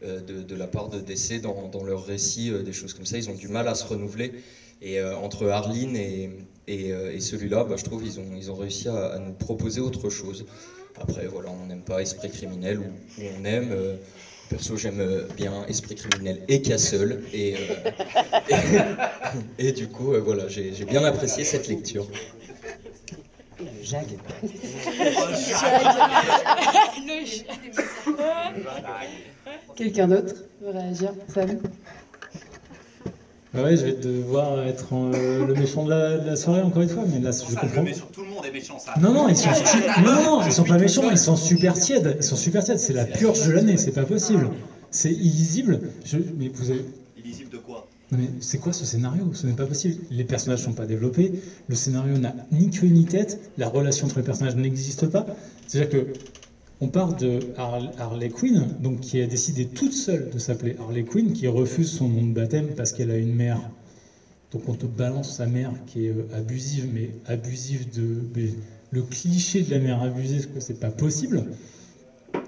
de, 0.01 0.43
de 0.43 0.55
la 0.55 0.67
part 0.67 0.89
de 0.89 0.99
DC 0.99 1.39
dans, 1.41 1.84
leur 1.84 2.03
récit 2.03 2.49
euh, 2.51 2.63
des 2.63 2.73
choses 2.73 2.93
comme 2.93 3.05
ça 3.05 3.17
ils 3.17 3.29
ont 3.29 3.34
du 3.34 3.47
mal 3.47 3.67
à 3.67 3.75
se 3.75 3.86
renouveler 3.86 4.31
et 4.81 4.99
euh, 4.99 5.15
entre 5.15 5.47
Arline 5.47 5.95
et, 5.95 6.29
et, 6.67 6.91
euh, 6.91 7.19
celui-là 7.19 7.63
bah, 7.63 7.75
je 7.77 7.84
trouve 7.84 8.03
ils 8.03 8.19
ont, 8.19 8.36
ils 8.36 8.51
ont 8.51 8.55
réussi 8.55 8.88
à, 8.89 9.17
nous 9.19 9.34
proposer 9.34 9.79
autre 9.79 10.10
chose 10.10 10.43
après 10.95 11.27
voilà 11.27 11.49
on 11.49 11.65
n'aime 11.65 11.84
pas 11.84 12.01
Esprit 12.01 12.29
criminel 12.29 12.79
ou, 12.79 12.91
on 13.17 13.45
aime 13.45 13.71
euh, 13.71 13.95
Perso, 14.49 14.77
j'aime 14.77 14.99
euh, 14.99 15.25
bien 15.36 15.65
Esprit 15.65 15.95
criminel 15.95 16.39
et 16.47 16.60
Castle. 16.60 17.17
Et, 17.34 17.55
euh, 17.55 18.55
et, 19.58 19.71
du 19.71 19.88
coup, 19.88 20.13
euh, 20.13 20.19
voilà, 20.19 20.47
j'ai 20.47 20.71
bien 20.86 21.03
apprécié 21.03 21.43
cette 21.43 21.67
lecture. 21.67 22.08
Jag. 23.86 24.17
Quelqu'un 29.76 30.08
d'autre 30.08 30.34
veut 30.62 30.71
réagir 30.71 31.12
Sam 31.34 31.60
Bah 33.54 33.63
ouais, 33.63 33.78
je 33.78 33.86
vais 33.86 33.93
devoir 33.93 34.65
être 34.67 34.88
euh, 34.93 35.45
le 35.45 35.54
méchant 35.54 35.86
de 35.86 35.89
la, 35.91 36.17
de 36.17 36.28
la 36.28 36.36
soirée 36.36 36.62
encore 36.62 36.82
une 36.82 36.89
fois, 36.89 37.04
mais 37.08 37.19
là 37.19 37.32
je 37.32 37.38
Ça, 37.54 37.62
comprends. 37.62 37.78
le 37.78 37.84
méchant- 37.84 38.08
tout 38.12 38.21
le 38.21 38.28
monde 38.30 38.45
est 38.45 38.52
méchant, 38.52 38.78
ça. 38.80 38.93
Non, 39.00 39.13
non, 39.13 39.30
ils 39.30 39.38
sont, 39.38 39.50
non, 40.04 40.24
non, 40.24 40.41
ils 40.45 40.52
sont 40.52 40.63
pas 40.65 40.78
méchants, 40.78 41.10
ils 41.12 41.17
sont 41.17 41.36
super 41.38 41.74
tièdes. 41.74 42.17
Ils 42.19 42.24
sont 42.24 42.36
super 42.36 42.63
tièdes, 42.63 42.80
c'est 42.80 42.93
la 42.93 43.06
purge 43.06 43.45
de 43.48 43.52
l'année, 43.54 43.78
c'est 43.78 43.91
pas 43.93 44.04
possible. 44.04 44.50
C'est 44.91 45.12
illisible. 45.12 45.82
Je- 46.06 46.17
mais 46.38 46.50
vous 46.50 46.71
avez. 46.71 46.86
Illisible 47.17 47.50
de 47.52 47.58
quoi? 47.58 47.88
Non 48.11 48.17
mais 48.19 48.33
c'est 48.39 48.59
quoi 48.59 48.71
ce 48.73 48.85
scénario? 48.85 49.33
Ce 49.33 49.47
n'est 49.47 49.53
pas 49.53 49.65
possible. 49.65 49.95
Les 50.09 50.23
personnages 50.23 50.61
sont 50.61 50.73
pas 50.73 50.85
développés, 50.85 51.33
le 51.67 51.75
scénario 51.75 52.17
n'a 52.17 52.35
ni 52.51 52.69
queue 52.69 52.87
ni 52.87 53.05
tête, 53.05 53.39
la 53.57 53.67
relation 53.67 54.05
entre 54.05 54.17
les 54.19 54.23
personnages 54.23 54.55
n'existe 54.55 55.07
pas. 55.07 55.25
C'est-à-dire 55.65 55.89
que 55.89 56.07
on 56.81 56.89
part 56.89 57.13
de 57.13 57.39
Har- 57.55 57.91
Harley 57.97 58.29
Quinn, 58.29 58.69
donc 58.79 58.99
qui 59.01 59.19
a 59.19 59.27
décidé 59.27 59.65
toute 59.65 59.93
seule 59.93 60.29
de 60.29 60.39
s'appeler 60.39 60.75
Harley 60.79 61.03
Quinn, 61.03 61.31
qui 61.33 61.47
refuse 61.47 61.89
son 61.91 62.09
nom 62.09 62.23
de 62.23 62.33
baptême 62.33 62.73
parce 62.73 62.91
qu'elle 62.91 63.11
a 63.11 63.17
une 63.17 63.33
mère. 63.33 63.69
Donc 64.51 64.69
on 64.69 64.73
te 64.73 64.85
balance 64.85 65.31
sa 65.33 65.47
mère 65.47 65.73
qui 65.85 66.05
est 66.05 66.09
euh, 66.11 66.27
abusive, 66.31 66.87
mais 66.91 67.15
abusive 67.25 67.89
de 67.89 68.25
le 68.91 69.01
cliché 69.03 69.63
de 69.63 69.69
la 69.71 69.79
mère 69.79 70.01
abusive, 70.01 70.49
que 70.51 70.59
c'est 70.59 70.79
pas 70.79 70.91
possible. 70.91 71.45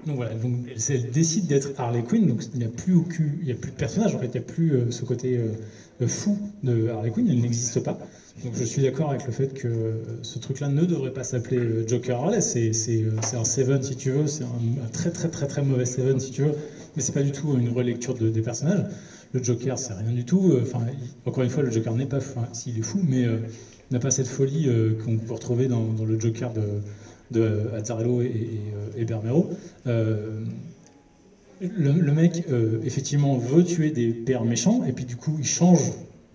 Donc 0.06 0.16
voilà, 0.16 0.34
donc 0.34 0.60
elle, 0.88 1.10
décide 1.10 1.46
d'être 1.46 1.72
Harley 1.76 2.02
Quinn, 2.02 2.26
donc 2.26 2.44
il 2.54 2.60
n'y 2.60 2.64
a 2.64 2.68
plus 2.68 2.96
il 3.40 3.46
y 3.46 3.52
a 3.52 3.54
plus 3.54 3.70
de 3.70 3.76
personnage 3.76 4.14
en 4.14 4.18
fait, 4.18 4.26
il 4.26 4.32
n'y 4.32 4.38
a 4.38 4.46
plus 4.46 4.72
euh, 4.74 4.90
ce 4.90 5.04
côté 5.04 5.36
euh, 5.36 6.06
fou 6.06 6.38
de 6.62 6.88
Harley 6.88 7.10
Quinn, 7.10 7.28
elle 7.28 7.40
n'existe 7.40 7.80
pas. 7.80 7.98
Donc 8.44 8.54
je 8.54 8.64
suis 8.64 8.82
d'accord 8.82 9.10
avec 9.10 9.26
le 9.26 9.32
fait 9.32 9.52
que 9.52 9.66
euh, 9.66 10.22
ce 10.22 10.38
truc-là 10.38 10.68
ne 10.68 10.84
devrait 10.84 11.12
pas 11.12 11.24
s'appeler 11.24 11.86
Joker 11.86 12.18
Harley, 12.20 12.40
c'est 12.40 12.70
un 13.32 13.44
Seven 13.44 13.82
si 13.82 13.96
tu 13.96 14.10
veux, 14.10 14.26
c'est 14.26 14.44
un, 14.44 14.88
très 14.92 15.10
très 15.10 15.28
très 15.28 15.46
très 15.46 15.62
mauvais 15.62 15.84
Seven 15.84 16.18
si 16.20 16.30
tu 16.30 16.42
veux, 16.42 16.54
mais 16.94 17.02
c'est 17.02 17.12
pas 17.12 17.22
du 17.22 17.32
tout 17.32 17.56
une 17.58 17.70
relecture 17.70 18.14
de- 18.14 18.28
des 18.28 18.42
personnages. 18.42 18.86
Le 19.32 19.42
Joker 19.42 19.78
c'est 19.78 19.92
rien 19.92 20.12
du 20.12 20.24
tout, 20.24 20.56
enfin 20.62 20.86
encore 21.24 21.42
une 21.42 21.50
fois 21.50 21.62
le 21.62 21.70
Joker 21.70 21.94
n'est 21.94 22.06
pas, 22.06 22.20
fou, 22.20 22.40
s'il 22.52 22.78
est 22.78 22.82
fou, 22.82 23.00
mais 23.06 23.26
n'a 23.90 23.98
pas 23.98 24.10
cette 24.10 24.28
folie 24.28 24.68
qu'on 25.02 25.18
peut 25.18 25.34
retrouver 25.34 25.66
dans 25.66 25.92
le 26.04 26.18
Joker 26.18 26.52
de, 26.52 26.80
de 27.30 27.70
Azzarello 27.74 28.20
et, 28.22 28.26
et, 28.26 28.30
euh, 28.74 28.88
et 29.00 29.04
Bermero. 29.04 29.48
Euh, 29.86 30.40
le, 31.60 31.92
le 32.00 32.12
mec, 32.12 32.44
euh, 32.48 32.78
effectivement, 32.84 33.36
veut 33.36 33.64
tuer 33.64 33.90
des 33.90 34.12
pères 34.12 34.44
méchants, 34.44 34.82
et 34.84 34.92
puis 34.92 35.04
du 35.04 35.16
coup, 35.16 35.36
il 35.38 35.46
change, 35.46 35.80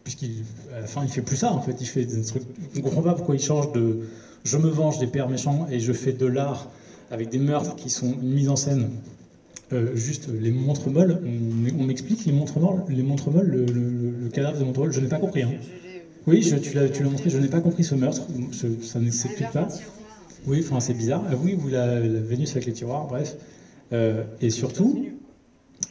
puisqu'à 0.04 0.26
la 0.82 0.86
fin, 0.86 1.04
il 1.04 1.10
fait 1.10 1.22
plus 1.22 1.38
ça, 1.38 1.54
en 1.54 1.62
fait. 1.62 1.80
Il 1.80 1.86
fait 1.86 2.06
des 2.06 2.22
trucs. 2.24 2.44
On 2.76 2.82
comprend 2.82 3.02
pas 3.02 3.14
pourquoi 3.14 3.36
il 3.36 3.42
change 3.42 3.72
de 3.72 3.98
je 4.44 4.58
me 4.58 4.68
venge 4.68 4.98
des 4.98 5.08
pères 5.08 5.30
méchants 5.30 5.66
et 5.70 5.80
je 5.80 5.94
fais 5.94 6.12
de 6.12 6.26
l'art 6.26 6.68
avec 7.10 7.30
des 7.30 7.38
meurtres 7.38 7.76
qui 7.76 7.90
sont 7.90 8.12
une 8.22 8.34
mise 8.34 8.50
en 8.50 8.58
scène. 8.58 8.90
euh, 9.72 9.96
juste 9.96 10.28
les 10.28 10.52
montres 10.52 10.90
molles, 10.90 11.18
on, 11.26 11.84
m'explique 11.84 12.26
les 12.26 12.34
montres 12.34 12.60
molles, 12.60 12.84
les 12.90 13.02
montres 13.02 13.32
molles 13.32 13.48
le, 13.48 13.66
le- 13.66 14.12
le 14.24 14.30
cadavre 14.30 14.58
des 14.58 14.64
montres 14.66 14.82
molles, 14.82 14.92
je 14.92 15.00
n'ai 15.00 15.08
pas 15.08 15.18
compris. 15.20 15.44
hein. 15.44 15.52
Oui, 16.28 16.42
je- 16.44 16.58
tu 16.58 16.76
l'as 16.76 16.90
tu 16.90 17.02
l'as 17.02 17.10
montré, 17.10 17.30
je 17.30 17.38
n'ai 17.38 17.48
pas 17.48 17.62
compris 17.62 17.84
ce 17.86 17.96
meurtre, 17.96 18.28
je- 18.52 18.68
ça 18.86 19.00
ne 19.00 19.10
s'explique 19.10 19.50
pas. 19.52 19.68
Oui, 20.46 20.60
enfin 20.64 20.80
c'est 20.80 20.94
bizarre. 20.94 21.24
Ah 21.30 21.36
oui, 21.36 21.54
ou 21.56 21.68
la, 21.68 22.00
Vénus 22.00 22.52
avec 22.52 22.66
les 22.66 22.74
tiroirs, 22.74 23.08
bref. 23.08 23.36
Euh, 23.92 24.24
et 24.42 24.50
surtout, 24.50 25.06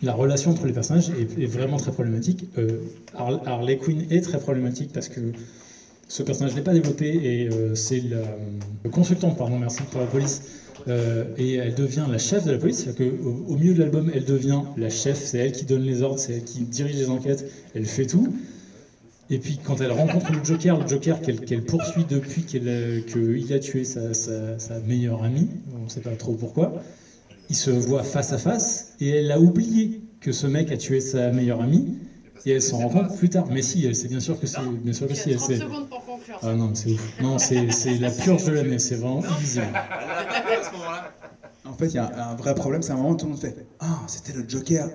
la 0.03 0.13
relation 0.13 0.51
entre 0.51 0.67
les 0.67 0.73
personnages 0.73 1.11
est, 1.11 1.47
vraiment 1.47 1.77
très 1.77 1.93
problématique. 1.93 2.45
Euh, 2.59 2.79
Har- 3.15 3.41
Harley 3.45 3.77
Quinn 3.77 4.05
est 4.11 4.21
très 4.21 4.39
problématique 4.39 4.91
parce 4.93 5.09
que 5.09 5.33
ce 6.09 6.23
personnage 6.23 6.55
n'est 6.55 6.63
pas 6.63 6.75
développé 6.75 7.07
et 7.07 7.49
euh, 7.49 7.75
c'est 7.75 8.01
le 8.01 8.91
consultante, 8.91 9.37
pardon, 9.37 9.57
merci 9.57 9.83
pour 9.91 10.01
la 10.01 10.07
police. 10.07 10.43
Euh, 10.89 11.25
et 11.37 11.55
elle 11.55 11.75
devient 11.75 12.07
la 12.11 12.19
chef 12.19 12.45
de 12.45 12.51
la 12.51 12.59
police, 12.59 12.83
c'est-à-dire 12.83 13.17
qu'au 13.17 13.45
au 13.47 13.57
milieu 13.57 13.73
de 13.73 13.79
l'album, 13.79 14.11
elle 14.13 14.25
devient 14.25 14.63
la 14.77 14.91
chef, 14.91 15.23
c'est 15.25 15.39
elle 15.39 15.53
qui 15.53 15.65
donne 15.65 15.83
les 15.83 16.03
ordres, 16.03 16.19
c'est 16.19 16.33
elle 16.35 16.45
qui 16.45 16.65
dirige 16.65 16.97
les 16.97 17.09
enquêtes, 17.09 17.47
elle 17.75 17.87
fait 17.87 18.07
tout. 18.07 18.35
Et 19.33 19.39
puis 19.39 19.57
quand 19.57 19.81
elle 19.81 19.91
rencontre 19.93 20.31
le 20.31 20.45
Joker, 20.45 20.77
le 20.77 20.87
Joker 20.87 21.19
qu'elle 21.23 21.63
poursuit 21.63 22.05
depuis 22.05 22.43
qu'elle 22.45 22.69
a- 22.69 23.01
qu'il 23.01 23.51
a 23.51 23.59
tué 23.59 23.83
sa, 23.83 24.13
sa- 24.13 24.59
sa 24.59 24.79
meilleure 24.81 25.23
amie, 25.23 25.49
on 25.75 25.85
ne 25.85 25.89
sait 25.89 26.01
pas 26.03 26.15
trop 26.15 26.35
pourquoi, 26.35 26.75
ils 27.49 27.57
se 27.57 27.71
voient 27.71 28.03
face 28.03 28.33
à 28.35 28.37
face 28.39 28.89
et 29.01 29.09
elle 29.09 29.31
a 29.31 29.41
oublié 29.41 29.91
que 30.21 30.33
ce 30.33 30.47
mec 30.47 30.71
a 30.71 30.77
tué 30.77 31.01
sa 31.01 31.31
meilleure 31.31 31.63
amie 31.63 31.87
et 32.45 32.51
elle 32.51 32.61
s'en 32.61 32.77
rend 32.77 32.91
compte 32.91 33.17
plus 33.17 33.31
tard. 33.31 33.47
Mais 33.49 33.63
si, 33.63 33.83
elle 33.87 33.95
sait 33.95 34.07
bien 34.09 34.21
sûr 34.21 34.39
que 34.39 34.47
c'est, 34.47 34.61
bien 34.83 34.93
sûr 34.93 35.07
que 35.07 35.15
si, 35.15 35.31
elle 35.31 35.37
30 35.37 35.49
sait. 35.49 35.59
secondes 35.59 35.89
pour 35.89 36.05
conclure. 36.05 36.39
Ah 36.43 36.55
non, 36.55 36.75
c'est 36.75 36.91
ouf. 36.91 37.21
Non, 37.23 37.39
c'est 37.39 37.65
la 37.99 38.11
purge 38.11 38.45
de 38.45 38.53
l'année, 38.53 38.79
c'est 38.79 38.97
vraiment 38.97 39.23
illisible. 39.39 39.65
à 39.75 40.63
ce 40.63 40.71
moment-là. 40.73 41.11
En 41.65 41.73
fait, 41.73 41.87
il 41.87 41.95
y 41.95 41.99
a 41.99 42.31
un 42.31 42.35
vrai 42.35 42.55
problème, 42.55 42.83
c'est 42.83 42.93
un 42.93 42.97
moment 42.97 43.11
où 43.13 43.17
tout 43.17 43.25
le 43.25 43.31
monde 43.31 43.41
fait 43.41 43.55
Ah, 43.79 44.03
c'était 44.09 44.33
le 44.35 44.45
Joker. 44.47 44.91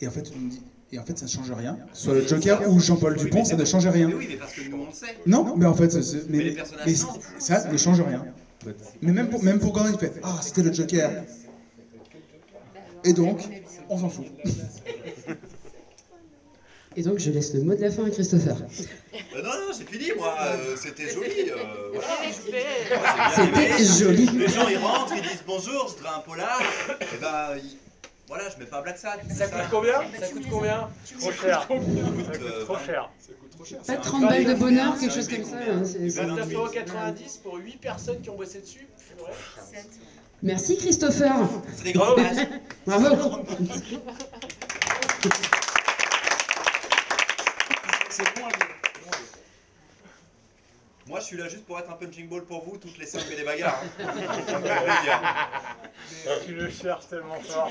Et 0.00 0.06
en 0.06 0.10
fait, 0.10 0.20
tout 0.20 0.34
le 0.34 0.40
monde 0.40 0.50
dit 0.50 0.60
Et 0.92 0.98
en 0.98 1.04
fait, 1.04 1.18
ça 1.18 1.24
ne 1.26 1.30
change 1.30 1.50
rien. 1.50 1.76
Soit 1.92 2.14
le 2.14 2.26
Joker 2.26 2.70
ou 2.70 2.78
Jean-Paul 2.78 3.16
Dupont, 3.16 3.44
ça 3.44 3.56
ne 3.56 3.64
change 3.64 3.86
rien. 3.86 4.08
Mais 4.08 4.14
oui, 4.14 4.26
mais 4.30 4.36
parce 4.36 4.52
que 4.52 4.60
nous, 4.68 4.82
on 4.82 4.86
le 4.86 4.92
sait. 4.92 5.16
Non, 5.26 5.56
mais 5.56 5.66
en 5.66 5.74
fait, 5.74 5.90
c'est- 5.90 6.02
c'est- 6.02 6.28
Mais 6.28 6.38
mais, 6.38 6.44
les 6.44 6.50
personnages, 6.52 6.86
mais 6.86 6.92
non. 6.92 7.20
ça 7.38 7.64
ne 7.72 7.76
change 7.76 8.00
rien. 8.00 8.24
Mais 9.02 9.12
même 9.12 9.28
pour, 9.28 9.42
même 9.42 9.58
pour 9.58 9.72
Gordon, 9.72 9.90
il 9.92 9.98
fait 9.98 10.12
Ah, 10.22 10.38
c'était 10.40 10.62
le 10.62 10.72
Joker. 10.72 11.10
Et 13.04 13.12
donc, 13.12 13.40
on 13.88 13.98
s'en 13.98 14.08
fout. 14.08 14.26
Et 16.96 17.02
donc, 17.02 17.18
je 17.18 17.30
laisse 17.32 17.52
le 17.54 17.62
mot 17.62 17.74
de 17.74 17.80
la 17.80 17.90
fin 17.90 18.04
à 18.04 18.10
Christopher. 18.10 18.56
Euh, 18.56 19.42
non, 19.42 19.48
non, 19.48 19.72
c'est 19.72 19.88
fini, 19.90 20.12
moi. 20.16 20.32
euh, 20.40 20.76
C'était 20.76 21.08
joli. 21.12 21.50
euh, 21.50 21.90
voilà. 21.92 22.08
C'était 22.32 22.64
Moi, 22.96 23.26
j'ai 23.36 23.76
bien 23.76 23.94
joli. 23.98 24.26
Les 24.38 24.48
gens, 24.48 24.68
ils 24.68 24.76
rentrent, 24.78 25.12
ils 25.16 25.22
disent 25.22 25.42
bonjour, 25.44 25.88
je 25.88 25.96
voudrais 25.96 26.14
un 26.14 26.20
polar. 26.20 26.60
Et 27.00 27.16
ben, 27.20 27.56
ils- 27.56 27.78
voilà, 28.28 28.44
je 28.50 28.58
mets 28.58 28.66
pas 28.66 28.80
Black 28.82 28.98
Sad. 28.98 29.20
Ça 29.32 29.46
coûte 29.48 29.60
combien 29.70 30.00
Ça 30.20 30.28
coûte 30.28 30.44
combien 30.50 30.88
Trop 31.20 31.32
cher. 31.32 31.60
Ça 31.60 31.66
coûte 31.66 31.82
euh, 32.42 32.64
trop 32.64 32.78
cher. 32.78 33.10
Pas 33.86 33.96
30 33.96 34.22
balles 34.22 34.44
de 34.44 34.54
bonheur, 34.54 34.98
quelque 34.98 35.14
chose 35.14 35.28
comme 35.28 35.44
ça. 35.44 35.56
hein, 35.56 35.84
c'est- 35.84 36.10
c'est- 36.10 36.22
29,90€ 36.24 37.38
pour 37.42 37.56
8 37.56 37.76
personnes 37.80 38.20
qui 38.20 38.30
ont 38.30 38.36
bossé 38.36 38.60
dessus. 38.60 38.88
Merci 40.42 40.76
Christopher. 40.76 41.34
C'est 41.76 41.84
des 41.84 41.92
grands. 41.92 42.16
Bravo. 42.86 43.44
Moi, 51.06 51.20
je 51.20 51.24
suis 51.26 51.36
là 51.36 51.48
juste 51.48 51.64
pour 51.66 51.78
être 51.78 51.90
un 51.90 51.94
punching 51.94 52.28
ball 52.28 52.44
pour 52.44 52.64
vous, 52.64 52.76
toutes 52.78 52.96
les 52.98 53.06
5 53.06 53.20
et 53.32 53.36
des 53.36 53.44
bagarres. 53.44 53.82
hein. 54.00 54.06
Tu 56.46 56.54
le 56.54 56.70
cherches 56.70 57.08
tellement 57.08 57.38
fort. 57.40 57.70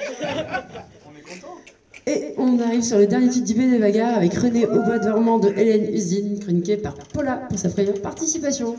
On 1.06 1.17
est 1.17 1.22
content. 1.22 1.58
Et 2.06 2.34
on 2.38 2.60
arrive 2.60 2.84
sur 2.84 2.98
le 2.98 3.08
dernier 3.08 3.30
titre 3.30 3.48
du 3.48 3.54
BD 3.54 3.80
Bagarre 3.80 4.17
avec 4.17 4.34
René 4.34 4.65
au 4.67 4.82
bois 4.82 5.00
dormant 5.00 5.39
de 5.39 5.50
Hélène 5.50 5.93
Usine, 5.93 6.39
chroniqué 6.39 6.78
par 6.78 6.96
Paula 6.96 7.38
pour 7.50 7.58
sa 7.58 7.69
première 7.69 8.00
participation. 8.02 8.78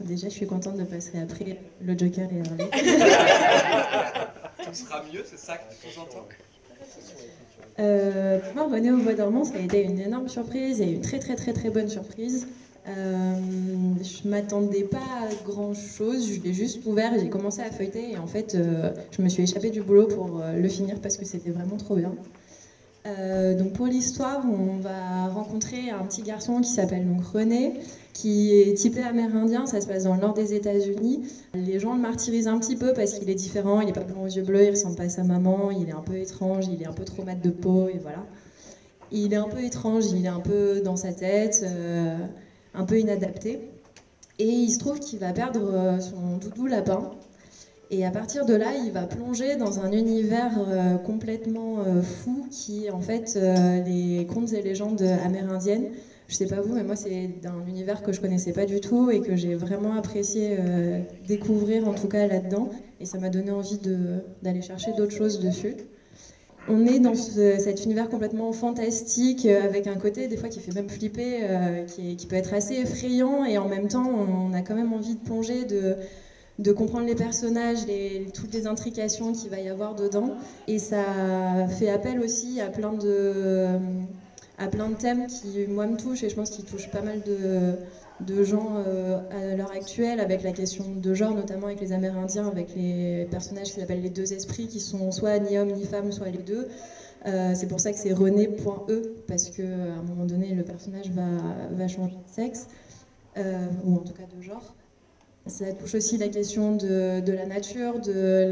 Déjà, 0.00 0.28
je 0.28 0.34
suis 0.34 0.46
contente 0.46 0.76
de 0.76 0.84
passer 0.84 1.18
après 1.20 1.58
le 1.82 1.98
Joker 1.98 2.28
et 2.32 2.40
Harley. 2.48 2.70
Tout 4.64 4.74
sera 4.74 5.02
mieux, 5.12 5.24
c'est 5.28 5.38
ça 5.38 5.58
que 5.58 5.64
tu 5.74 5.90
sous-entends 5.92 6.26
Euh, 7.78 8.38
pour 8.40 8.54
moi, 8.54 8.76
René 8.76 8.90
au 8.90 8.98
bois 8.98 9.14
dormant, 9.14 9.44
ça 9.44 9.56
a 9.56 9.60
été 9.60 9.82
une 9.82 10.00
énorme 10.00 10.28
surprise 10.28 10.80
et 10.80 10.90
une 10.90 11.00
très 11.00 11.18
très 11.18 11.36
très 11.36 11.52
très 11.52 11.70
bonne 11.70 11.88
surprise. 11.88 12.48
Euh, 12.88 13.34
je 14.02 14.28
m'attendais 14.28 14.82
pas 14.82 14.98
à 14.98 15.44
grand 15.44 15.74
chose, 15.74 16.32
je 16.32 16.40
l'ai 16.40 16.54
juste 16.54 16.80
ouvert 16.86 17.12
et 17.12 17.20
j'ai 17.20 17.28
commencé 17.28 17.60
à 17.60 17.70
feuilleter 17.70 18.12
et 18.12 18.18
en 18.18 18.26
fait, 18.26 18.54
euh, 18.54 18.90
je 19.10 19.20
me 19.20 19.28
suis 19.28 19.42
échappée 19.42 19.70
du 19.70 19.82
boulot 19.82 20.06
pour 20.06 20.40
euh, 20.40 20.54
le 20.54 20.68
finir 20.68 20.98
parce 21.00 21.18
que 21.18 21.24
c'était 21.26 21.50
vraiment 21.50 21.76
trop 21.76 21.96
bien. 21.96 22.14
Euh, 23.06 23.54
donc 23.54 23.74
pour 23.74 23.86
l'histoire, 23.86 24.44
on 24.44 24.78
va 24.78 25.28
rencontrer 25.28 25.90
un 25.90 26.04
petit 26.04 26.22
garçon 26.22 26.60
qui 26.60 26.70
s'appelle 26.70 27.06
donc 27.06 27.24
René, 27.24 27.74
qui 28.20 28.52
est 28.52 28.74
typé 28.74 29.00
amérindien, 29.02 29.66
ça 29.66 29.80
se 29.80 29.86
passe 29.86 30.02
dans 30.02 30.14
le 30.14 30.20
nord 30.20 30.34
des 30.34 30.52
États-Unis. 30.52 31.22
Les 31.54 31.78
gens 31.78 31.94
le 31.94 32.00
martyrisent 32.00 32.48
un 32.48 32.58
petit 32.58 32.74
peu 32.74 32.92
parce 32.92 33.14
qu'il 33.14 33.30
est 33.30 33.36
différent, 33.36 33.80
il 33.80 33.86
n'est 33.86 33.92
pas 33.92 34.02
blond 34.02 34.24
aux 34.24 34.28
yeux 34.28 34.42
bleus, 34.42 34.64
il 34.64 34.70
ressemble 34.70 34.96
pas 34.96 35.04
à 35.04 35.08
sa 35.08 35.22
maman, 35.22 35.70
il 35.70 35.88
est 35.88 35.92
un 35.92 36.00
peu 36.00 36.16
étrange, 36.16 36.66
il 36.66 36.82
est 36.82 36.86
un 36.86 36.92
peu 36.92 37.04
trop 37.04 37.22
mat 37.22 37.36
de 37.36 37.50
peau, 37.50 37.88
et 37.88 37.98
voilà. 37.98 38.26
Il 39.12 39.32
est 39.32 39.36
un 39.36 39.46
peu 39.46 39.62
étrange, 39.62 40.06
il 40.10 40.24
est 40.24 40.28
un 40.28 40.40
peu 40.40 40.80
dans 40.80 40.96
sa 40.96 41.12
tête, 41.12 41.64
euh, 41.64 42.16
un 42.74 42.84
peu 42.84 42.98
inadapté. 42.98 43.70
Et 44.40 44.48
il 44.48 44.70
se 44.70 44.80
trouve 44.80 44.98
qu'il 44.98 45.20
va 45.20 45.32
perdre 45.32 45.60
euh, 45.62 46.00
son 46.00 46.38
doudou 46.38 46.66
lapin. 46.66 47.12
Et 47.92 48.04
à 48.04 48.10
partir 48.10 48.46
de 48.46 48.54
là, 48.54 48.74
il 48.84 48.90
va 48.90 49.06
plonger 49.06 49.54
dans 49.54 49.78
un 49.78 49.92
univers 49.92 50.58
euh, 50.58 50.96
complètement 50.96 51.84
fou 52.02 52.48
qui 52.50 52.90
en 52.90 53.00
fait 53.00 53.38
les 53.86 54.26
contes 54.26 54.52
et 54.54 54.60
légendes 54.60 55.02
amérindiennes. 55.24 55.92
Je 56.28 56.34
sais 56.34 56.46
pas 56.46 56.60
vous, 56.60 56.74
mais 56.74 56.82
moi 56.82 56.94
c'est 56.94 57.30
un 57.46 57.66
univers 57.66 58.02
que 58.02 58.12
je 58.12 58.20
connaissais 58.20 58.52
pas 58.52 58.66
du 58.66 58.80
tout 58.80 59.10
et 59.10 59.20
que 59.20 59.34
j'ai 59.34 59.54
vraiment 59.54 59.94
apprécié 59.94 60.50
euh, 60.58 61.00
découvrir 61.26 61.88
en 61.88 61.94
tout 61.94 62.06
cas 62.06 62.26
là-dedans. 62.26 62.68
Et 63.00 63.06
ça 63.06 63.16
m'a 63.16 63.30
donné 63.30 63.50
envie 63.50 63.78
d'aller 63.78 64.60
chercher 64.60 64.92
d'autres 64.92 65.14
choses 65.14 65.38
dessus. 65.38 65.74
On 66.68 66.84
est 66.86 66.98
dans 66.98 67.14
ce- 67.14 67.58
cet 67.58 67.86
univers 67.86 68.10
complètement 68.10 68.52
fantastique, 68.52 69.46
euh, 69.46 69.64
avec 69.64 69.86
un 69.86 69.96
côté 69.96 70.28
des 70.28 70.36
fois 70.36 70.50
qui 70.50 70.60
fait 70.60 70.74
même 70.74 70.90
flipper, 70.90 71.40
euh, 71.44 71.82
qui, 71.86 72.26
peut 72.26 72.36
être 72.36 72.52
assez 72.52 72.74
effrayant, 72.74 73.44
et 73.46 73.56
en 73.56 73.66
même 73.66 73.88
temps 73.88 74.06
on 74.06 74.52
a 74.52 74.60
quand 74.60 74.74
même 74.74 74.92
envie 74.92 75.14
de 75.14 75.20
plonger, 75.20 75.64
de, 75.64 75.96
comprendre 76.72 77.06
les 77.06 77.14
personnages, 77.14 77.86
toutes 78.34 78.52
les 78.52 78.66
intrications 78.66 79.32
qu'il 79.32 79.48
va 79.48 79.60
y 79.60 79.68
avoir 79.68 79.94
dedans. 79.94 80.28
Et 80.66 80.78
ça 80.78 81.66
fait 81.70 81.88
appel 81.88 82.20
aussi 82.20 82.60
à 82.60 82.68
plein 82.68 82.92
de, 82.92 83.78
à 84.58 84.68
plein 84.68 84.88
de 84.88 84.94
thèmes 84.94 85.26
qui, 85.26 85.66
moi, 85.66 85.86
me 85.86 85.96
touchent 85.96 86.24
et 86.24 86.28
je 86.28 86.34
pense 86.34 86.50
qu'ils 86.50 86.64
touchent 86.64 86.90
pas 86.90 87.00
mal 87.00 87.22
de, 87.22 88.42
gens 88.42 88.74
euh, 88.76 89.20
à 89.30 89.54
l'heure 89.54 89.70
actuelle, 89.70 90.18
avec 90.18 90.42
la 90.42 90.52
question 90.52 90.84
de 90.96 91.14
genre, 91.14 91.32
notamment 91.34 91.68
avec 91.68 91.80
les 91.80 91.92
Amérindiens, 91.92 92.48
avec 92.48 92.74
les 92.74 93.26
personnages 93.30 93.68
qui 93.68 93.80
s'appellent 93.80 94.02
les 94.02 94.10
deux 94.10 94.32
esprits, 94.32 94.66
qui 94.66 94.80
sont 94.80 95.12
soit 95.12 95.38
ni 95.38 95.56
homme 95.56 95.70
ni 95.70 95.84
femme, 95.84 96.10
soit 96.10 96.30
les 96.30 96.42
deux. 96.42 96.66
Euh, 97.26 97.52
c'est 97.54 97.66
pour 97.66 97.80
ça 97.80 97.92
que 97.92 97.98
c'est 97.98 98.12
René.e, 98.12 99.02
parce 99.26 99.50
qu'à 99.50 99.62
un 99.62 100.02
moment 100.02 100.24
donné, 100.26 100.54
le 100.54 100.64
personnage 100.64 101.10
va, 101.10 101.68
va 101.70 101.88
changer 101.88 102.16
de 102.16 102.32
sexe, 102.32 102.66
euh, 103.36 103.68
ou 103.84 103.94
en 103.96 104.02
tout 104.02 104.12
cas 104.12 104.26
de 104.26 104.40
genre. 104.40 104.74
Ça 105.48 105.72
touche 105.72 105.94
aussi 105.94 106.18
la 106.18 106.28
question 106.28 106.76
de, 106.76 107.22
la 107.32 107.46
nature, 107.46 108.00
de 108.00 108.44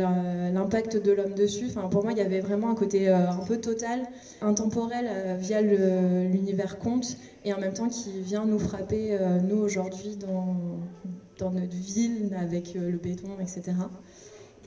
l'impact 0.53 0.97
de 0.97 1.13
l'homme 1.13 1.35
dessus. 1.35 1.67
Enfin, 1.69 1.89
pour 1.89 2.03
moi, 2.03 2.13
il 2.13 2.19
y 2.19 2.23
avait 2.23 2.41
vraiment 2.41 2.71
un 2.71 2.75
côté 2.75 3.09
euh, 3.09 3.29
un 3.31 3.45
peu 3.45 3.59
total, 3.59 4.03
intemporel 4.41 5.07
euh, 5.09 5.37
via 5.39 5.61
l'univers 5.61 6.79
conte, 6.79 7.19
et 7.45 7.53
en 7.53 7.61
même 7.61 7.75
temps 7.75 7.89
qui 7.89 8.21
vient 8.21 8.47
nous 8.47 8.59
frapper, 8.59 9.09
euh, 9.13 9.41
nous, 9.41 9.59
aujourd'hui, 9.59 10.17
dans, 10.17 10.57
dans, 11.39 11.51
notre 11.51 11.77
ville, 11.77 12.35
avec 12.35 12.73
le 12.75 12.97
béton, 12.97 13.39
etc. 13.41 13.77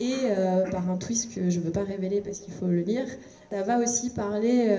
Et 0.01 0.29
par 0.71 0.89
un 0.89 0.95
twist 0.95 1.33
que 1.33 1.49
je 1.49 1.59
ne 1.59 1.65
veux 1.65 1.71
pas 1.71 1.83
révéler 1.83 2.21
parce 2.21 2.39
qu'il 2.39 2.53
faut 2.53 2.67
le 2.67 2.79
lire, 2.79 3.05
ça 3.51 3.63
va 3.63 3.79
aussi 3.79 4.09
parler 4.09 4.73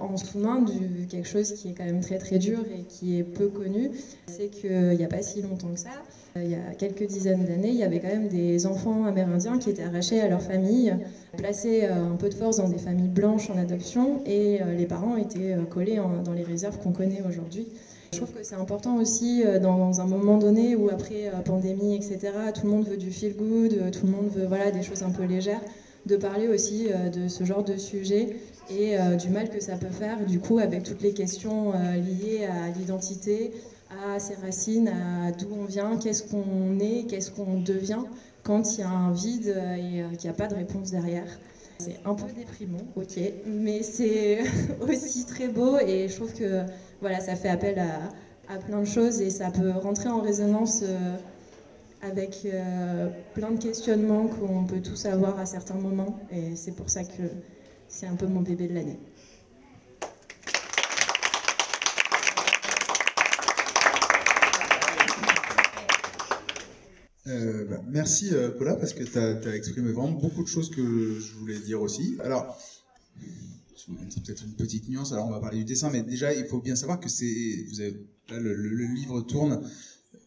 en 0.00 0.18
sous-main 0.18 0.60
de 0.60 1.06
quelque 1.06 1.26
chose 1.26 1.52
qui 1.52 1.70
est 1.70 1.72
quand 1.72 1.86
même 1.86 2.02
très 2.02 2.18
très 2.18 2.38
dur 2.38 2.62
et 2.70 2.82
qui 2.82 3.18
est 3.18 3.22
peu 3.22 3.48
connu. 3.48 3.90
C'est 4.26 4.48
qu'il 4.48 4.98
n'y 4.98 5.04
a 5.04 5.08
pas 5.08 5.22
si 5.22 5.40
longtemps 5.40 5.72
que 5.72 5.80
ça, 5.80 6.02
il 6.42 6.50
y 6.50 6.54
a 6.54 6.74
quelques 6.74 7.04
dizaines 7.04 7.44
d'années, 7.44 7.70
il 7.70 7.76
y 7.76 7.82
avait 7.82 8.00
quand 8.00 8.08
même 8.08 8.28
des 8.28 8.66
enfants 8.66 9.04
amérindiens 9.04 9.58
qui 9.58 9.70
étaient 9.70 9.82
arrachés 9.82 10.20
à 10.20 10.28
leur 10.28 10.42
famille, 10.42 10.94
placés 11.36 11.84
euh, 11.84 12.12
un 12.12 12.16
peu 12.16 12.28
de 12.28 12.34
force 12.34 12.56
dans 12.56 12.68
des 12.68 12.78
familles 12.78 13.08
blanches 13.08 13.50
en 13.50 13.56
adoption, 13.56 14.20
et 14.26 14.60
euh, 14.62 14.74
les 14.74 14.86
parents 14.86 15.16
étaient 15.16 15.52
euh, 15.52 15.64
collés 15.64 16.00
dans 16.24 16.32
les 16.32 16.42
réserves 16.42 16.78
qu'on 16.78 16.92
connaît 16.92 17.22
aujourd'hui. 17.26 17.68
Je 18.12 18.18
trouve 18.18 18.32
que 18.32 18.42
c'est 18.42 18.54
important 18.54 18.96
aussi 18.96 19.42
dans 19.60 20.00
un 20.00 20.06
moment 20.06 20.38
donné 20.38 20.74
où 20.76 20.88
après 20.88 21.30
pandémie, 21.44 21.96
etc., 21.96 22.32
tout 22.54 22.64
le 22.64 22.70
monde 22.70 22.86
veut 22.86 22.96
du 22.96 23.10
feel 23.10 23.34
good, 23.36 23.90
tout 23.90 24.06
le 24.06 24.12
monde 24.12 24.28
veut 24.28 24.46
voilà, 24.46 24.70
des 24.70 24.82
choses 24.82 25.02
un 25.02 25.10
peu 25.10 25.24
légères, 25.24 25.60
de 26.06 26.16
parler 26.16 26.46
aussi 26.46 26.86
de 27.12 27.26
ce 27.26 27.44
genre 27.44 27.64
de 27.64 27.76
sujet 27.76 28.36
et 28.70 28.94
du 29.18 29.28
mal 29.28 29.50
que 29.50 29.60
ça 29.60 29.76
peut 29.76 29.90
faire, 29.90 30.24
du 30.24 30.38
coup, 30.38 30.58
avec 30.58 30.84
toutes 30.84 31.02
les 31.02 31.12
questions 31.12 31.72
liées 31.72 32.44
à 32.44 32.70
l'identité, 32.70 33.50
à 33.90 34.18
ses 34.18 34.34
racines, 34.34 34.88
à 34.88 35.32
d'où 35.32 35.48
on 35.52 35.64
vient, 35.64 35.96
qu'est-ce 35.98 36.22
qu'on 36.22 36.78
est, 36.80 37.06
qu'est-ce 37.08 37.30
qu'on 37.30 37.60
devient 37.60 38.02
quand 38.42 38.76
il 38.76 38.80
y 38.80 38.82
a 38.82 38.88
un 38.88 39.12
vide 39.12 39.48
et 39.48 40.02
euh, 40.02 40.10
qu'il 40.10 40.30
n'y 40.30 40.34
a 40.34 40.38
pas 40.38 40.46
de 40.46 40.54
réponse 40.54 40.90
derrière. 40.90 41.26
C'est 41.78 41.98
un 42.04 42.14
peu 42.14 42.32
déprimant, 42.32 42.86
ok, 42.96 43.20
mais 43.44 43.82
c'est 43.82 44.38
aussi 44.80 45.26
très 45.26 45.48
beau 45.48 45.78
et 45.78 46.08
je 46.08 46.16
trouve 46.16 46.32
que 46.32 46.64
voilà, 47.00 47.20
ça 47.20 47.36
fait 47.36 47.48
appel 47.48 47.78
à, 47.78 48.58
plein 48.58 48.80
de 48.80 48.86
choses 48.86 49.20
et 49.20 49.28
ça 49.28 49.50
peut 49.50 49.72
rentrer 49.72 50.08
en 50.08 50.20
résonance 50.20 50.80
euh, 50.84 51.16
avec 52.00 52.42
euh, 52.46 53.08
plein 53.34 53.50
de 53.50 53.58
questionnements 53.58 54.28
qu'on 54.28 54.64
peut 54.64 54.80
tous 54.80 55.04
avoir 55.04 55.38
à 55.38 55.46
certains 55.46 55.74
moments 55.74 56.20
et 56.30 56.54
c'est 56.54 56.72
pour 56.72 56.88
ça 56.88 57.02
que 57.02 57.24
c'est 57.88 58.06
un 58.06 58.14
peu 58.14 58.26
mon 58.26 58.40
bébé 58.40 58.68
de 58.68 58.74
l'année. 58.74 58.98
Euh, 67.28 67.64
bah, 67.68 67.82
merci 67.88 68.30
euh, 68.32 68.50
Paula 68.50 68.74
parce 68.76 68.92
que 68.92 69.02
tu 69.02 69.18
as, 69.18 69.54
exprimé 69.54 69.90
vraiment 69.90 70.12
beaucoup 70.12 70.42
de 70.42 70.48
choses 70.48 70.70
que 70.70 71.18
je 71.18 71.34
voulais 71.34 71.58
dire 71.58 71.82
aussi. 71.82 72.16
Alors, 72.22 72.56
c'est 73.78 74.22
peut-être 74.24 74.44
une 74.44 74.54
petite 74.54 74.88
nuance, 74.88 75.12
alors 75.12 75.26
on 75.26 75.30
va 75.30 75.40
parler 75.40 75.58
du 75.58 75.64
dessin, 75.64 75.90
mais 75.90 76.02
déjà 76.02 76.32
il 76.34 76.46
faut 76.46 76.60
bien 76.60 76.76
savoir 76.76 76.98
que 77.00 77.08
c'est, 77.08 77.66
là 78.28 78.38
le, 78.38 78.84
livre 78.94 79.20
tourne, 79.20 79.68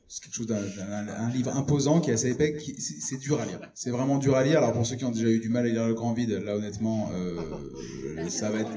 c'est 0.08 0.24
quelque 0.24 0.36
chose 0.36 0.48
d'un 0.48 0.58
un 0.58 1.30
livre 1.30 1.56
imposant 1.56 2.00
qui 2.00 2.10
est 2.10 2.14
assez 2.14 2.32
épais, 2.32 2.58
c'est 2.80 3.18
dur 3.18 3.40
à 3.40 3.46
lire. 3.46 3.60
C'est 3.76 3.92
vraiment 3.92 4.18
dur 4.18 4.36
à 4.36 4.44
lire. 4.44 4.60
Alors 4.60 4.74
pour 4.74 4.86
ceux 4.86 4.96
qui 4.96 5.06
ont 5.06 5.12
déjà 5.12 5.28
eu 5.28 5.40
du 5.40 5.50
mal 5.50 5.66
à 5.66 5.70
lire 5.70 5.88
le 5.88 5.94
grand 5.94 6.14
vide, 6.14 6.32
là 6.32 6.56
honnêtement, 6.56 7.12
euh, 7.14 8.30
ça 8.30 8.50
va 8.50 8.60
être 8.60 8.72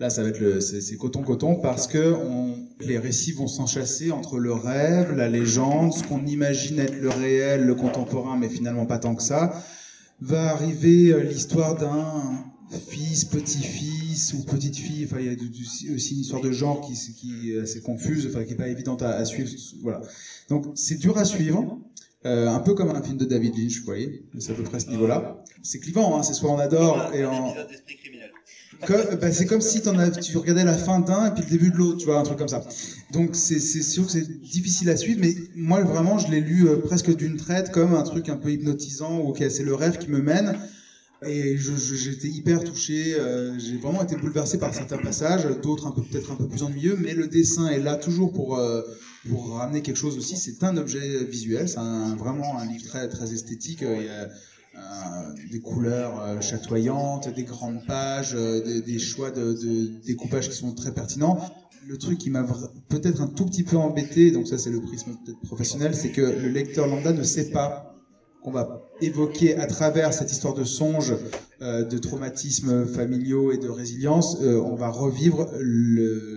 Là, 0.00 0.08
ça 0.08 0.22
va 0.22 0.30
être 0.30 0.60
c'est 0.60 0.96
coton-coton 0.96 1.56
parce 1.56 1.86
que 1.86 2.14
on, 2.14 2.56
les 2.80 2.96
récits 2.96 3.32
vont 3.32 3.46
s'enchasser 3.46 4.10
entre 4.10 4.38
le 4.38 4.54
rêve, 4.54 5.14
la 5.14 5.28
légende, 5.28 5.92
ce 5.92 6.02
qu'on 6.02 6.24
imagine 6.24 6.78
être 6.78 6.98
le 6.98 7.10
réel, 7.10 7.66
le 7.66 7.74
contemporain, 7.74 8.38
mais 8.38 8.48
finalement 8.48 8.86
pas 8.86 8.98
tant 8.98 9.14
que 9.14 9.22
ça. 9.22 9.62
Va 10.22 10.52
arriver 10.52 11.12
euh, 11.12 11.22
l'histoire 11.22 11.76
d'un 11.76 12.46
fils, 12.88 13.26
petit-fils 13.26 14.32
ou 14.32 14.44
petite-fille. 14.44 15.04
Enfin, 15.04 15.18
il 15.20 15.26
y 15.26 15.28
a 15.28 15.94
aussi 15.94 16.14
une 16.14 16.20
histoire 16.20 16.40
de 16.40 16.50
genre 16.50 16.80
qui, 16.80 16.94
qui 17.14 17.52
est 17.52 17.60
assez 17.60 17.82
confuse, 17.82 18.26
enfin, 18.26 18.44
qui 18.44 18.54
est 18.54 18.56
pas 18.56 18.68
évidente 18.68 19.02
à, 19.02 19.22
suivre. 19.26 19.50
Voilà. 19.82 20.00
Donc, 20.48 20.66
c'est 20.76 20.96
dur 20.96 21.18
à 21.18 21.26
suivre. 21.26 21.78
Euh, 22.26 22.48
un 22.48 22.60
peu 22.60 22.74
comme 22.74 22.90
un 22.90 23.02
film 23.02 23.16
de 23.16 23.24
David 23.24 23.56
Lynch, 23.56 23.78
vous 23.78 23.86
voyez, 23.86 24.26
c'est 24.38 24.52
à 24.52 24.54
peu 24.54 24.62
près 24.62 24.78
ce 24.78 24.88
niveau-là. 24.88 25.42
C'est 25.62 25.80
clivant, 25.80 26.18
hein, 26.18 26.22
c'est 26.22 26.34
soit 26.34 26.50
on 26.50 26.58
adore 26.58 27.14
et 27.14 27.24
en... 27.24 27.54
Bah, 28.88 29.30
c'est 29.30 29.46
comme 29.46 29.60
si 29.60 29.82
tu 29.82 30.38
regardais 30.38 30.64
la 30.64 30.76
fin 30.76 31.00
d'un 31.00 31.26
et 31.26 31.30
puis 31.34 31.42
le 31.42 31.50
début 31.50 31.70
de 31.70 31.76
l'autre, 31.76 31.98
tu 31.98 32.06
vois, 32.06 32.18
un 32.18 32.22
truc 32.22 32.38
comme 32.38 32.48
ça. 32.48 32.66
Donc 33.12 33.36
c'est 33.36 33.60
sûr 33.60 34.06
que 34.06 34.12
c'est 34.12 34.40
difficile 34.40 34.88
à 34.88 34.96
suivre, 34.96 35.20
mais 35.20 35.34
moi 35.54 35.82
vraiment 35.82 36.18
je 36.18 36.30
l'ai 36.30 36.40
lu 36.40 36.66
euh, 36.66 36.76
presque 36.76 37.14
d'une 37.14 37.36
traite 37.36 37.70
comme 37.70 37.94
un 37.94 38.02
truc 38.02 38.28
un 38.28 38.36
peu 38.36 38.50
hypnotisant, 38.50 39.20
où 39.20 39.28
ok 39.28 39.44
c'est 39.50 39.62
le 39.62 39.74
rêve 39.74 39.98
qui 39.98 40.10
me 40.10 40.20
mène. 40.20 40.58
Et 41.26 41.58
j'étais 41.58 42.28
hyper 42.28 42.64
touché, 42.64 43.14
euh, 43.14 43.58
j'ai 43.58 43.76
vraiment 43.76 44.02
été 44.02 44.16
bouleversé 44.16 44.56
par 44.56 44.72
certains 44.72 44.96
passages, 44.96 45.46
d'autres 45.62 45.86
un 45.86 45.90
peu 45.90 46.00
peut-être 46.02 46.32
un 46.32 46.36
peu 46.36 46.48
plus 46.48 46.62
ennuyeux, 46.62 46.96
mais 46.98 47.12
le 47.12 47.26
dessin 47.28 47.68
est 47.68 47.78
là 47.78 47.96
toujours 47.96 48.32
pour 48.32 48.56
euh, 48.56 48.80
ramener 49.30 49.82
quelque 49.82 49.98
chose 49.98 50.16
aussi. 50.16 50.38
C'est 50.38 50.64
un 50.64 50.78
objet 50.78 51.22
visuel, 51.24 51.68
c'est 51.68 51.78
vraiment 52.16 52.58
un 52.58 52.64
livre 52.64 52.84
très 52.84 53.06
très 53.08 53.34
esthétique. 53.34 53.84
Des 55.50 55.60
couleurs 55.60 56.20
euh, 56.20 56.40
chatoyantes, 56.40 57.28
des 57.34 57.44
grandes 57.44 57.84
pages, 57.86 58.34
euh, 58.34 58.82
des, 58.82 58.98
choix 58.98 59.30
de, 59.30 59.54
découpage 60.06 60.48
qui 60.48 60.56
sont 60.56 60.74
très 60.74 60.92
pertinents. 60.92 61.38
Le 61.86 61.96
truc 61.96 62.18
qui 62.18 62.30
m'a 62.30 62.46
peut-être 62.88 63.20
un 63.20 63.26
tout 63.26 63.46
petit 63.46 63.64
peu 63.64 63.76
embêté, 63.76 64.30
donc 64.30 64.46
ça 64.46 64.58
c'est 64.58 64.70
le 64.70 64.80
prisme 64.80 65.16
peut-être 65.24 65.40
professionnel, 65.40 65.94
c'est 65.94 66.10
que 66.10 66.20
le 66.20 66.48
lecteur 66.48 66.86
lambda 66.86 67.12
ne 67.12 67.22
sait 67.22 67.50
pas 67.50 67.96
qu'on 68.42 68.52
va 68.52 68.82
évoquer 69.00 69.56
à 69.56 69.66
travers 69.66 70.12
cette 70.12 70.30
histoire 70.30 70.54
de 70.54 70.64
songe, 70.64 71.14
de 71.60 71.98
traumatismes 71.98 72.86
familiaux 72.86 73.52
et 73.52 73.58
de 73.58 73.68
résilience, 73.68 74.38
on 74.40 74.76
va 74.76 74.88
revivre 74.88 75.50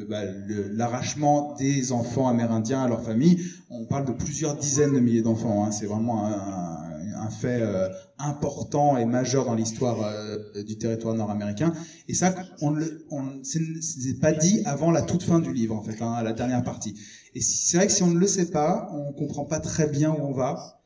bah, 0.09 0.23
l'arrachement 0.71 1.55
des 1.57 1.91
enfants 1.91 2.27
amérindiens 2.27 2.81
à 2.81 2.87
leur 2.89 3.03
famille. 3.03 3.45
On 3.69 3.85
parle 3.85 4.05
de 4.05 4.11
plusieurs 4.11 4.55
dizaines 4.55 4.93
de 4.93 4.99
milliers 4.99 5.21
d'enfants, 5.21 5.65
hein. 5.65 5.71
c'est 5.71 5.85
vraiment 5.85 6.25
un 6.25 6.82
fait 7.29 7.61
euh, 7.61 7.89
important 8.17 8.97
et 8.97 9.05
majeur 9.05 9.45
dans 9.45 9.55
l'histoire 9.55 10.03
euh, 10.03 10.63
du 10.63 10.77
territoire 10.77 11.13
nord-américain. 11.13 11.73
Et 12.07 12.13
ça, 12.13 12.33
on 12.61 12.71
ne 12.71 13.43
s'est 13.43 14.19
pas 14.21 14.31
dit 14.31 14.61
avant 14.65 14.91
la 14.91 15.01
toute 15.01 15.23
fin 15.23 15.39
du 15.39 15.53
livre, 15.53 15.75
en 15.75 15.83
fait, 15.83 16.01
hein, 16.01 16.21
la 16.23 16.33
dernière 16.33 16.63
partie. 16.63 16.95
Et 17.35 17.41
c'est 17.41 17.77
vrai 17.77 17.87
que 17.87 17.93
si 17.93 18.03
on 18.03 18.09
ne 18.09 18.19
le 18.19 18.27
sait 18.27 18.49
pas, 18.49 18.89
on 18.93 19.11
comprend 19.13 19.45
pas 19.45 19.59
très 19.59 19.87
bien 19.87 20.11
où 20.11 20.21
on 20.21 20.33
va. 20.33 20.79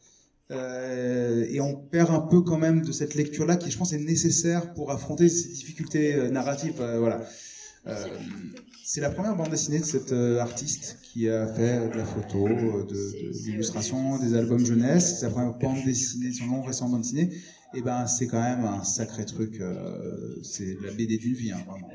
Euh, 0.50 1.46
et 1.50 1.60
on 1.60 1.76
perd 1.76 2.10
un 2.10 2.22
peu 2.22 2.42
quand 2.42 2.58
même 2.58 2.82
de 2.82 2.92
cette 2.92 3.16
lecture-là 3.16 3.58
qui, 3.58 3.70
je 3.70 3.78
pense, 3.78 3.92
est 3.92 3.98
nécessaire 3.98 4.74
pour 4.74 4.92
affronter 4.92 5.28
ces 5.28 5.50
difficultés 5.50 6.30
narratives. 6.32 6.76
voilà. 6.78 7.22
C'est 8.90 9.02
la 9.02 9.10
première 9.10 9.36
bande 9.36 9.50
dessinée 9.50 9.80
de 9.80 9.84
cet 9.84 10.14
euh, 10.14 10.40
artiste 10.40 11.00
qui 11.04 11.28
a 11.28 11.46
fait 11.46 11.90
de 11.90 11.98
la 11.98 12.06
photo, 12.06 12.48
euh, 12.48 12.86
de, 12.86 13.34
l'illustration, 13.44 14.18
des 14.18 14.34
albums 14.34 14.66
jeunesse. 14.66 15.20
C'est 15.20 15.26
la 15.26 15.32
première 15.34 15.56
bande 15.56 15.84
dessinée, 15.84 16.32
son 16.32 16.46
long 16.46 16.62
récent 16.62 16.88
bande 16.88 17.02
dessinée. 17.02 17.34
Et 17.74 17.80
eh 17.80 17.82
ben, 17.82 18.08
c'est 18.08 18.28
quand 18.28 18.42
même 18.42 18.64
un 18.64 18.86
sacré 18.86 19.26
truc. 19.26 19.60
Euh, 19.60 20.40
c'est 20.42 20.78
la 20.82 20.94
BD 20.94 21.18
d'une 21.18 21.34
vie, 21.34 21.52
hein, 21.52 21.66
vraiment. 21.68 21.90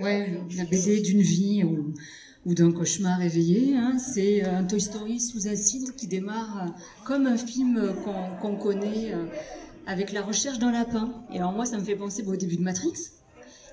Ouais, 0.00 0.40
la 0.56 0.64
BD 0.64 1.00
d'une 1.00 1.22
vie 1.22 1.64
ou, 1.64 2.54
d'un 2.54 2.70
cauchemar 2.70 3.20
éveillé. 3.20 3.74
Hein. 3.76 3.98
C'est 3.98 4.44
un 4.44 4.62
Toy 4.62 4.80
Story 4.80 5.18
sous 5.18 5.48
acide 5.48 5.96
qui 5.96 6.06
démarre 6.06 6.72
comme 7.04 7.26
un 7.26 7.36
film 7.36 7.96
qu'on 8.40 8.54
connaît 8.54 9.12
avec 9.88 10.12
la 10.12 10.22
recherche 10.22 10.60
d'un 10.60 10.70
lapin. 10.70 11.12
Et 11.32 11.38
alors 11.38 11.50
moi, 11.50 11.66
ça 11.66 11.76
me 11.76 11.82
fait 11.82 11.96
penser 11.96 12.22
au 12.24 12.36
début 12.36 12.58
de 12.58 12.62
Matrix 12.62 12.92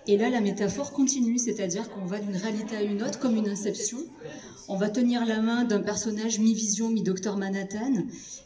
et 0.06 0.18
là, 0.18 0.30
la 0.30 0.42
métaphore 0.42 0.92
continue, 0.92 1.38
c'est-à-dire 1.38 1.90
qu'on 1.90 2.06
va 2.06 2.20
d'une 2.20 2.36
réalité 2.36 2.76
à 2.76 2.82
une 2.82 3.02
autre, 3.04 3.20
comme 3.20 3.36
une 3.36 3.48
inception. 3.48 4.00
On 4.68 4.78
va 4.78 4.90
tenir 4.90 5.26
la 5.26 5.42
main 5.42 5.64
d'un 5.64 5.82
personnage 5.82 6.40
mi-vision, 6.40 6.90
mi-docteur 6.90 7.38
Manhattan, 7.38 7.94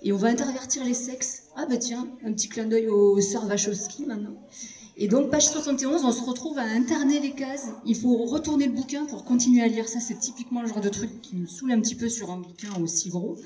et 0.04 0.12
on 0.12 0.18
va 0.18 0.30
intervertir 0.30 0.84
les 0.84 0.94
sexes. 0.94 1.44
Ah 1.56 1.66
bah 1.68 1.78
tiens, 1.78 2.08
un 2.24 2.34
petit 2.34 2.48
clin 2.50 2.66
d'œil 2.66 2.88
au 2.88 3.20
sœurs 3.22 3.48
Wachowski 3.48 4.06
maintenant. 4.06 4.36
Et 5.00 5.08
donc, 5.08 5.30
page 5.30 5.48
71, 5.48 6.04
on 6.06 6.12
se 6.12 6.24
retrouve 6.24 6.58
à 6.58 6.64
interner 6.64 7.20
les 7.20 7.32
cases. 7.32 7.68
Il 7.86 7.96
faut 7.96 8.18
retourner 8.26 8.66
le 8.66 8.74
bouquin 8.74 9.06
pour 9.06 9.26
continuer 9.26 9.62
à 9.62 9.68
lire 9.68 9.88
ça. 9.88 10.00
C'est 10.00 10.18
typiquement 10.18 10.64
le 10.64 10.68
genre 10.68 10.82
de 10.82 10.90
truc 10.90 11.22
qui 11.22 11.36
me 11.36 11.46
saoule 11.46 11.72
un 11.72 11.80
petit 11.80 11.94
peu 11.94 12.10
sur 12.10 12.32
un 12.32 12.38
bouquin 12.38 12.70
aussi 12.82 13.10
gros. 13.10 13.38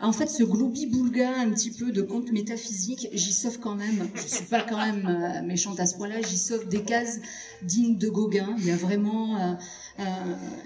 En 0.00 0.12
fait, 0.12 0.26
ce 0.26 0.42
gloubi-boulga 0.42 1.40
un 1.40 1.50
petit 1.50 1.70
peu 1.70 1.92
de 1.92 2.02
conte 2.02 2.32
métaphysique, 2.32 3.08
j'y 3.12 3.32
sauve 3.32 3.58
quand 3.60 3.76
même. 3.76 4.08
Je 4.14 4.26
suis 4.26 4.44
pas 4.44 4.62
quand 4.62 4.76
même 4.76 5.06
euh, 5.06 5.46
méchante 5.46 5.78
à 5.78 5.86
ce 5.86 5.94
point-là. 5.96 6.20
J'y 6.20 6.36
sauve 6.36 6.68
des 6.68 6.82
cases 6.82 7.20
dignes 7.62 7.96
de 7.96 8.08
Gauguin. 8.08 8.54
Il 8.58 8.66
y 8.66 8.70
a 8.72 8.76
vraiment 8.76 9.36
euh, 9.36 9.52
euh, 10.00 10.04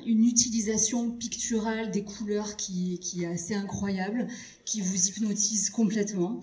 une 0.06 0.24
utilisation 0.24 1.10
picturale 1.10 1.90
des 1.90 2.04
couleurs 2.04 2.56
qui, 2.56 2.98
est 3.20 3.26
assez 3.26 3.54
incroyable, 3.54 4.28
qui 4.64 4.80
vous 4.80 5.08
hypnotise 5.08 5.70
complètement. 5.70 6.40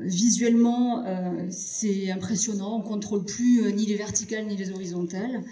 Visuellement, 0.00 1.04
c'est 1.50 2.10
impressionnant. 2.10 2.78
On 2.78 2.82
contrôle 2.82 3.24
plus 3.24 3.72
ni 3.72 3.86
les 3.86 3.94
verticales 3.94 4.46
ni 4.46 4.56
les 4.56 4.72
horizontales. 4.72 5.44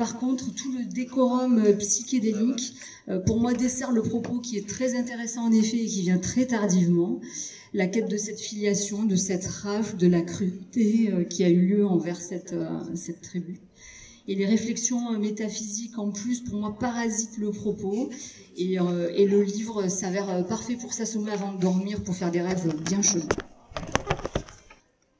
Par 0.00 0.16
contre, 0.16 0.54
tout 0.54 0.72
le 0.72 0.86
décorum 0.86 1.58
euh, 1.58 1.74
psychédélique, 1.74 2.72
euh, 3.10 3.18
pour 3.18 3.38
moi, 3.38 3.52
dessert 3.52 3.92
le 3.92 4.00
propos 4.00 4.38
qui 4.38 4.56
est 4.56 4.66
très 4.66 4.96
intéressant 4.98 5.42
en 5.42 5.52
effet 5.52 5.76
et 5.76 5.84
qui 5.84 6.00
vient 6.00 6.16
très 6.16 6.46
tardivement. 6.46 7.20
La 7.74 7.86
quête 7.86 8.08
de 8.08 8.16
cette 8.16 8.40
filiation, 8.40 9.04
de 9.04 9.14
cette 9.14 9.44
rage, 9.46 9.96
de 9.96 10.06
la 10.06 10.22
cruauté 10.22 11.10
euh, 11.12 11.24
qui 11.24 11.44
a 11.44 11.50
eu 11.50 11.60
lieu 11.66 11.86
envers 11.86 12.18
cette, 12.18 12.54
cette 12.94 13.20
tribu. 13.20 13.60
Et 14.26 14.34
les 14.36 14.46
réflexions 14.46 15.18
métaphysiques, 15.18 15.98
en 15.98 16.10
plus, 16.10 16.40
pour 16.40 16.58
moi, 16.58 16.78
parasitent 16.80 17.36
le 17.36 17.50
propos. 17.50 18.08
Et, 18.56 18.76
et 18.76 19.26
le 19.26 19.42
livre 19.42 19.88
s'avère 19.88 20.46
parfait 20.46 20.76
pour 20.76 20.94
s'assommer 20.94 21.30
avant 21.30 21.52
de 21.52 21.60
dormir, 21.60 22.02
pour 22.02 22.16
faire 22.16 22.30
des 22.30 22.40
rêves 22.40 22.74
bien 22.86 23.02
chelous. 23.02 23.28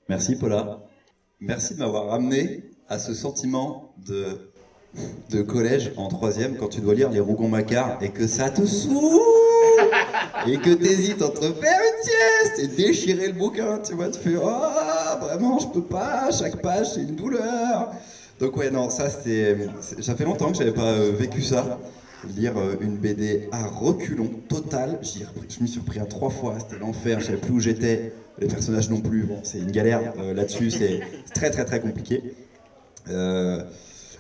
Merci 0.08 0.36
Paula. 0.36 0.88
Merci 1.38 1.74
de 1.74 1.80
m'avoir 1.80 2.06
ramené 2.06 2.64
à 2.88 2.98
ce 2.98 3.14
sentiment 3.14 3.94
de, 4.04 4.49
de 5.30 5.42
collège 5.42 5.92
en 5.96 6.08
troisième 6.08 6.56
quand 6.56 6.68
tu 6.68 6.80
dois 6.80 6.94
lire 6.94 7.10
les 7.10 7.20
Rougon-Macquart 7.20 7.96
et 8.00 8.08
que 8.08 8.26
ça 8.26 8.50
te 8.50 8.64
saoule 8.64 9.20
et 10.46 10.56
que 10.56 10.74
t'hésites 10.74 11.22
entre 11.22 11.54
faire 11.54 11.78
une 11.78 12.02
sieste 12.02 12.58
et 12.58 12.66
déchirer 12.66 13.28
le 13.28 13.32
bouquin, 13.32 13.78
tu 13.78 13.94
vois, 13.94 14.08
tu 14.08 14.18
fais 14.18 14.36
oh 14.36 15.16
vraiment 15.20 15.58
je 15.58 15.66
peux 15.68 15.82
pas, 15.82 16.30
chaque 16.30 16.56
page 16.56 16.94
c'est 16.94 17.02
une 17.02 17.14
douleur. 17.14 17.90
Donc 18.40 18.56
ouais 18.56 18.70
non 18.70 18.88
ça 18.90 19.08
c'était, 19.08 19.56
ça 20.00 20.14
fait 20.14 20.24
longtemps 20.24 20.50
que 20.50 20.58
j'avais 20.58 20.72
pas 20.72 20.92
euh, 20.92 21.12
vécu 21.12 21.42
ça. 21.42 21.80
Lire 22.36 22.58
euh, 22.58 22.74
une 22.80 22.98
BD 22.98 23.40
à 23.50 23.66
reculons 23.66 24.30
total, 24.48 24.98
je 25.02 25.62
m'y 25.62 25.68
suis 25.68 25.80
repris 25.80 26.00
à 26.00 26.04
trois 26.04 26.28
fois, 26.28 26.58
c'était 26.58 26.78
l'enfer, 26.78 27.18
je 27.20 27.26
savais 27.26 27.38
plus 27.38 27.52
où 27.52 27.60
j'étais, 27.60 28.12
les 28.38 28.46
personnages 28.46 28.90
non 28.90 29.00
plus, 29.00 29.26
c'est 29.42 29.58
une 29.58 29.70
galère 29.70 30.12
euh, 30.18 30.34
là-dessus, 30.34 30.70
c'est 30.70 31.00
très 31.34 31.48
très 31.48 31.64
très 31.64 31.80
compliqué. 31.80 32.22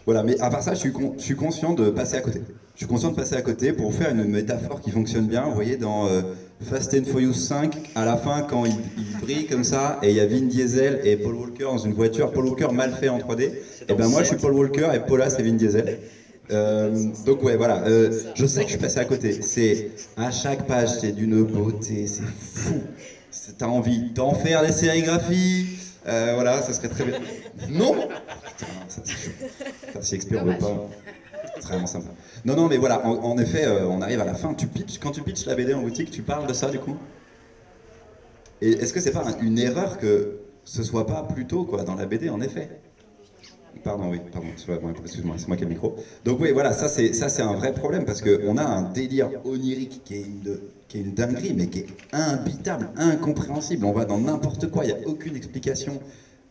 Voilà, 0.04 0.22
mais 0.22 0.36
à 0.40 0.50
part 0.50 0.62
ça, 0.62 0.74
je 0.74 0.78
suis, 1.18 1.34
conscient 1.34 1.72
de 1.72 1.90
passer 1.90 2.16
à 2.16 2.20
côté. 2.20 2.42
Je 2.74 2.78
suis 2.78 2.86
conscient 2.86 3.10
de 3.10 3.14
passer 3.14 3.34
à 3.34 3.42
côté 3.42 3.72
pour 3.72 3.92
faire 3.92 4.10
une 4.10 4.24
métaphore 4.24 4.80
qui 4.80 4.90
fonctionne 4.90 5.26
bien. 5.26 5.46
Vous 5.46 5.54
voyez, 5.54 5.76
dans 5.76 6.06
euh, 6.06 6.22
Fast 6.62 6.94
and 6.94 7.04
Furious 7.04 7.34
5, 7.34 7.76
à 7.94 8.04
la 8.04 8.16
fin, 8.16 8.42
quand 8.42 8.64
il, 8.64 8.80
il 8.96 9.18
brille 9.20 9.46
comme 9.46 9.64
ça, 9.64 9.98
et 10.02 10.08
il 10.08 10.14
y 10.14 10.20
a 10.20 10.26
Vin 10.26 10.42
Diesel 10.42 10.98
et 11.02 11.16
Paul 11.16 11.34
Walker 11.34 11.64
dans 11.64 11.78
une 11.78 11.92
voiture, 11.92 12.30
Paul 12.30 12.46
Walker 12.46 12.68
mal 12.72 12.92
fait 12.92 13.08
en 13.08 13.18
3D, 13.18 13.52
et 13.88 13.94
ben 13.94 14.08
moi 14.08 14.22
je 14.22 14.28
suis 14.28 14.36
Paul 14.36 14.52
Walker 14.52 14.90
et 14.94 14.98
Paula 14.98 15.28
c'est 15.30 15.42
Vin 15.42 15.52
Diesel. 15.52 15.98
Euh, 16.50 16.90
donc 17.24 17.42
ouais, 17.42 17.56
voilà, 17.56 17.84
euh, 17.86 18.10
je 18.34 18.46
sais 18.46 18.60
que 18.60 18.66
je 18.66 18.72
suis 18.72 18.78
passé 18.78 18.98
à 18.98 19.04
côté. 19.04 19.32
C'est 19.40 19.86
à 20.16 20.30
chaque 20.30 20.66
page, 20.66 20.88
c'est 20.98 21.12
d'une 21.12 21.42
beauté, 21.42 22.06
c'est 22.06 22.22
fou. 22.24 22.82
T'as 23.56 23.66
envie 23.66 24.02
d'en 24.14 24.34
faire 24.34 24.62
des 24.62 24.72
sérigraphies, 24.72 25.66
euh, 26.06 26.32
voilà, 26.34 26.62
ça 26.62 26.72
serait 26.72 26.88
très 26.88 27.04
bien. 27.04 27.20
Non 27.68 27.94
Putain, 28.44 28.66
ça. 28.88 29.02
Putain, 29.86 30.02
si 30.02 30.16
XP 30.16 30.36
on 30.36 30.44
veut 30.44 30.58
pas, 30.58 30.88
c'est 31.58 31.68
vraiment 31.68 31.86
sympa. 31.86 32.10
Non, 32.44 32.56
non, 32.56 32.68
mais 32.68 32.78
voilà, 32.78 33.06
en, 33.06 33.22
en 33.22 33.38
effet, 33.38 33.66
euh, 33.66 33.86
on 33.88 34.00
arrive 34.00 34.20
à 34.20 34.24
la 34.24 34.34
fin. 34.34 34.54
Tu 34.54 34.66
pitches, 34.66 34.98
quand 34.98 35.12
tu 35.12 35.22
pitches 35.22 35.46
la 35.46 35.54
BD 35.54 35.74
en 35.74 35.82
boutique, 35.82 36.10
tu 36.10 36.22
parles 36.22 36.46
de 36.46 36.52
ça 36.54 36.70
du 36.70 36.78
coup? 36.80 36.96
Et 38.60 38.70
est-ce 38.72 38.92
que 38.92 39.00
c'est 39.00 39.10
pas 39.10 39.24
un- 39.26 39.38
une 39.38 39.58
erreur 39.58 39.98
que 39.98 40.38
ce 40.64 40.82
soit 40.82 41.06
pas 41.06 41.22
plus 41.22 41.46
tôt 41.46 41.64
quoi, 41.64 41.84
dans 41.84 41.94
la 41.94 42.06
BD 42.06 42.28
en 42.28 42.40
effet? 42.40 42.68
Pardon, 43.82 44.10
oui, 44.10 44.20
pardon, 44.30 44.48
excuse-moi, 44.52 44.92
excuse-moi, 45.02 45.36
c'est 45.38 45.48
moi 45.48 45.56
qui 45.56 45.62
ai 45.62 45.66
le 45.66 45.70
micro. 45.70 45.96
Donc 46.24 46.40
oui, 46.40 46.50
voilà, 46.52 46.72
ça 46.72 46.88
c'est 46.88 47.12
ça 47.14 47.28
c'est 47.28 47.42
un 47.42 47.54
vrai 47.54 47.72
problème 47.72 48.04
parce 48.04 48.20
qu'on 48.20 48.56
a 48.56 48.64
un 48.64 48.82
délire 48.82 49.30
onirique 49.44 50.02
qui 50.04 50.14
est 50.16 50.22
une 50.22 50.40
de- 50.40 50.60
qui 50.90 50.98
est 50.98 51.00
une 51.02 51.14
dinguerie, 51.14 51.54
mais 51.54 51.68
qui 51.68 51.78
est 51.78 51.86
imbitable, 52.12 52.90
incompréhensible. 52.96 53.84
On 53.86 53.92
va 53.92 54.04
dans 54.04 54.18
n'importe 54.18 54.66
quoi, 54.66 54.84
il 54.84 54.88
n'y 54.88 54.92
a 54.92 54.98
aucune 55.04 55.36
explication 55.36 56.00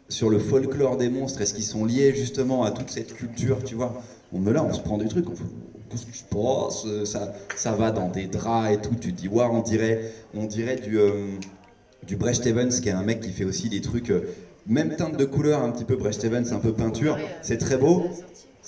sur 0.07 0.29
le 0.29 0.39
folklore 0.39 0.95
des 0.95 1.09
monstres. 1.09 1.41
Est-ce 1.41 1.53
qu'ils 1.53 1.65
sont 1.65 1.83
liés 1.83 2.13
justement 2.15 2.63
à 2.63 2.71
toute 2.71 2.89
cette 2.89 3.13
culture, 3.13 3.61
tu 3.63 3.75
vois 3.75 3.93
On 4.31 4.47
est 4.47 4.53
là, 4.53 4.63
on 4.63 4.71
se 4.71 4.79
prend 4.79 4.97
des 4.97 5.09
trucs, 5.09 5.29
on 5.29 5.35
fait, 5.35 5.43
qu'est-ce 5.89 6.05
se 6.05 6.23
passe 6.23 7.03
ça, 7.03 7.29
ça 7.55 7.75
va 7.75 7.91
dans 7.91 8.07
des 8.07 8.27
draps 8.27 8.71
et 8.71 8.77
tout. 8.77 8.95
Tu 8.95 9.11
te 9.11 9.17
dis, 9.17 9.27
waouh, 9.27 9.53
on 9.53 9.61
dirait, 9.61 9.99
on 10.33 10.45
dirait 10.45 10.77
du, 10.77 10.97
euh, 10.97 11.37
du 12.07 12.15
Brecht 12.15 12.45
Evans, 12.45 12.71
qui 12.71 12.87
est 12.87 12.93
un 12.93 13.03
mec 13.03 13.19
qui 13.19 13.33
fait 13.33 13.43
aussi 13.43 13.67
des 13.67 13.81
trucs, 13.81 14.09
euh, 14.09 14.21
même 14.65 14.93
teinte 14.93 15.17
de 15.17 15.25
couleur, 15.25 15.61
un 15.61 15.69
petit 15.69 15.83
peu 15.83 15.97
Brecht 15.97 16.23
Evans, 16.23 16.45
un 16.51 16.59
peu 16.59 16.71
peinture. 16.71 17.19
C'est 17.41 17.57
très 17.57 17.77
beau. 17.77 18.07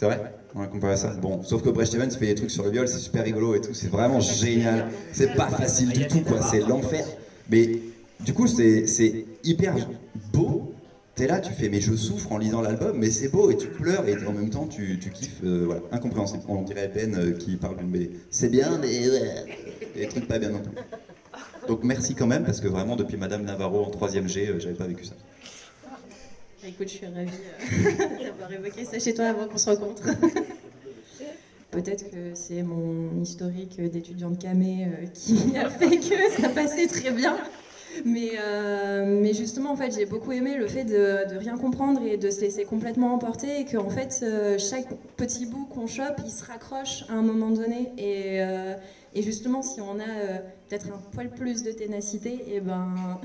C'est 0.01 0.07
vrai 0.07 0.19
On 0.55 0.59
va 0.61 0.65
comparer 0.65 0.95
ça. 0.95 1.11
Bon, 1.21 1.37
sauf 1.43 1.61
que 1.61 1.69
Brecht 1.69 1.93
Evans 1.93 2.09
fait 2.09 2.25
des 2.25 2.33
trucs 2.33 2.49
sur 2.49 2.63
le 2.63 2.71
viol, 2.71 2.87
c'est 2.87 2.97
super 2.97 3.23
rigolo 3.23 3.53
et 3.53 3.59
tout, 3.59 3.75
c'est 3.75 3.87
vraiment 3.87 4.19
génial. 4.19 4.83
C'est 5.11 5.35
pas 5.35 5.47
facile 5.47 5.89
du 5.93 6.07
tout, 6.07 6.21
quoi, 6.21 6.41
c'est 6.41 6.59
l'enfer. 6.59 7.05
Mais 7.47 7.69
du 8.19 8.33
coup, 8.33 8.47
c'est 8.47 8.83
hyper 9.43 9.75
beau. 10.33 10.63
T'es 11.13 11.27
là, 11.27 11.39
tu 11.39 11.53
fais, 11.53 11.69
mais 11.69 11.79
je 11.79 11.93
souffre 11.93 12.31
en 12.31 12.39
lisant 12.39 12.61
l'album, 12.61 12.97
mais 12.97 13.11
c'est 13.11 13.27
beau 13.27 13.51
et 13.51 13.55
tu 13.55 13.67
pleures 13.67 14.07
et 14.07 14.15
en 14.25 14.31
même 14.33 14.49
temps 14.49 14.65
tu, 14.65 14.97
tu 14.97 15.11
kiffes. 15.11 15.41
euh, 15.43 15.65
voilà, 15.65 15.81
incompréhensible. 15.91 16.41
On 16.47 16.63
dirait 16.63 16.87
Ben 16.87 17.13
euh, 17.13 17.31
qui 17.31 17.57
parle 17.57 17.75
d'une 17.75 17.91
BD. 17.91 18.09
C'est 18.31 18.49
bien, 18.49 18.79
mais 18.79 19.07
ouais, 19.07 19.45
des 19.93 20.07
trucs 20.07 20.25
pas 20.25 20.39
bien 20.39 20.49
non 20.49 20.61
plus. 20.61 20.71
Donc 21.67 21.83
merci 21.83 22.15
quand 22.15 22.25
même, 22.25 22.43
parce 22.43 22.59
que 22.59 22.67
vraiment, 22.67 22.95
depuis 22.95 23.17
Madame 23.17 23.43
Navarro 23.43 23.83
en 23.83 23.89
3ème 23.89 24.27
G, 24.27 24.47
euh, 24.47 24.57
j'avais 24.57 24.73
pas 24.73 24.87
vécu 24.87 25.03
ça. 25.03 25.13
Écoute, 26.67 26.89
je 26.89 26.93
suis 26.93 27.05
ravie 27.07 27.29
euh, 27.29 28.23
d'avoir 28.25 28.53
évoqué 28.53 28.85
ça 28.85 28.99
chez 28.99 29.15
toi 29.15 29.25
avant 29.25 29.47
qu'on 29.47 29.57
se 29.57 29.69
rencontre. 29.69 30.03
Peut-être 31.71 32.11
que 32.11 32.35
c'est 32.35 32.61
mon 32.61 33.19
historique 33.21 33.81
d'étudiante 33.81 34.37
camé 34.37 34.85
euh, 34.85 35.05
qui 35.13 35.55
a 35.57 35.69
fait 35.69 35.97
que 35.97 36.41
ça 36.41 36.49
passait 36.49 36.85
très 36.85 37.11
bien. 37.11 37.37
Mais, 38.05 38.31
euh, 38.39 39.19
mais 39.21 39.33
justement, 39.33 39.71
en 39.71 39.75
fait, 39.75 39.91
j'ai 39.91 40.05
beaucoup 40.05 40.31
aimé 40.33 40.55
le 40.55 40.67
fait 40.67 40.83
de, 40.83 41.35
rien 41.37 41.57
comprendre 41.57 42.01
et 42.03 42.17
de 42.17 42.29
se 42.29 42.41
laisser 42.41 42.63
complètement 42.63 43.13
emporter 43.13 43.61
et 43.61 43.65
qu'en 43.65 43.89
fait, 43.89 44.19
euh, 44.21 44.57
chaque 44.57 44.87
petit 45.17 45.45
bout 45.45 45.65
qu'on 45.65 45.87
chope, 45.87 46.21
il 46.23 46.31
se 46.31 46.43
raccroche 46.43 47.03
à 47.09 47.13
un 47.13 47.21
moment 47.21 47.49
donné. 47.49 47.91
Et, 47.97 49.21
justement, 49.21 49.61
si 49.61 49.81
on 49.81 49.99
a 49.99 50.39
peut-être 50.69 50.87
un 50.87 51.01
poil 51.11 51.29
plus 51.29 51.63
de 51.63 51.71
ténacité, 51.71 52.43
et 52.47 52.61
ben. 52.61 53.19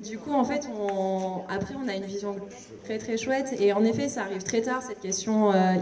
Du 0.00 0.18
coup, 0.18 0.32
en 0.32 0.44
fait, 0.44 0.66
on... 0.68 1.42
après, 1.48 1.74
on 1.74 1.86
a 1.88 1.94
une 1.94 2.04
vision 2.04 2.36
très 2.84 2.98
très 2.98 3.16
chouette. 3.16 3.52
Et 3.58 3.72
en 3.72 3.84
effet, 3.84 4.08
ça 4.08 4.22
arrive 4.22 4.42
très 4.42 4.60
tard, 4.62 4.82
cette 4.82 5.00
question. 5.00 5.52
euh, 5.52 5.76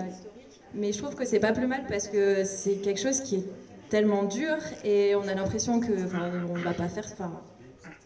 Mais 0.74 0.92
je 0.92 0.98
trouve 0.98 1.14
que 1.14 1.24
c'est 1.24 1.40
pas 1.40 1.52
plus 1.52 1.66
mal 1.66 1.84
parce 1.86 2.08
que 2.08 2.42
c'est 2.44 2.76
quelque 2.76 3.00
chose 3.00 3.20
qui 3.20 3.36
est 3.36 3.44
tellement 3.90 4.24
dur 4.24 4.58
et 4.84 5.14
on 5.16 5.28
a 5.28 5.34
l'impression 5.34 5.80
que. 5.80 6.06
On 6.48 6.54
va 6.60 6.74
pas 6.74 6.88
faire. 6.88 7.08
Enfin, 7.12 7.40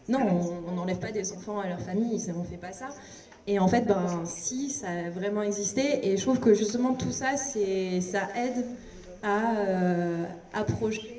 non, 0.09 0.19
on- 0.67 0.71
n'enlève 0.73 0.99
pas 0.99 1.11
des 1.11 1.31
enfants 1.31 1.59
à 1.59 1.67
leur 1.67 1.81
famille, 1.81 2.19
on 2.35 2.43
fait 2.43 2.57
pas 2.57 2.73
ça. 2.73 2.89
Et 3.47 3.59
en 3.59 3.67
fait, 3.67 3.85
ben, 3.85 4.23
si, 4.25 4.69
ça 4.69 4.89
a 5.07 5.09
vraiment 5.09 5.41
existé. 5.43 6.07
Et 6.11 6.17
je 6.17 6.21
trouve 6.23 6.39
que 6.39 6.53
justement, 6.53 6.93
tout 6.93 7.11
ça, 7.11 7.35
ça 7.37 8.27
aide 8.35 8.65
à, 9.23 9.57
euh, 9.59 10.27
projeter 10.67 11.15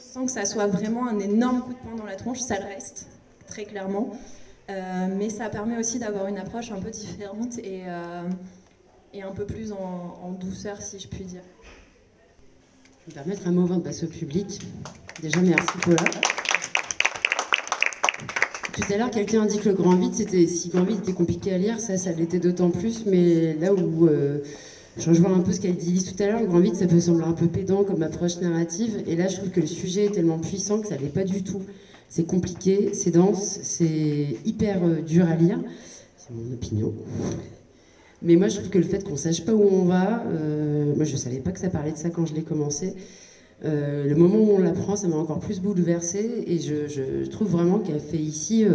sans 0.00 0.26
que 0.26 0.32
ça 0.32 0.44
soit 0.46 0.66
vraiment 0.66 1.06
un 1.06 1.18
énorme 1.18 1.62
coup 1.62 1.72
de 1.74 1.78
poing 1.78 1.94
dans 1.94 2.04
la 2.06 2.16
tronche. 2.16 2.40
Ça 2.40 2.58
le 2.58 2.64
reste, 2.66 3.06
très 3.52 3.64
clairement. 3.64 4.10
Euh, 4.70 5.08
mais 5.16 5.28
ça 5.28 5.48
permet 5.50 5.76
aussi 5.76 5.98
d'avoir 5.98 6.26
une 6.26 6.38
approche 6.38 6.72
un 6.72 6.80
peu 6.80 6.90
différente 6.90 7.58
et, 7.58 7.82
euh, 7.86 8.22
un 9.22 9.32
peu 9.32 9.44
plus 9.44 9.72
en, 9.72 10.18
en 10.22 10.32
douceur, 10.32 10.80
si 10.80 10.98
je 10.98 11.06
puis 11.08 11.24
dire. 11.24 11.42
Je 13.04 13.10
vais 13.10 13.14
permettre 13.14 13.46
un 13.46 13.52
mot 13.52 13.62
avant 13.62 13.76
de 13.76 13.82
passer 13.82 14.06
au 14.06 14.08
public. 14.08 14.60
Déjà, 15.20 15.40
merci 15.40 15.78
Paula. 15.82 16.04
Tout 18.72 18.90
à 18.90 18.96
l'heure, 18.96 19.10
quelqu'un 19.10 19.42
a 19.42 19.46
dit 19.46 19.58
que 19.58 19.68
le 19.68 19.74
grand 19.74 19.96
vide, 19.96 20.14
c'était 20.14 20.46
si 20.46 20.70
grand 20.70 20.84
vide 20.84 21.00
était 21.00 21.12
compliqué 21.12 21.52
à 21.52 21.58
lire, 21.58 21.78
ça, 21.78 21.98
ça 21.98 22.12
l'était 22.12 22.38
d'autant 22.38 22.70
plus. 22.70 23.04
Mais 23.04 23.54
là 23.54 23.74
où 23.74 24.06
euh, 24.06 24.38
je 24.96 25.10
rejoins 25.10 25.34
un 25.34 25.40
peu 25.40 25.52
ce 25.52 25.60
qu'a 25.60 25.72
dit 25.72 25.92
Lise 25.92 26.14
tout 26.14 26.22
à 26.22 26.26
l'heure, 26.26 26.40
le 26.40 26.46
grand 26.46 26.60
vide, 26.60 26.76
ça 26.76 26.86
peut 26.86 27.00
sembler 27.00 27.26
un 27.26 27.32
peu 27.32 27.48
pédant 27.48 27.84
comme 27.84 28.02
approche 28.02 28.40
narrative. 28.40 29.02
Et 29.06 29.14
là, 29.14 29.28
je 29.28 29.36
trouve 29.36 29.50
que 29.50 29.60
le 29.60 29.66
sujet 29.66 30.06
est 30.06 30.12
tellement 30.12 30.38
puissant 30.38 30.80
que 30.80 30.88
ça 30.88 30.96
l'est 30.96 31.12
pas 31.12 31.24
du 31.24 31.42
tout. 31.42 31.60
C'est 32.14 32.26
compliqué, 32.26 32.92
c'est 32.92 33.10
dense, 33.10 33.58
c'est 33.62 34.36
hyper 34.44 34.84
euh, 34.84 35.00
dur 35.00 35.26
à 35.26 35.34
lire. 35.34 35.58
C'est 36.18 36.34
mon 36.34 36.52
opinion. 36.52 36.92
Mais 38.20 38.36
moi, 38.36 38.48
je 38.48 38.56
trouve 38.56 38.68
que 38.68 38.76
le 38.76 38.84
fait 38.84 39.02
qu'on 39.02 39.16
sache 39.16 39.46
pas 39.46 39.54
où 39.54 39.62
on 39.62 39.86
va, 39.86 40.22
euh, 40.26 40.94
moi, 40.94 41.06
je 41.06 41.16
savais 41.16 41.40
pas 41.40 41.52
que 41.52 41.58
ça 41.58 41.70
parlait 41.70 41.92
de 41.92 41.96
ça 41.96 42.10
quand 42.10 42.26
je 42.26 42.34
l'ai 42.34 42.42
commencé. 42.42 42.96
Euh, 43.64 44.04
le 44.06 44.14
moment 44.14 44.36
où 44.40 44.50
on 44.50 44.58
l'apprend, 44.58 44.94
ça 44.94 45.08
m'a 45.08 45.16
encore 45.16 45.38
plus 45.38 45.60
bouleversée 45.60 46.44
et 46.46 46.58
je, 46.58 47.24
trouve 47.30 47.48
vraiment 47.48 47.78
qu'elle 47.78 47.98
fait 47.98 48.18
ici 48.18 48.66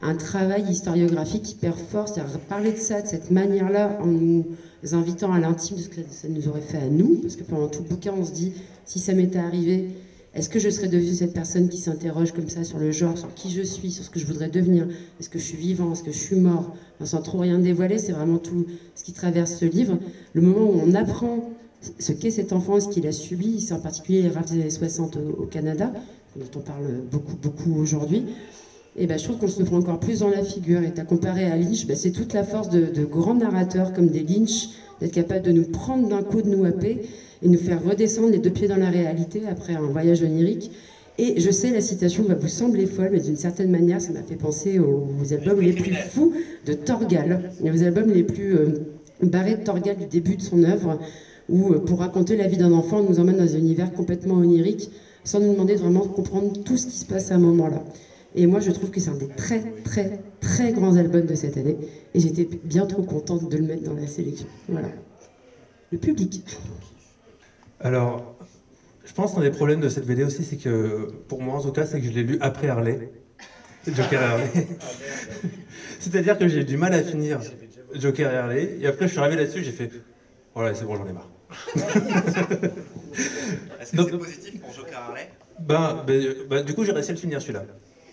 un 0.00 0.14
travail 0.14 0.62
historiographique 0.62 1.50
hyper 1.50 1.76
fort, 1.76 2.08
c'est-à-dire 2.08 2.38
parler 2.38 2.72
de 2.72 2.78
ça 2.78 3.02
de 3.02 3.06
cette 3.06 3.30
manière-là 3.30 3.98
en 4.00 4.06
nous 4.06 4.46
invitant 4.92 5.34
à 5.34 5.38
l'intime 5.38 5.76
de 5.76 5.82
ce 5.82 5.90
que 5.90 6.00
ça 6.08 6.28
nous 6.28 6.48
aurait 6.48 6.62
fait 6.62 6.78
à 6.78 6.88
nous, 6.88 7.18
parce 7.20 7.36
que 7.36 7.44
pendant 7.44 7.68
tout 7.68 7.82
le 7.82 7.90
bouquin, 7.90 8.14
on 8.16 8.24
se 8.24 8.32
dit 8.32 8.54
si 8.86 8.98
ça 8.98 9.12
m'était 9.12 9.38
arrivé, 9.38 9.90
Est-ce 10.32 10.48
que 10.48 10.60
je 10.60 10.68
serais 10.68 10.86
devenue 10.86 11.14
cette 11.14 11.32
personne 11.32 11.68
qui 11.68 11.78
s'interroge 11.78 12.32
comme 12.32 12.48
ça 12.48 12.62
sur 12.62 12.78
le 12.78 12.92
genre, 12.92 13.18
sur 13.18 13.34
qui 13.34 13.50
je 13.50 13.62
suis, 13.62 13.90
sur 13.90 14.04
ce 14.04 14.10
que 14.10 14.20
je 14.20 14.26
voudrais 14.26 14.48
devenir? 14.48 14.86
Est-ce 15.18 15.28
que 15.28 15.40
je 15.40 15.44
suis 15.44 15.56
vivant? 15.56 15.92
Est-ce 15.92 16.04
que 16.04 16.12
je 16.12 16.18
suis 16.18 16.36
mort? 16.36 16.70
Sans 17.02 17.20
trop 17.20 17.38
rien 17.38 17.58
dévoiler, 17.58 17.98
c'est 17.98 18.12
vraiment 18.12 18.38
tout 18.38 18.64
ce 18.94 19.02
qui 19.02 19.12
traverse 19.12 19.52
ce 19.52 19.64
livre. 19.64 19.98
Le 20.32 20.40
moment 20.40 20.68
où 20.68 20.74
on 20.74 20.94
apprend 20.94 21.42
ce 21.98 22.12
qu'est 22.12 22.30
cette 22.30 22.52
enfance 22.52 22.86
qu'il 22.86 23.06
a 23.06 23.12
subi, 23.12 23.60
c'est 23.60 23.74
en 23.74 23.78
particulier 23.78 24.22
les 24.22 24.36
années 24.36 24.70
60 24.70 25.16
au, 25.16 25.46
Canada, 25.46 25.90
dont 26.36 26.50
on 26.54 26.60
parle 26.60 27.02
beaucoup, 27.10 27.34
beaucoup 27.34 27.74
aujourd'hui. 27.74 28.24
Et 28.96 29.06
ben, 29.06 29.18
je 29.18 29.24
trouve 29.24 29.36
qu'on 29.36 29.48
se 29.48 29.62
prend 29.62 29.76
encore 29.78 29.98
plus 29.98 30.20
dans 30.20 30.28
la 30.28 30.42
figure. 30.42 30.82
Et 30.82 30.92
à 30.96 31.02
comparé 31.02 31.48
à 31.48 31.56
Lynch, 31.56 31.86
ben, 31.86 31.96
c'est 31.96 32.10
toute 32.10 32.32
la 32.34 32.44
force 32.44 32.68
de, 32.68 32.88
de 32.88 33.04
grands 33.04 33.34
narrateurs 33.34 33.92
comme 33.92 34.10
des 34.10 34.22
Lynch, 34.22 34.68
d'être 35.00 35.12
capable 35.12 35.44
de 35.44 35.52
nous 35.52 35.64
prendre 35.64 36.08
d'un 36.08 36.22
coup, 36.22 36.42
de 36.42 36.48
nous 36.48 36.64
happer 36.64 37.00
et 37.42 37.48
nous 37.48 37.58
faire 37.58 37.82
redescendre 37.82 38.30
les 38.30 38.38
deux 38.38 38.50
pieds 38.50 38.68
dans 38.68 38.76
la 38.76 38.90
réalité 38.90 39.46
après 39.48 39.74
un 39.74 39.88
voyage 39.88 40.22
onirique. 40.22 40.70
Et 41.18 41.40
je 41.40 41.50
sais, 41.50 41.70
la 41.70 41.80
citation 41.80 42.24
va 42.24 42.34
vous 42.34 42.48
sembler 42.48 42.86
folle, 42.86 43.10
mais 43.12 43.20
d'une 43.20 43.36
certaine 43.36 43.70
manière, 43.70 44.00
ça 44.00 44.12
m'a 44.12 44.22
fait 44.22 44.36
penser 44.36 44.78
aux, 44.78 45.06
albums 45.32 45.60
les 45.60 45.72
plus 45.72 45.92
fous 45.92 46.32
de 46.66 46.72
Torgal, 46.72 47.50
aux 47.62 47.82
albums 47.82 48.10
les 48.10 48.22
plus 48.22 48.56
euh, 48.56 48.68
barrés 49.22 49.56
de 49.56 49.62
Torgal 49.62 49.96
du 49.96 50.06
début 50.06 50.36
de 50.36 50.42
son 50.42 50.62
œuvre, 50.62 50.98
où, 51.48 51.72
euh, 51.72 51.78
pour 51.78 51.98
raconter 51.98 52.36
la 52.36 52.46
vie 52.46 52.56
d'un 52.56 52.72
enfant, 52.72 53.00
on 53.00 53.02
nous 53.02 53.18
emmène 53.18 53.36
dans 53.36 53.54
un 53.54 53.58
univers 53.58 53.92
complètement 53.92 54.36
onirique, 54.36 54.90
sans 55.24 55.40
nous 55.40 55.52
demander 55.52 55.74
de 55.74 55.80
vraiment 55.80 56.06
comprendre 56.06 56.52
tout 56.64 56.76
ce 56.76 56.86
qui 56.86 56.96
se 56.96 57.04
passe 57.04 57.30
à 57.30 57.34
un 57.34 57.38
moment-là. 57.38 57.82
Et 58.34 58.46
moi, 58.46 58.60
je 58.60 58.70
trouve 58.70 58.90
que 58.90 59.00
c'est 59.00 59.10
un 59.10 59.16
des 59.16 59.28
très, 59.28 59.60
très, 59.82 60.20
très 60.40 60.72
grands 60.72 60.96
albums 60.96 61.26
de 61.26 61.34
cette 61.34 61.56
année. 61.56 61.76
Et 62.14 62.20
j'étais 62.20 62.44
bien 62.64 62.86
trop 62.86 63.02
contente 63.02 63.48
de 63.48 63.56
le 63.56 63.64
mettre 63.64 63.82
dans 63.82 63.94
la 63.94 64.06
sélection. 64.06 64.46
Voilà. 64.68 64.88
Le 65.90 65.98
public. 65.98 66.44
Alors, 67.80 68.36
je 69.04 69.12
pense 69.12 69.34
qu'un 69.34 69.40
des 69.40 69.50
problèmes 69.50 69.80
de 69.80 69.88
cette 69.88 70.06
BD 70.06 70.22
aussi, 70.22 70.44
c'est 70.44 70.56
que, 70.56 71.08
pour 71.26 71.42
moi 71.42 71.56
en 71.56 71.60
tout 71.60 71.72
cas, 71.72 71.84
c'est 71.84 71.98
que 72.00 72.06
je 72.06 72.12
l'ai 72.12 72.22
lu 72.22 72.36
après 72.40 72.68
Harley. 72.68 73.10
Joker 73.86 74.22
et 74.22 74.24
Harley. 74.24 74.50
C'est-à-dire 75.98 76.38
que 76.38 76.46
j'ai 76.46 76.60
eu 76.60 76.64
du 76.64 76.76
mal 76.76 76.94
à 76.94 77.02
finir 77.02 77.40
Joker 77.94 78.30
et 78.30 78.36
Harley. 78.36 78.76
Et 78.78 78.86
après, 78.86 79.06
je 79.06 79.12
suis 79.12 79.20
arrivé 79.20 79.36
là-dessus, 79.36 79.64
j'ai 79.64 79.72
fait 79.72 79.90
Voilà, 80.54 80.74
c'est 80.74 80.84
bon, 80.84 80.94
j'en 80.94 81.06
ai 81.06 81.12
marre. 81.12 81.30
Est-ce 83.80 83.92
que 83.92 84.04
c'est 84.04 84.18
positif 84.18 84.60
pour 84.60 84.72
Joker 84.72 85.00
Harley? 85.00 85.28
Ben, 85.58 86.04
ben, 86.06 86.34
ben, 86.48 86.64
du 86.64 86.74
coup, 86.74 86.84
j'ai 86.84 86.92
réussi 86.92 87.10
à 87.10 87.14
le 87.14 87.18
finir 87.18 87.40
celui-là. 87.40 87.64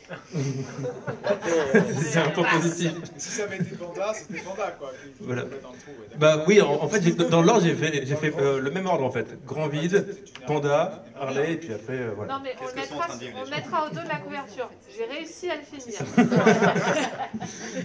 c'est 2.02 2.20
un 2.20 2.30
peu 2.30 2.42
positif. 2.44 2.94
Si 3.18 3.30
ça 3.30 3.44
avait 3.44 3.58
été 3.58 3.76
Panda, 3.76 4.14
c'était 4.14 4.40
Panda 4.42 4.72
quoi. 4.80 4.92
Voilà. 5.22 5.42
tombait 5.44 5.60
dans 5.62 5.72
le 5.72 5.78
trou, 5.78 5.92
ouais, 5.92 6.08
Bah 6.18 6.44
oui, 6.48 6.62
en, 6.62 6.72
en 6.82 6.88
fait, 6.88 7.16
dans 7.30 7.42
l'ordre, 7.42 7.64
j'ai 7.66 7.76
fait, 7.76 8.06
j'ai 8.06 8.16
fait 8.16 8.34
euh, 8.40 8.60
le 8.60 8.72
même 8.72 8.86
ordre 8.86 9.04
en 9.04 9.12
fait. 9.12 9.38
Grand 9.46 9.68
vide, 9.68 10.06
Panda, 10.46 11.04
Harley, 11.20 11.54
et 11.54 11.58
puis 11.58 11.74
après, 11.74 11.94
euh, 11.98 12.12
voilà. 12.16 12.34
Non 12.36 12.40
mais 12.44 12.56
on 12.62 12.76
mettra, 12.76 13.08
on 13.46 13.50
mettra 13.50 13.86
au 13.86 13.90
dos 13.90 14.02
de 14.02 14.08
la 14.08 14.18
couverture. 14.20 14.70
J'ai 14.96 15.06
réussi 15.06 15.50
à 15.50 15.56
le 15.56 15.64
finir. 15.64 16.00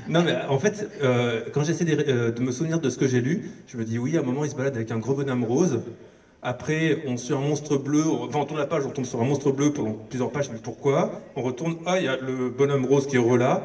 Non 0.09 0.23
mais 0.23 0.37
en 0.49 0.59
fait, 0.59 0.89
euh, 1.03 1.43
quand 1.53 1.64
j'essaie 1.64 1.85
de, 1.85 2.05
euh, 2.09 2.31
de 2.33 2.41
me 2.41 2.53
souvenir 2.53 2.81
de 2.81 2.91
ce 2.91 2.99
que 2.99 3.07
j'ai 3.09 3.20
lu, 3.20 3.51
je 3.66 3.77
me 3.77 3.85
dis 3.85 3.99
oui, 3.99 4.16
à 4.16 4.20
un 4.20 4.25
moment 4.25 4.45
il 4.45 4.51
se 4.51 4.55
balade 4.57 4.77
avec 4.77 4.91
un 4.91 4.99
gros 4.99 5.14
bonhomme 5.14 5.45
rose. 5.45 5.81
Après, 6.43 6.97
on 7.05 7.16
suit 7.16 7.34
un 7.34 7.40
monstre 7.40 7.76
bleu. 7.76 8.05
Enfin, 8.09 8.40
on 8.40 8.45
tourne 8.45 8.59
la 8.59 8.66
page, 8.66 8.84
on 8.84 8.90
tombe 8.90 9.07
sur 9.07 9.20
un 9.20 9.24
monstre 9.24 9.53
bleu 9.53 9.70
pendant 9.70 9.95
plusieurs 10.09 10.30
pages. 10.30 10.51
Mais 10.51 10.59
pourquoi? 10.59 11.09
On 11.36 11.43
retourne. 11.43 11.74
Ah, 11.84 11.99
il 11.99 12.05
y 12.05 12.09
a 12.09 12.16
le 12.20 12.51
bonhomme 12.51 12.84
rose 12.84 13.07
qui 13.07 13.14
est 13.14 13.18
relà. 13.20 13.62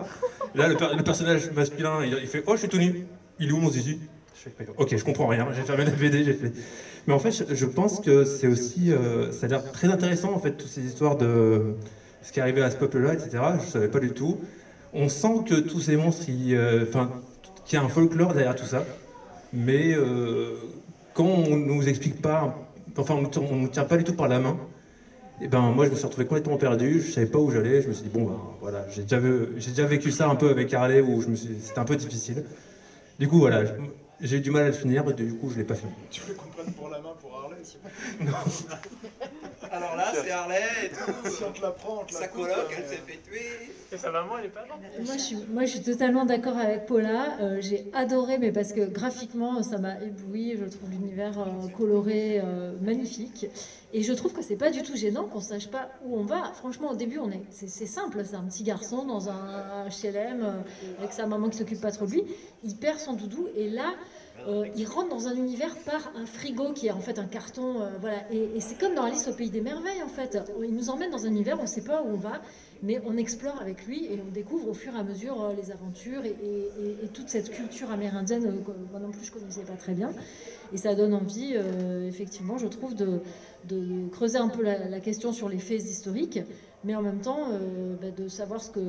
Là, 0.53 0.67
le, 0.67 0.75
le 0.95 1.01
personnage 1.03 1.49
masculin, 1.49 2.03
il, 2.03 2.27
fait 2.27 2.43
Oh, 2.45 2.53
je 2.53 2.59
suis 2.59 2.67
tout 2.67 2.77
nu. 2.77 2.93
Il 3.39 3.49
est 3.49 3.51
où 3.51 3.57
mon 3.57 3.69
zizi? 3.69 3.97
Ok, 4.77 4.95
je 4.95 5.03
comprends 5.03 5.27
rien. 5.27 5.51
J'ai 5.51 5.63
fermé 5.63 5.83
la 5.83 5.91
BD, 5.91 6.23
j'ai 6.23 6.33
fait. 6.33 6.51
Mais 7.07 7.13
en 7.13 7.19
fait, 7.19 7.43
je, 7.49 7.65
pense 7.65 7.99
que 7.99 8.23
c'est 8.23 8.47
aussi. 8.47 8.91
euh, 8.91 9.31
ça 9.31 9.47
a 9.47 9.49
l'air 9.49 9.63
très 9.71 9.89
intéressant 9.89 10.31
en 10.31 10.37
fait, 10.37 10.51
toutes 10.51 10.69
ces 10.69 10.85
histoires 10.85 11.15
de 11.15 11.59
ce 12.21 12.31
qui 12.31 12.39
est 12.39 12.41
arrivé 12.41 12.61
à 12.61 12.69
ce 12.69 12.75
peuple-là, 12.75 13.13
etc. 13.13 13.43
Je 13.59 13.65
savais 13.65 13.87
pas 13.87 13.99
du 13.99 14.11
tout. 14.11 14.37
On 14.93 15.09
sent 15.09 15.41
que 15.45 15.59
tous 15.59 15.81
ces 15.81 15.95
monstres, 15.95 16.25
euh, 16.29 16.83
enfin, 16.83 17.09
qu'il 17.65 17.75
y 17.75 17.77
a 17.77 17.83
un 17.83 17.89
folklore 17.89 18.33
derrière 18.33 18.55
tout 18.55 18.65
ça. 18.65 18.83
Mais 19.51 19.93
euh, 19.93 20.53
quand 21.13 21.25
on 21.25 21.55
nous 21.57 21.87
explique 21.87 22.15
pas, 22.21 22.49
enfin, 23.01 23.15
on 23.15 23.55
ne 23.55 23.67
tient 23.67 23.85
pas 23.85 23.97
du 23.97 24.03
tout 24.03 24.13
par 24.13 24.27
la 24.27 24.39
main. 24.39 24.57
Et 25.39 25.47
ben 25.47 25.71
moi 25.71 25.85
je 25.85 25.91
me 25.91 25.95
suis 25.95 26.05
retrouvé 26.05 26.25
complètement 26.25 26.57
perdu, 26.57 26.99
je 26.99 27.11
savais 27.11 27.27
pas 27.27 27.39
où 27.39 27.51
j'allais, 27.51 27.81
je 27.81 27.87
me 27.87 27.93
suis 27.93 28.03
dit 28.03 28.09
bon 28.09 28.25
ben 28.25 28.39
voilà, 28.59 28.87
j'ai 28.89 29.03
déjà, 29.03 29.85
vécu 29.85 30.11
ça 30.11 30.27
un 30.29 30.35
peu 30.35 30.49
avec 30.49 30.73
Harley 30.73 30.99
où 31.01 31.21
c'était 31.35 31.79
un 31.79 31.85
peu 31.85 31.95
difficile. 31.95 32.43
Du 33.19 33.27
coup 33.27 33.37
voilà, 33.39 33.63
j'ai 34.21 34.37
eu 34.37 34.41
du 34.41 34.51
mal 34.51 34.63
à 34.63 34.67
le 34.67 34.73
finir 34.73 35.07
et 35.09 35.13
du 35.13 35.33
coup 35.35 35.49
je 35.49 35.57
l'ai 35.57 35.63
pas 35.63 35.75
fini. 35.75 35.91
Tu 36.09 36.21
veux 36.21 36.33
qu'on 36.33 36.47
prenne 36.49 36.73
pour 36.73 36.89
la 36.89 36.99
main 36.99 37.13
pour 37.19 37.37
Harley 37.37 37.57
c'est- 37.63 37.77
Alors 39.71 39.95
là, 39.97 40.11
c'est 40.13 40.31
Harley 40.31 40.61
et 40.85 40.89
tout. 40.89 41.29
Si 41.29 41.43
on 41.43 41.51
te 41.51 41.61
la 41.61 41.71
prend, 41.71 42.01
on 42.01 42.05
te 42.05 42.13
la 42.13 42.19
Sa 42.21 42.27
coupe, 42.29 42.43
coloc, 42.43 42.57
euh, 42.57 42.75
elle 42.77 42.87
s'est 42.87 43.01
fait 43.05 43.19
tuer. 43.21 43.41
Et 43.91 43.97
sa 43.97 44.11
maman, 44.11 44.37
elle 44.39 44.45
est 44.45 44.49
pas 44.49 44.61
là. 44.61 44.75
Moi 45.03 45.13
je, 45.17 45.21
suis, 45.21 45.35
moi, 45.49 45.65
je 45.65 45.71
suis 45.71 45.81
totalement 45.81 46.25
d'accord 46.25 46.57
avec 46.57 46.85
Paula. 46.85 47.37
Euh, 47.41 47.57
j'ai 47.59 47.85
adoré, 47.93 48.37
mais 48.37 48.51
parce 48.51 48.71
que 48.71 48.85
graphiquement, 48.85 49.61
ça 49.63 49.77
m'a 49.77 49.99
ébloui. 50.01 50.55
Je 50.57 50.65
trouve 50.65 50.89
l'univers 50.89 51.37
euh, 51.39 51.67
coloré 51.77 52.39
euh, 52.39 52.73
magnifique. 52.81 53.47
Et 53.93 54.03
je 54.03 54.11
trouve 54.11 54.33
que 54.33 54.41
c'est 54.41 54.57
pas 54.57 54.69
du 54.69 54.83
tout 54.83 54.97
gênant 54.97 55.25
qu'on 55.25 55.39
sache 55.39 55.69
pas 55.69 55.89
où 56.03 56.17
on 56.17 56.23
va. 56.23 56.51
Franchement, 56.53 56.91
au 56.91 56.95
début, 56.95 57.19
on 57.19 57.31
est, 57.31 57.41
c'est, 57.51 57.67
simple. 57.85 58.21
C'est 58.25 58.35
un 58.35 58.43
petit 58.43 58.63
garçon 58.63 59.05
dans 59.05 59.29
un 59.29 59.87
HLM 59.87 60.43
euh, 60.43 60.61
avec 60.99 61.13
sa 61.13 61.25
maman 61.25 61.49
qui 61.49 61.57
s'occupe 61.57 61.79
pas 61.79 61.91
trop 61.91 62.05
de 62.05 62.11
lui. 62.11 62.23
Il 62.63 62.75
perd 62.75 62.99
son 62.99 63.13
doudou 63.13 63.47
et 63.55 63.69
là. 63.69 63.93
euh, 64.47 64.67
il 64.75 64.85
rentre 64.85 65.09
dans 65.09 65.27
un 65.27 65.35
univers 65.35 65.75
par 65.85 66.11
un 66.15 66.25
frigo 66.25 66.73
qui 66.73 66.87
est 66.87 66.91
en 66.91 66.99
fait 66.99 67.17
un 67.17 67.25
carton, 67.25 67.81
euh, 67.81 67.97
voilà. 67.99 68.17
Et, 68.31 68.59
c'est 68.59 68.77
comme 68.77 68.93
dans 68.93 69.03
Alice 69.03 69.27
au 69.29 69.33
pays 69.33 69.49
des 69.49 69.61
merveilles 69.61 70.03
en 70.03 70.09
fait. 70.09 70.37
Il 70.61 70.75
nous 70.75 70.89
emmène 70.89 71.09
dans 71.09 71.25
un 71.25 71.29
univers, 71.29 71.57
on 71.57 71.63
ne 71.63 71.67
sait 71.67 71.83
pas 71.83 72.01
où 72.03 72.09
on 72.09 72.17
va, 72.17 72.41
mais 72.83 73.01
on 73.05 73.15
explore 73.17 73.59
avec 73.61 73.85
lui 73.85 74.05
et 74.05 74.19
on 74.21 74.31
découvre 74.31 74.67
au 74.67 74.73
fur 74.73 74.95
et 74.95 74.99
à 74.99 75.03
mesure 75.03 75.53
les 75.57 75.71
aventures 75.71 76.25
et, 76.25 76.35
toute 77.13 77.29
cette 77.29 77.49
culture 77.49 77.89
amérindienne 77.89 78.63
que 78.63 78.71
moi 78.91 78.99
non 78.99 79.11
plus 79.11 79.25
je 79.25 79.31
connaissais 79.31 79.63
pas 79.63 79.73
très 79.77 79.93
bien. 79.93 80.11
Et 80.73 80.77
ça 80.77 80.95
donne 80.95 81.13
envie, 81.13 81.53
euh, 81.55 82.07
effectivement, 82.07 82.57
je 82.57 82.67
trouve, 82.67 82.95
de, 82.95 83.21
creuser 84.11 84.37
un 84.37 84.49
peu 84.49 84.63
la, 84.63 84.99
question 84.99 85.31
sur 85.31 85.49
les 85.49 85.59
faits 85.59 85.81
historiques, 85.83 86.39
mais 86.83 86.95
en 86.95 87.01
même 87.01 87.21
temps 87.21 87.49
euh, 87.51 87.95
bah, 88.01 88.11
de 88.11 88.27
savoir 88.27 88.61
ce 88.61 88.71
que 88.71 88.79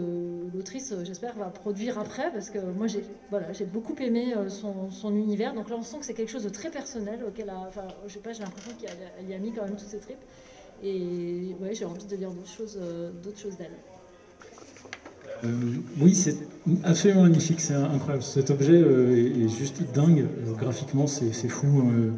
l'autrice, 0.54 0.92
euh, 0.92 1.04
j'espère, 1.04 1.34
va 1.36 1.50
produire 1.50 1.98
après, 1.98 2.30
parce 2.32 2.50
que 2.50 2.58
moi 2.58 2.86
j'ai 2.86 3.02
voilà, 3.30 3.52
j'ai 3.52 3.64
beaucoup 3.64 3.94
aimé 4.00 4.34
son, 4.48 5.14
univers. 5.14 5.54
Donc 5.54 5.68
là, 5.70 5.76
on 5.76 5.82
sent 5.82 5.98
que 5.98 6.06
c'est 6.06 6.14
quelque 6.14 6.30
chose 6.30 6.44
de 6.44 6.48
très 6.48 6.70
personnel 6.70 7.24
auquel, 7.24 7.50
a- 7.50 7.64
enfin, 7.68 7.88
je 8.06 8.14
sais 8.14 8.20
pas, 8.20 8.32
j'ai 8.32 8.42
l'impression 8.42 8.72
qu'elle 8.80 9.28
y 9.28 9.34
a 9.34 9.38
mis 9.38 9.52
quand 9.52 9.62
même 9.62 9.76
toutes 9.76 9.88
ses 9.88 10.00
tripes. 10.00 10.24
Et 10.82 11.54
ouais, 11.60 11.74
j'ai 11.74 11.84
envie 11.84 12.06
de 12.06 12.16
lire 12.16 12.30
d'autres 12.32 12.48
choses 13.38 13.56
d'elle. 13.56 13.76
Euh, 15.44 15.76
oui, 16.00 16.14
c'est 16.14 16.36
absolument 16.82 17.22
magnifique, 17.22 17.60
c'est 17.60 17.74
incroyable. 17.74 18.22
Cet 18.22 18.50
objet 18.50 18.72
euh, 18.72 19.44
est, 19.44 19.48
juste 19.48 19.82
dingue. 19.94 20.26
Graphiquement, 20.58 21.06
c'est 21.06 21.30
fou. 21.48 21.80
Euh, 21.80 22.10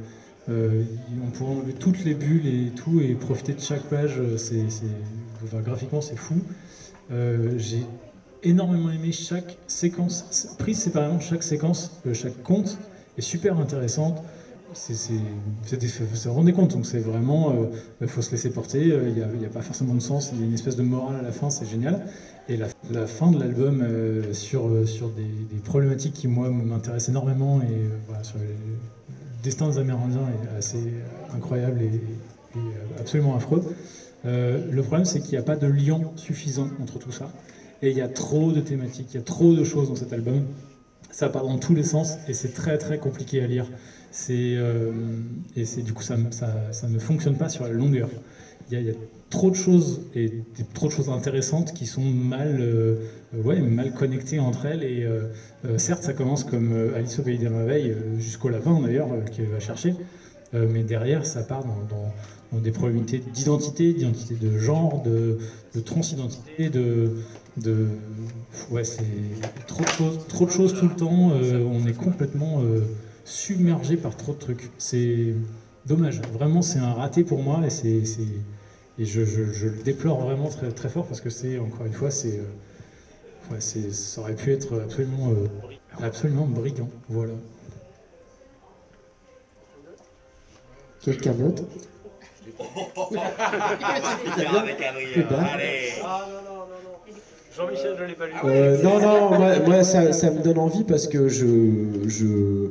euh, 0.49 0.83
on 1.23 1.31
pourrait 1.31 1.53
enlever 1.53 1.73
toutes 1.73 2.03
les 2.05 2.15
bulles 2.15 2.47
et 2.47 2.71
tout 2.75 3.01
et 3.01 3.15
profiter 3.15 3.53
de 3.55 3.61
chaque 3.61 3.83
page. 3.83 4.21
graphiquement, 5.65 6.01
c'est 6.01 6.17
fou. 6.17 6.43
J'ai 7.11 7.87
énormément 8.43 8.91
aimé 8.91 9.13
chaque 9.13 9.57
séquence, 9.67 10.25
prise 10.57 10.79
séparément, 10.79 11.21
chaque 11.21 11.43
séquence, 11.43 11.93
chaque 12.15 12.43
conte 12.43 12.79
est 13.19 13.23
super 13.23 13.59
intéressante. 13.59 14.23
C'est, 14.73 15.13
vous 15.13 16.07
vous 16.25 16.33
rendez 16.33 16.53
compte, 16.53 16.73
donc 16.73 16.87
c'est 16.87 16.99
vraiment, 16.99 17.55
il 18.01 18.09
faut 18.09 18.23
se 18.23 18.31
laisser 18.31 18.51
porter, 18.51 18.93
euh, 18.93 19.09
il 19.09 19.39
n'y 19.39 19.47
a, 19.47 19.49
pas 19.49 19.63
forcément 19.63 19.95
de 19.95 20.01
sens, 20.01 20.31
il 20.33 20.41
y 20.41 20.43
a 20.43 20.47
une 20.47 20.55
espèce 20.55 20.77
de 20.77 20.83
morale 20.83 21.17
à 21.17 21.23
la 21.23 21.33
fin, 21.33 21.51
c'est 21.51 21.67
génial. 21.67 22.07
Et 22.49 22.57
la, 22.57 23.07
fin 23.07 23.31
de 23.31 23.39
l'album 23.39 23.81
euh, 23.83 24.33
sur, 24.33 24.67
euh, 24.67 24.85
des, 25.17 25.59
problématiques 25.65 26.15
qui, 26.15 26.29
moi, 26.29 26.51
m'intéressent 26.51 27.11
énormément, 27.11 27.61
et 27.63 27.67
euh, 27.67 27.89
voilà, 28.09 28.25
sur 28.25 28.39
le 28.39 28.45
destin 29.43 29.69
des 29.69 29.79
Amérindiens 29.79 30.29
est 30.29 30.59
assez 30.59 30.93
incroyable 31.35 31.81
et, 31.83 32.01
euh, 32.57 32.61
absolument 32.99 33.37
affreux. 33.37 33.63
Euh, 34.25 34.67
le 34.71 34.83
problème, 34.83 35.05
c'est 35.05 35.21
qu'il 35.21 35.33
n'y 35.33 35.39
a 35.39 35.43
pas 35.43 35.57
de 35.57 35.67
lien 35.67 36.01
suffisant 36.17 36.69
entre 36.83 36.99
tout 36.99 37.13
ça. 37.13 37.31
Et 37.83 37.91
il 37.91 37.97
y 37.97 38.03
a 38.03 38.09
trop 38.09 38.53
de 38.53 38.61
thématiques, 38.61 39.09
il 39.13 39.17
y 39.17 39.21
a 39.21 39.25
trop 39.25 39.55
de 39.55 39.65
choses 39.65 39.89
dans 39.89 39.97
cet 39.97 40.13
album. 40.13 40.45
Ça 41.11 41.29
part 41.29 41.45
dans 41.45 41.59
tous 41.59 41.75
les 41.75 41.83
sens 41.83 42.15
et 42.29 42.35
c'est 42.35 42.53
très 42.53 42.79
très 42.79 42.99
compliqué 42.99 43.43
à 43.43 43.47
lire. 43.47 43.67
C'est 44.11 44.55
euh, 44.57 44.91
et 45.55 45.65
c'est 45.65 45.83
du 45.83 45.93
coup 45.93 46.03
ça, 46.03 46.17
ça, 46.31 46.73
ça 46.73 46.89
ne 46.89 46.99
fonctionne 46.99 47.37
pas 47.37 47.49
sur 47.49 47.65
la 47.65 47.73
longueur. 47.73 48.09
Il 48.71 48.81
y 48.81 48.89
a, 48.89 48.93
trop 49.31 49.49
de 49.49 49.55
choses 49.55 50.01
et 50.13 50.33
trop 50.75 50.89
de 50.89 50.93
choses 50.93 51.09
intéressantes 51.09 51.73
qui 51.73 51.87
sont 51.87 52.03
mal 52.03 52.59
euh, 52.59 52.97
ouais 53.33 53.61
mal 53.61 53.93
connectées 53.93 54.41
entre 54.41 54.65
elles 54.67 54.83
et 54.83 55.05
euh, 55.05 55.25
certes 55.79 56.03
ça 56.03 56.13
commence 56.13 56.43
comme 56.43 56.73
Alice 56.97 57.17
au 57.21 57.23
pays 57.23 57.39
des 57.39 57.49
merveilles 57.49 57.95
jusqu'au 58.19 58.49
lapin 58.49 58.81
d'ailleurs 58.81 59.07
qu'elle 59.31 59.47
va 59.47 59.61
chercher 59.61 59.95
mais 60.53 60.83
derrière 60.83 61.27
ça 61.27 61.45
part 61.45 61.63
dans, 61.63 62.13
des 62.59 62.73
probabilités 62.73 63.21
d'identité, 63.21 63.93
d'identité 63.93 64.35
de 64.35 64.59
genre, 64.59 64.99
de, 64.99 65.37
de 65.77 65.81
transidentité, 65.81 66.69
de, 66.69 67.13
ouais 68.69 68.83
c'est 68.83 69.05
trop 69.69 69.85
de 70.45 70.51
choses, 70.51 70.75
tout 70.75 70.89
le 70.89 70.97
temps. 70.97 71.29
on 71.29 71.87
est 71.87 71.97
complètement 71.97 72.61
submergé 73.31 73.97
par 73.97 74.17
trop 74.17 74.33
de 74.33 74.39
trucs. 74.39 74.71
C'est 74.79 75.35
dommage. 75.87 76.21
Vraiment 76.33 76.63
c'est 76.63 76.79
un 76.79 76.93
raté 76.93 77.25
pour 77.25 77.43
moi 77.43 77.65
et 77.67 77.71
c'est 77.71 78.03
Et 78.99 79.07
je, 79.07 79.25
je- 79.25 79.53
je 79.53 79.69
le 79.69 79.83
déplore 79.83 80.21
vraiment 80.21 80.49
très, 80.49 80.71
très 80.73 80.89
fort 80.91 81.07
parce 81.07 81.21
que 81.21 81.31
c'est, 81.31 81.59
encore 81.59 81.87
une 81.87 81.93
fois, 81.95 82.11
c'est, 82.11 82.39
euh, 82.39 82.45
ouais, 83.51 83.61
ça 83.61 84.21
aurait 84.21 84.35
pu 84.35 84.53
être 84.53 84.81
absolument, 84.81 85.31
euh, 85.31 85.47
absolument 86.03 86.47
brillant. 86.47 86.89
Voilà. 87.09 87.33
Quelqu'un 91.01 91.33
d'autre? 91.35 91.65
Jean-Michel, 97.57 97.97
je 97.99 98.05
l'ai 98.05 98.15
pas 98.15 98.27
lu. 98.27 98.33
Euh, 98.45 98.83
non, 98.83 99.01
non, 99.01 99.37
moi, 99.37 99.59
moi, 99.61 99.83
ça, 99.85 100.13
ça 100.13 100.31
me 100.31 100.41
donne 100.41 100.59
envie 100.59 100.85
parce 100.85 101.07
que 101.09 101.29
je. 101.29 101.47
je 102.07 102.69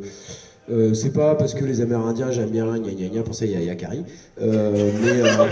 euh, 0.72 0.93
c'est 0.93 1.11
pas 1.11 1.36
parce 1.36 1.53
que 1.53 1.63
les 1.65 1.82
Amérindiens 1.82 2.32
j'aime 2.32 2.49
bien, 2.49 2.65
gna 2.78 2.91
gna 2.91 3.07
gna, 3.09 3.24
pour 3.24 3.36
ça 3.36 3.45
il 3.45 3.51
y 3.51 3.55
a 3.55 3.59
Yakari. 3.61 4.03
Euh, 4.41 4.91
mais. 5.01 5.22
euh, 5.22 5.47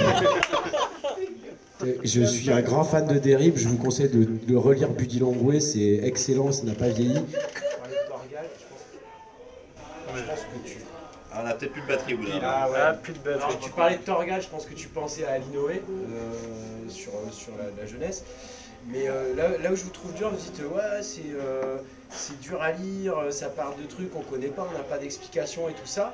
je 2.04 2.22
suis 2.24 2.52
un 2.52 2.62
grand 2.62 2.84
fan 2.84 3.08
de 3.08 3.20
Derib, 3.20 3.56
je 3.58 3.68
vous 3.68 3.78
conseille 3.78 4.10
de, 4.10 4.26
de 4.48 4.56
relire 4.56 4.90
Buddy 4.90 5.20
Langoué, 5.20 5.60
c'est 5.60 6.00
excellent, 6.04 6.52
ça 6.52 6.64
n'a 6.66 6.74
pas 6.74 6.90
vieilli. 6.90 7.14
Je 10.16 10.24
pense 10.24 10.40
que 10.40 10.68
tu. 10.68 10.78
Ah, 11.32 11.42
on 11.44 11.48
a 11.48 11.54
peut-être 11.54 11.74
plus 11.74 11.82
de 11.82 11.88
batterie 11.88 12.14
au 12.16 12.18
bout 12.18 12.26
d'un 12.28 12.40
Ah 12.42 12.68
moment. 12.68 12.74
ouais. 12.78 12.98
plus 13.04 13.14
de 13.14 13.20
batterie. 13.20 13.44
Alors, 13.44 13.60
tu 13.60 13.70
parlais 13.72 13.98
de 13.98 14.02
Torgal, 14.02 14.42
je 14.42 14.48
pense 14.48 14.66
que 14.66 14.74
tu 14.74 14.88
pensais 14.88 15.26
à 15.26 15.34
Alinoé 15.34 15.82
euh, 15.90 16.90
sur, 16.90 17.12
sur 17.32 17.52
la, 17.58 17.66
la 17.80 17.88
jeunesse. 17.88 18.24
Mais 18.92 19.08
euh, 19.08 19.36
là, 19.36 19.50
là 19.62 19.72
où 19.72 19.76
je 19.76 19.84
vous 19.84 19.90
trouve 19.92 20.14
dur, 20.14 20.30
vous 20.32 20.38
dites 20.38 20.60
ouais, 20.64 21.02
c'est 21.02 21.22
euh, 21.40 21.78
c'est 22.10 22.40
dur 22.40 22.62
à 22.62 22.72
lire, 22.72 23.16
ça 23.32 23.50
parle 23.50 23.76
de 23.82 23.88
trucs 23.88 24.12
qu'on 24.12 24.22
connaît 24.22 24.48
pas, 24.48 24.68
on 24.70 24.78
n'a 24.78 24.84
pas 24.84 24.98
d'explication 24.98 25.70
et 25.70 25.74
tout 25.74 25.86
ça. 25.86 26.14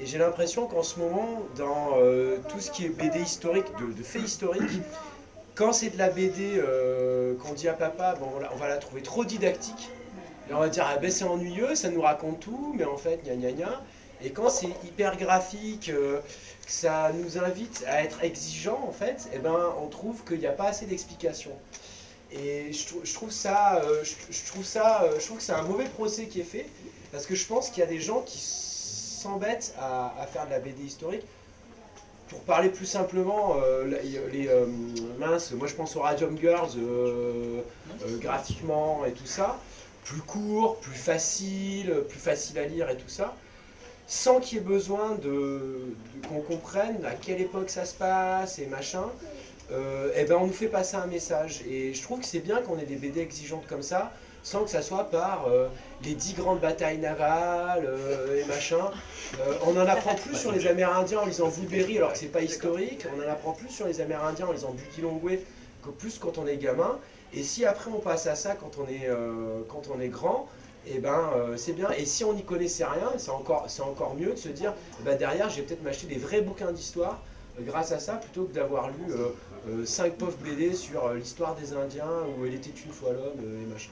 Et 0.00 0.06
j'ai 0.06 0.16
l'impression 0.16 0.66
qu'en 0.66 0.82
ce 0.82 0.98
moment, 0.98 1.42
dans 1.56 1.98
euh, 1.98 2.38
tout 2.48 2.58
ce 2.58 2.70
qui 2.70 2.86
est 2.86 2.88
BD 2.88 3.20
historique, 3.20 3.66
de, 3.78 4.02
faits 4.02 4.22
historiques, 4.22 4.80
quand 5.54 5.74
c'est 5.74 5.90
de 5.90 5.98
la 5.98 6.08
BD 6.08 6.54
euh, 6.56 7.34
qu'on 7.36 7.52
dit 7.52 7.68
à 7.68 7.74
papa, 7.74 8.14
bon, 8.18 8.26
on, 8.50 8.56
va 8.56 8.68
la 8.68 8.78
trouver 8.78 9.02
trop 9.02 9.26
didactique. 9.26 9.90
Et 10.48 10.54
on 10.54 10.60
va 10.60 10.70
dire, 10.70 10.86
ah 10.88 10.96
ben 10.96 11.10
c'est 11.10 11.24
ennuyeux, 11.24 11.74
ça 11.74 11.90
nous 11.90 12.00
raconte 12.00 12.40
tout, 12.40 12.74
mais 12.78 12.84
en 12.84 12.96
fait, 12.96 13.20
gna 13.24 13.34
gna 13.34 13.52
gna. 13.52 13.82
Et 14.24 14.30
quand 14.30 14.48
c'est 14.48 14.68
hyper 14.84 15.18
graphique, 15.18 15.90
euh, 15.90 16.20
que 16.64 16.72
ça 16.72 17.12
nous 17.12 17.36
invite 17.36 17.84
à 17.86 18.02
être 18.02 18.24
exigeant, 18.24 18.80
en 18.88 18.92
fait, 18.92 19.28
eh 19.34 19.38
ben, 19.38 19.74
on 19.82 19.88
trouve 19.88 20.24
qu'il 20.24 20.38
n'y 20.38 20.46
a 20.46 20.52
pas 20.52 20.68
assez 20.68 20.86
d'explications. 20.86 21.56
Et 22.32 22.72
je, 22.72 22.86
trou- 22.86 23.00
je 23.02 23.12
trouve 23.14 23.30
ça, 23.30 23.82
euh, 23.84 24.04
je, 24.04 24.46
trouve 24.50 24.64
ça, 24.64 25.02
euh, 25.02 25.18
je 25.18 25.24
trouve 25.26 25.38
que 25.38 25.42
c'est 25.42 25.52
un 25.52 25.62
mauvais 25.62 25.86
procès 25.88 26.26
qui 26.26 26.40
est 26.40 26.44
fait, 26.44 26.66
parce 27.10 27.26
que 27.26 27.34
je 27.34 27.46
pense 27.46 27.70
qu'il 27.70 27.80
y 27.80 27.82
a 27.82 27.88
des 27.88 28.00
gens 28.00 28.20
qui 28.22 28.38
s'embêtent 28.40 29.74
à, 29.80 30.26
faire 30.32 30.46
de 30.46 30.50
la 30.50 30.60
BD 30.60 30.82
historique. 30.84 31.22
Pour 32.28 32.40
parler 32.42 32.68
plus 32.68 32.86
simplement, 32.86 33.56
euh, 33.60 33.84
les, 33.84 34.20
les, 34.32 34.48
euh, 34.48 34.64
mince, 35.18 35.50
moi 35.52 35.66
je 35.66 35.74
pense 35.74 35.96
aux 35.96 36.00
Radium 36.02 36.38
Girls, 36.38 36.70
graphiquement 38.20 39.04
et 39.04 39.12
tout 39.12 39.26
ça, 39.26 39.58
plus 40.04 40.20
court, 40.20 40.76
plus 40.76 40.94
facile, 40.94 42.04
plus 42.08 42.20
facile 42.20 42.58
à 42.58 42.66
lire 42.66 42.88
et 42.88 42.96
tout 42.96 43.08
ça. 43.08 43.34
Sans 44.06 44.40
qu'il 44.40 44.58
y 44.58 44.60
ait 44.60 44.64
besoin 44.64 45.16
de- 45.16 45.94
qu'on 46.28 46.40
comprenne 46.40 47.04
à 47.04 47.12
quelle 47.14 47.40
époque 47.40 47.70
ça 47.70 47.84
se 47.84 47.94
passe 47.94 48.58
et 48.58 48.66
machin, 48.66 49.04
euh, 49.72 50.10
eh 50.16 50.24
ben 50.24 50.36
on 50.36 50.46
nous 50.46 50.52
fait 50.52 50.68
passer 50.68 50.96
un 50.96 51.06
message. 51.06 51.62
Et 51.68 51.94
je 51.94 52.02
trouve 52.02 52.20
que 52.20 52.26
c'est 52.26 52.40
bien 52.40 52.60
qu'on 52.62 52.78
ait 52.78 52.84
des 52.84 52.96
BD 52.96 53.20
exigeantes 53.20 53.66
comme 53.66 53.82
ça, 53.82 54.12
sans 54.42 54.64
que 54.64 54.70
ça 54.70 54.82
soit 54.82 55.10
par 55.10 55.46
euh, 55.48 55.68
les 56.04 56.14
dix 56.14 56.34
grandes 56.34 56.60
batailles 56.60 56.98
navales 56.98 57.86
euh, 57.86 58.40
et 58.40 58.44
machin. 58.46 58.90
On 59.66 59.76
en 59.76 59.86
apprend 59.86 60.14
plus 60.14 60.36
sur 60.36 60.52
les 60.52 60.66
Amérindiens 60.66 61.20
en 61.20 61.26
lisant 61.26 61.48
Woodbury, 61.48 61.98
alors 61.98 62.12
que 62.12 62.18
c'est 62.18 62.26
pas 62.26 62.42
historique. 62.42 63.06
On 63.16 63.22
en 63.22 63.30
apprend 63.30 63.52
plus 63.52 63.68
sur 63.68 63.86
les 63.86 64.00
Amérindiens 64.00 64.46
en 64.46 64.52
lisant 64.52 64.72
Bucky 64.72 65.02
Longway 65.02 65.42
que 65.84 65.90
plus 65.90 66.18
quand 66.18 66.38
on 66.38 66.46
est 66.46 66.56
gamin. 66.56 66.98
Et 67.32 67.42
si 67.42 67.64
après 67.64 67.90
on 67.90 68.00
passe 68.00 68.26
à 68.26 68.34
ça 68.34 68.56
quand 68.56 68.72
on 68.78 68.88
est, 68.88 69.08
quand 69.68 69.82
on 69.94 70.00
est 70.00 70.08
grand, 70.08 70.48
et 70.86 70.98
ben 70.98 71.30
euh, 71.36 71.56
c'est 71.56 71.72
bien. 71.72 71.90
Et 71.90 72.06
si 72.06 72.24
on 72.24 72.32
n'y 72.32 72.44
connaissait 72.44 72.84
rien, 72.84 73.12
c'est 73.18 73.30
encore, 73.30 73.66
c'est 73.68 73.82
encore 73.82 74.14
mieux 74.14 74.32
de 74.32 74.38
se 74.38 74.48
dire, 74.48 74.74
eh 75.00 75.04
ben, 75.04 75.16
derrière, 75.16 75.50
je 75.50 75.56
vais 75.56 75.62
peut-être 75.62 75.82
m'acheter 75.82 76.06
des 76.06 76.16
vrais 76.16 76.40
bouquins 76.40 76.72
d'histoire 76.72 77.20
grâce 77.60 77.92
à 77.92 77.98
ça, 77.98 78.14
plutôt 78.14 78.44
que 78.44 78.54
d'avoir 78.54 78.88
lu 78.88 79.12
5 79.84 80.14
pauvres 80.14 80.38
BD 80.44 80.74
sur 80.74 81.06
euh, 81.06 81.16
l'histoire 81.16 81.56
des 81.56 81.72
Indiens 81.72 82.24
où 82.38 82.46
il 82.46 82.54
était 82.54 82.70
une 82.70 82.92
fois 82.92 83.12
l'homme 83.12 83.44
euh, 83.44 83.62
et 83.62 83.66
machin. 83.66 83.90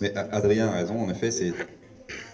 Mais 0.00 0.14
Adrien 0.14 0.68
a 0.68 0.72
raison, 0.72 1.00
en 1.00 1.10
effet, 1.10 1.30
c'est 1.30 1.52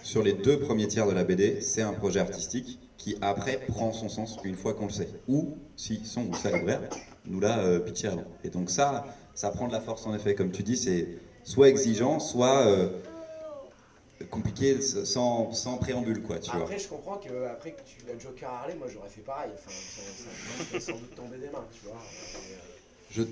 sur 0.03 0.21
les 0.21 0.33
deux 0.33 0.59
premiers 0.59 0.87
tiers 0.87 1.07
de 1.07 1.13
la 1.13 1.23
BD, 1.23 1.61
c'est 1.61 1.81
un 1.81 1.93
projet 1.93 2.19
artistique 2.19 2.79
qui 2.97 3.17
après 3.21 3.59
prend 3.67 3.91
son 3.91 4.09
sens 4.09 4.37
une 4.43 4.55
fois 4.55 4.73
qu'on 4.73 4.85
le 4.85 4.91
sait. 4.91 5.09
Ou 5.27 5.57
si 5.75 6.01
son 6.05 6.27
ou 6.27 6.33
sa 6.33 6.51
libraire 6.51 6.81
nous 7.25 7.39
l'a 7.39 7.59
euh, 7.59 7.79
pitché. 7.79 8.09
Et 8.43 8.49
donc 8.49 8.69
ça, 8.69 9.05
ça 9.33 9.49
prend 9.49 9.67
de 9.67 9.73
la 9.73 9.81
force 9.81 10.05
en 10.05 10.15
effet, 10.15 10.35
comme 10.35 10.51
tu 10.51 10.63
dis, 10.63 10.77
c'est 10.77 11.07
soit 11.43 11.69
exigeant, 11.69 12.19
soit 12.19 12.67
euh, 12.67 12.89
compliqué 14.23 14.81
sans, 14.81 15.51
sans 15.51 15.77
préambule, 15.77 16.21
quoi, 16.23 16.39
tu 16.39 16.49
vois. 16.51 16.61
Après, 16.61 16.79
je 16.79 16.87
comprends 16.87 17.17
que 17.17 17.45
après 17.47 17.71
que 17.71 17.81
tu 17.81 17.97
l'as 18.07 18.17
Joker 18.17 18.49
Harley, 18.49 18.75
moi 18.75 18.87
j'aurais 18.91 19.09
fait 19.09 19.21
pareil. 19.21 19.51
Enfin, 19.53 19.69
ça, 19.71 20.79
ça, 20.79 20.79
sans 20.79 20.93
doute 20.97 21.13
tomber 21.15 21.37
des 21.37 21.49
mains, 21.49 21.65
tu 21.73 21.81
vois. 21.85 21.95
Et, 21.95 22.53
euh, 22.53 22.57
Je... 23.11 23.23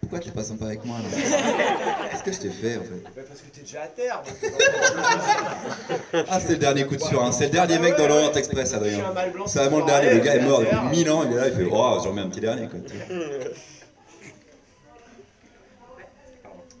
Pourquoi 0.00 0.18
t'es 0.20 0.30
pas 0.30 0.44
sympa 0.44 0.64
avec 0.64 0.82
moi 0.86 0.96
là 0.98 1.08
Qu'est-ce 2.10 2.22
que 2.22 2.32
je 2.32 2.38
t'ai 2.38 2.48
fait 2.50 2.78
en 2.78 2.84
fait 2.84 3.02
bah, 3.14 3.22
parce 3.28 3.40
que 3.42 3.50
t'es 3.54 3.60
déjà 3.60 3.82
à 3.82 3.88
terre. 3.88 4.22
donc- 4.22 6.24
Ah, 6.30 6.40
c'est 6.40 6.52
le 6.52 6.56
dernier 6.58 6.86
coup 6.86 6.96
de 6.96 7.02
surin. 7.02 7.26
hein. 7.28 7.32
C'est 7.32 7.44
le 7.44 7.50
dernier 7.50 7.78
mec 7.78 7.96
dans 7.98 8.08
l'Orient 8.08 8.32
Express, 8.32 8.72
Adrien. 8.72 9.12
C'est 9.46 9.58
vraiment 9.58 9.80
le 9.80 9.84
dernier. 9.86 10.14
Le 10.14 10.20
gars 10.20 10.36
est 10.36 10.40
mort 10.40 10.60
depuis 10.60 10.88
1000 11.00 11.10
ans. 11.10 11.22
Il 11.26 11.32
est 11.32 11.36
là, 11.36 11.48
il 11.48 11.54
fait 11.54 11.68
Oh, 11.70 11.98
j'en 12.02 12.14
mets 12.14 12.22
un 12.22 12.30
petit 12.30 12.40
dernier. 12.40 12.66
Quoi. 12.68 12.78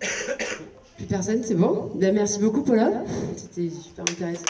Plus 1.00 1.06
personne, 1.06 1.42
c'est 1.42 1.54
bon 1.54 1.90
Ben, 1.94 2.14
Merci 2.14 2.38
beaucoup, 2.40 2.62
Paula. 2.62 2.90
C'était 3.36 3.70
super 3.70 4.02
intéressant. 4.02 4.44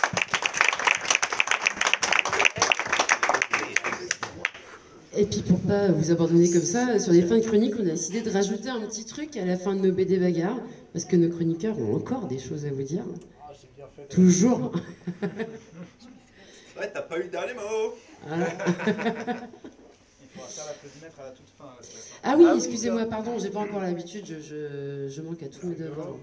Et 5.16 5.26
puis 5.26 5.40
pour 5.42 5.58
pas 5.60 5.88
vous 5.88 6.10
abandonner 6.12 6.50
comme 6.50 6.62
ça, 6.62 6.98
sur 6.98 7.12
les 7.12 7.22
fins 7.22 7.38
de 7.38 7.44
chronique, 7.44 7.74
on 7.78 7.82
a 7.82 7.90
décidé 7.90 8.20
de 8.22 8.30
rajouter 8.30 8.68
un 8.68 8.80
petit 8.82 9.04
truc 9.04 9.36
à 9.36 9.44
la 9.44 9.56
fin 9.56 9.74
de 9.74 9.80
nos 9.86 9.92
BD 9.92 10.18
bagarres, 10.18 10.60
parce 10.92 11.04
que 11.04 11.16
nos 11.16 11.28
chroniqueurs 11.28 11.78
ont 11.78 11.96
encore 11.96 12.26
des 12.26 12.38
choses 12.38 12.64
à 12.64 12.70
vous 12.70 12.82
dire. 12.82 13.04
Toujours. 14.08 14.72
Ouais, 16.78 16.90
t'as 16.94 17.02
pas 17.02 17.18
eu 17.18 17.24
le 17.24 17.28
dernier 17.28 17.54
mot. 17.54 17.94
Voilà. 18.26 18.46
Il 18.46 18.54
faudra 20.32 20.48
faire 20.48 20.64
l'applaudimètre 20.66 21.20
à 21.20 21.24
la 21.24 21.30
toute 21.32 21.48
fin. 21.58 21.64
là, 21.64 21.76
c'est 21.82 21.94
la 21.94 22.00
fin. 22.00 22.20
Ah 22.22 22.36
oui, 22.38 22.46
excusez-moi, 22.56 23.04
pardon, 23.06 23.32
j'ai 23.38 23.50
pas 23.50 23.60
encore 23.60 23.80
l'habitude, 23.80 24.24
je, 24.26 24.40
je- 24.40 25.08
je 25.08 25.22
manque 25.22 25.42
à 25.42 25.46
tous 25.48 25.66
mes 25.66 25.74
devoirs. 25.74 26.14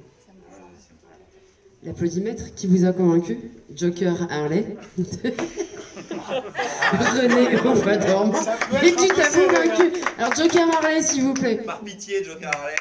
L'applaudimètre 1.83 2.55
qui 2.55 2.67
vous 2.67 2.85
a 2.85 2.91
convaincu 2.91 3.37
Joker 3.75 4.15
Harley. 4.31 4.65
René 6.91 7.55
Ovadorme. 7.65 8.33
Et 8.83 8.93
qui 8.93 9.07
t'a 9.09 9.29
convaincu 9.29 9.91
Alors 10.17 10.35
Joker 10.35 10.67
Harley, 10.73 11.01
s'il 11.01 11.23
vous 11.23 11.33
plaît. 11.33 11.61
Par 11.65 11.79
pitié, 11.81 12.23
Joker 12.23 12.49
Harley. 12.53 12.75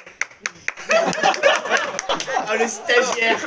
Ah, 2.49 2.57
le 2.57 2.69
stagiaire 2.69 3.39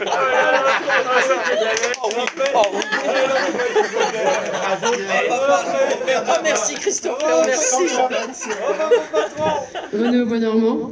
Oh, 6.28 6.34
merci 6.44 6.76
Christopher, 6.76 7.46
merci 7.46 7.88
René 9.94 10.26
Bonormand. 10.26 10.92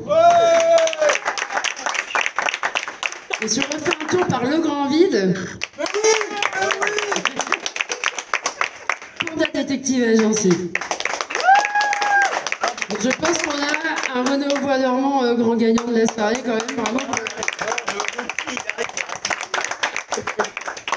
Et 3.39 3.47
si 3.47 3.59
on 3.59 3.73
refait 3.73 3.91
un 4.01 4.05
tour 4.07 4.27
par 4.27 4.43
le 4.45 4.57
grand 4.59 4.89
vide. 4.89 5.37
Pour 9.19 9.39
la 9.39 9.45
détective 9.53 10.03
agency. 10.03 10.49
Donc 12.89 13.01
je 13.01 13.09
pense 13.09 13.37
qu'on 13.39 13.51
a 13.51 14.19
un 14.19 14.23
René 14.23 14.47
au 14.47 14.59
bois 14.59 14.79
dormant 14.79 15.23
euh, 15.23 15.35
grand 15.35 15.55
gagnant 15.55 15.83
de 15.85 15.93
la 15.99 16.07
soirée 16.07 16.41
quand 16.43 16.55
même, 16.55 16.75
bravo. 16.77 16.99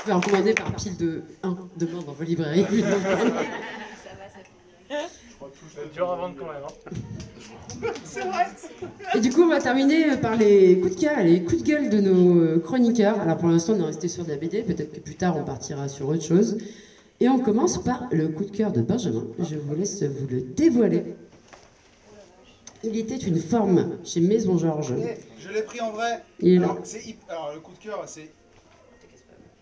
Enfin, 0.02 0.14
recommandé 0.14 0.54
par 0.54 0.72
pile 0.76 0.96
de 0.96 1.22
1 1.42 1.56
demain 1.76 2.02
dans 2.06 2.12
vos 2.12 2.24
librairies. 2.24 2.66
C'est 5.74 5.92
dur 5.92 6.10
à 6.10 6.16
vendre 6.16 6.34
quand 6.38 6.46
même. 6.46 6.62
Hein. 6.66 7.29
C'est 8.04 8.20
vrai. 8.20 8.46
Et 9.14 9.20
du 9.20 9.30
coup, 9.30 9.42
on 9.42 9.48
va 9.48 9.60
terminer 9.60 10.16
par 10.16 10.36
les 10.36 10.78
coups 10.80 10.96
de 10.96 11.00
cœur, 11.00 11.22
les 11.22 11.42
coups 11.42 11.62
de 11.62 11.66
gueule 11.66 11.90
de 11.90 12.00
nos 12.00 12.36
euh, 12.38 12.58
chroniqueurs. 12.58 13.20
Alors 13.20 13.36
pour 13.36 13.48
l'instant, 13.48 13.74
on 13.76 13.82
est 13.82 13.86
resté 13.86 14.08
sur 14.08 14.24
de 14.24 14.30
la 14.30 14.36
BD, 14.36 14.62
peut-être 14.62 14.92
que 14.92 15.00
plus 15.00 15.16
tard, 15.16 15.36
on 15.36 15.44
partira 15.44 15.88
sur 15.88 16.08
autre 16.08 16.22
chose. 16.22 16.58
Et 17.20 17.28
on 17.28 17.38
commence 17.38 17.82
par 17.82 18.08
le 18.12 18.28
coup 18.28 18.44
de 18.44 18.50
cœur 18.50 18.72
de 18.72 18.80
Benjamin. 18.80 19.26
Je 19.38 19.56
vous 19.56 19.74
laisse 19.74 20.02
vous 20.02 20.26
le 20.26 20.40
dévoiler. 20.40 21.04
Il 22.82 22.96
était 22.96 23.16
une 23.16 23.38
forme 23.38 23.98
chez 24.04 24.20
Maison 24.20 24.56
Georges. 24.56 24.94
Je 25.38 25.50
l'ai 25.50 25.62
pris 25.62 25.80
en 25.82 25.90
vrai. 25.90 26.22
Il 26.40 26.54
est 26.54 26.58
là. 26.58 26.70
Alors, 26.70 26.78
c'est 26.82 27.16
alors, 27.28 27.52
le 27.54 27.60
coup 27.60 27.72
de 27.72 27.78
cœur, 27.78 28.04
c'est 28.06 28.30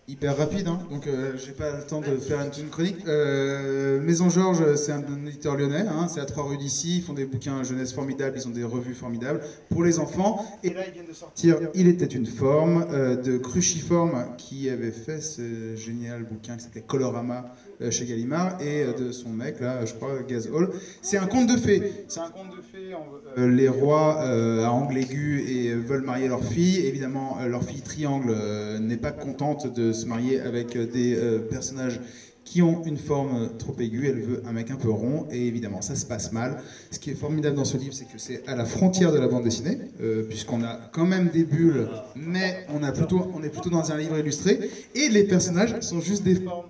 hyper 0.09 0.35
rapide, 0.35 0.67
hein, 0.67 0.79
donc 0.89 1.05
euh, 1.07 1.37
j'ai 1.37 1.51
pas 1.51 1.71
le 1.71 1.83
temps 1.83 2.01
de 2.01 2.17
faire 2.17 2.41
une, 2.41 2.51
une 2.57 2.69
chronique. 2.69 2.97
Euh, 3.05 3.99
Maison 3.99 4.29
Georges, 4.29 4.75
c'est 4.75 4.91
un, 4.91 5.03
un 5.07 5.25
éditeur 5.25 5.55
lyonnais, 5.55 5.85
hein, 5.87 6.07
c'est 6.07 6.19
à 6.19 6.25
trois 6.25 6.43
rues 6.43 6.57
d'ici, 6.57 6.97
ils 6.97 7.01
font 7.01 7.13
des 7.13 7.25
bouquins 7.25 7.61
jeunesse 7.63 7.93
formidables, 7.93 8.35
ils 8.37 8.47
ont 8.47 8.51
des 8.51 8.63
revues 8.63 8.93
formidables 8.95 9.39
pour 9.69 9.83
les 9.83 9.99
enfants. 9.99 10.35
Et 10.63 10.73
là, 10.73 10.85
ils 10.87 10.91
viennent 10.91 11.05
de 11.05 11.13
sortir 11.13 11.57
Il 11.73 11.87
était 11.87 12.05
une 12.05 12.25
forme 12.25 12.85
euh, 12.89 13.15
de 13.15 13.37
Cruciforme 13.37 14.25
qui 14.37 14.69
avait 14.69 14.91
fait 14.91 15.21
ce 15.21 15.75
génial 15.75 16.23
bouquin 16.23 16.57
qui 16.57 16.63
s'appelait 16.63 16.81
Colorama 16.81 17.45
chez 17.89 18.05
Gallimard 18.05 18.61
et 18.61 18.83
euh, 18.83 18.93
de 18.93 19.11
son 19.11 19.29
mec 19.29 19.59
là, 19.59 19.85
je 19.85 19.93
crois, 19.93 20.21
Gaz 20.27 20.49
Hall. 20.51 20.69
C'est 21.01 21.17
un 21.17 21.27
conte 21.27 21.47
de 21.47 21.57
fées. 21.57 21.81
C'est 22.07 22.19
un 22.19 22.29
conte 22.29 22.55
de 22.55 22.61
fées. 22.61 22.93
euh, 23.37 23.49
les 23.49 23.69
rois 23.69 24.21
euh, 24.23 24.65
à 24.65 24.71
angle 24.71 24.97
aigu 24.97 25.41
et 25.47 25.69
euh, 25.71 25.77
veulent 25.77 26.03
marier 26.03 26.27
leur 26.27 26.43
fille. 26.43 26.85
Évidemment, 26.85 27.37
euh, 27.39 27.47
leur 27.47 27.63
fille 27.63 27.81
triangle 27.81 28.29
euh, 28.31 28.79
n'est 28.79 28.97
pas 28.97 29.11
contente 29.11 29.73
de 29.73 29.93
se 29.93 30.05
marier 30.05 30.39
avec 30.41 30.75
euh, 30.75 30.85
des 30.85 31.15
euh, 31.15 31.39
personnages 31.39 31.99
qui 32.45 32.63
ont 32.63 32.83
une 32.83 32.97
forme 32.97 33.43
euh, 33.43 33.47
trop 33.59 33.75
aiguë, 33.79 34.07
elle 34.07 34.21
veut 34.21 34.41
un 34.47 34.53
mec 34.53 34.71
un 34.71 34.75
peu 34.75 34.89
rond, 34.89 35.27
et 35.29 35.45
évidemment 35.47 35.81
ça 35.81 35.95
se 35.95 36.05
passe 36.05 36.31
mal. 36.31 36.63
Ce 36.89 36.97
qui 36.97 37.11
est 37.11 37.15
formidable 37.15 37.55
dans 37.55 37.65
ce 37.65 37.77
livre, 37.77 37.93
c'est 37.93 38.05
que 38.05 38.17
c'est 38.17 38.47
à 38.47 38.55
la 38.55 38.65
frontière 38.65 39.11
de 39.11 39.19
la 39.19 39.27
bande 39.27 39.43
dessinée, 39.43 39.77
euh, 40.01 40.23
puisqu'on 40.23 40.63
a 40.63 40.79
quand 40.91 41.05
même 41.05 41.29
des 41.29 41.43
bulles, 41.43 41.87
mais 42.15 42.65
on, 42.69 42.81
a 42.81 42.91
plutôt, 42.91 43.27
on 43.35 43.43
est 43.43 43.49
plutôt 43.49 43.69
dans 43.69 43.91
un 43.91 43.97
livre 43.97 44.17
illustré, 44.17 44.59
et 44.95 45.09
les 45.09 45.25
personnages 45.25 45.79
sont 45.81 46.01
juste 46.01 46.23
des 46.23 46.35
formes. 46.35 46.65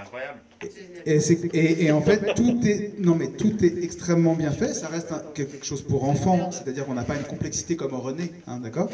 Incroyable. 0.00 0.38
Et, 1.06 1.20
c'est- 1.20 1.38
et- 1.54 1.84
et 1.84 1.90
en 1.90 2.00
fait, 2.00 2.34
tout 2.34 2.54
est, 2.66 2.82
non 2.98 3.14
mais 3.14 3.26
tout 3.28 3.52
est 3.64 3.82
extrêmement 3.82 4.34
bien 4.34 4.50
fait. 4.50 4.74
Ça 4.74 4.88
reste 4.88 5.10
un- 5.12 5.22
quelque 5.34 5.64
chose 5.64 5.82
pour 5.82 6.04
enfants, 6.04 6.50
c'est-à-dire 6.50 6.84
qu'on 6.84 6.94
n'a 6.94 7.04
pas 7.04 7.16
une 7.16 7.22
complexité 7.24 7.74
comme 7.76 7.94
René, 7.94 8.32
hein, 8.46 8.58
d'accord? 8.58 8.88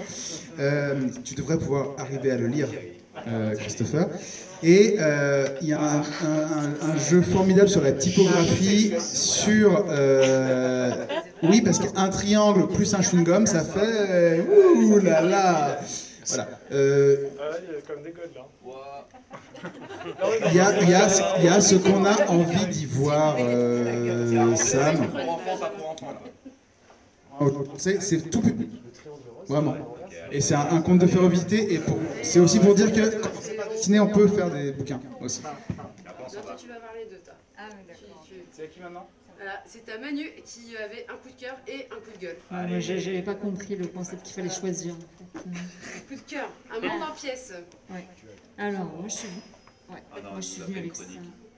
Euh, 0.59 0.95
Tu 1.25 1.35
devrais 1.35 1.59
pouvoir 1.59 1.91
arriver 1.97 2.31
à 2.31 2.37
le 2.37 2.47
lire, 2.47 2.69
euh, 3.27 3.55
Christopher. 3.55 4.07
Et 4.63 4.95
euh, 4.99 5.47
il 5.61 5.69
y 5.69 5.73
a 5.73 5.81
un, 5.81 6.01
un- 6.01 6.63
un- 6.81 6.91
un 6.93 6.97
jeu 6.97 7.21
formidable 7.21 7.69
sur 7.69 7.81
la 7.81 7.93
typographie, 7.93 8.93
sur 8.99 9.85
euh, 9.89 11.05
oui 11.43 11.61
parce 11.61 11.79
qu'un 11.79 12.09
triangle 12.09 12.67
plus 12.69 12.95
un 12.95 13.01
chewing-gum, 13.01 13.47
ça 13.47 13.65
fait 13.65 14.41
ouh 14.41 14.99
là 14.99 15.21
là. 15.21 15.79
Voilà. 16.29 16.49
Euh, 16.73 17.17
Ah, 17.39 17.51
il 17.63 17.75
y 17.75 17.77
a 17.77 17.81
comme 17.83 18.03
des 18.03 18.11
godes 18.11 18.35
là. 18.35 18.47
Il 20.49 20.55
y 20.55 20.61
a, 20.61 20.81
il 20.83 20.89
y 20.91 20.95
a- 20.95 21.39
il 21.39 21.45
y 21.45 21.49
a 21.49 21.61
ce 21.61 21.75
qu'on 21.77 22.05
a 22.05 22.27
envie 22.29 22.67
d'y 22.67 22.87
voir, 22.87 23.37
euh, 23.39 24.55
Sam. 24.57 24.97
Oh, 27.41 27.51
C'est 27.77 28.31
tout 28.31 28.41
public. 28.41 28.71
Vraiment. 29.49 29.77
Et 30.33 30.41
c'est 30.41 30.55
un, 30.55 30.69
un 30.73 30.81
conte 30.83 30.99
de 31.01 31.07
ferrovité. 31.07 31.75
Et 31.75 31.79
pour- 31.79 31.99
c'est 32.23 32.41
aussi 32.41 32.59
pour 32.59 32.75
dire 32.75 32.93
que 32.93 33.21
quand 33.23 33.31
on 34.03 34.07
peut 34.09 34.29
faire 34.29 34.51
des 34.51 34.73
bouquins 34.73 35.01
aussi. 35.21 35.43
toi, 35.43 35.53
tu 36.57 36.69
vas 36.69 36.75
parler 36.77 37.05
de 37.11 37.17
toi. 37.25 37.35
Ah 37.59 37.69
oui, 37.71 37.85
d'accord. 37.87 38.25
C'est 38.53 38.65
à 38.65 38.67
qui 38.67 38.81
maintenant 38.81 39.07
Voilà, 39.37 39.63
c'est 39.67 39.89
à 39.93 39.99
Manu 39.99 40.31
qui 40.45 40.75
avait 40.77 41.07
un 41.09 41.17
coup 41.17 41.29
de 41.29 41.41
cœur 41.41 41.57
et 41.69 41.87
un 41.93 41.97
coup 41.97 42.11
de 42.19 42.21
gueule. 42.27 42.37
Ah, 42.51 42.67
moi, 42.67 42.81
j'avais 42.81 43.23
pas 43.23 43.35
compris 43.35 43.77
le 43.77 43.87
concept 43.87 44.23
qu'il 44.25 44.35
fallait 44.35 44.49
choisir. 44.51 44.95
en 44.95 45.39
fait. 45.39 45.49
Un 45.49 46.09
coup 46.09 46.15
de 46.23 46.31
cœur, 46.31 46.49
un 46.75 46.81
monde 46.81 47.03
en 47.09 47.15
pièces. 47.15 47.53
Ouais. 47.91 48.05
Alors, 48.59 48.85
moi 48.85 49.05
je 49.09 49.13
suis. 49.15 49.29
Ouais, 49.91 50.03
Ah 50.13 50.21
non, 50.23 50.31
moi 50.33 50.41
je 50.41 50.47
suis 50.47 50.63
venue 50.63 50.79
avec 50.79 50.89
une 50.91 50.95
ça. 50.95 51.05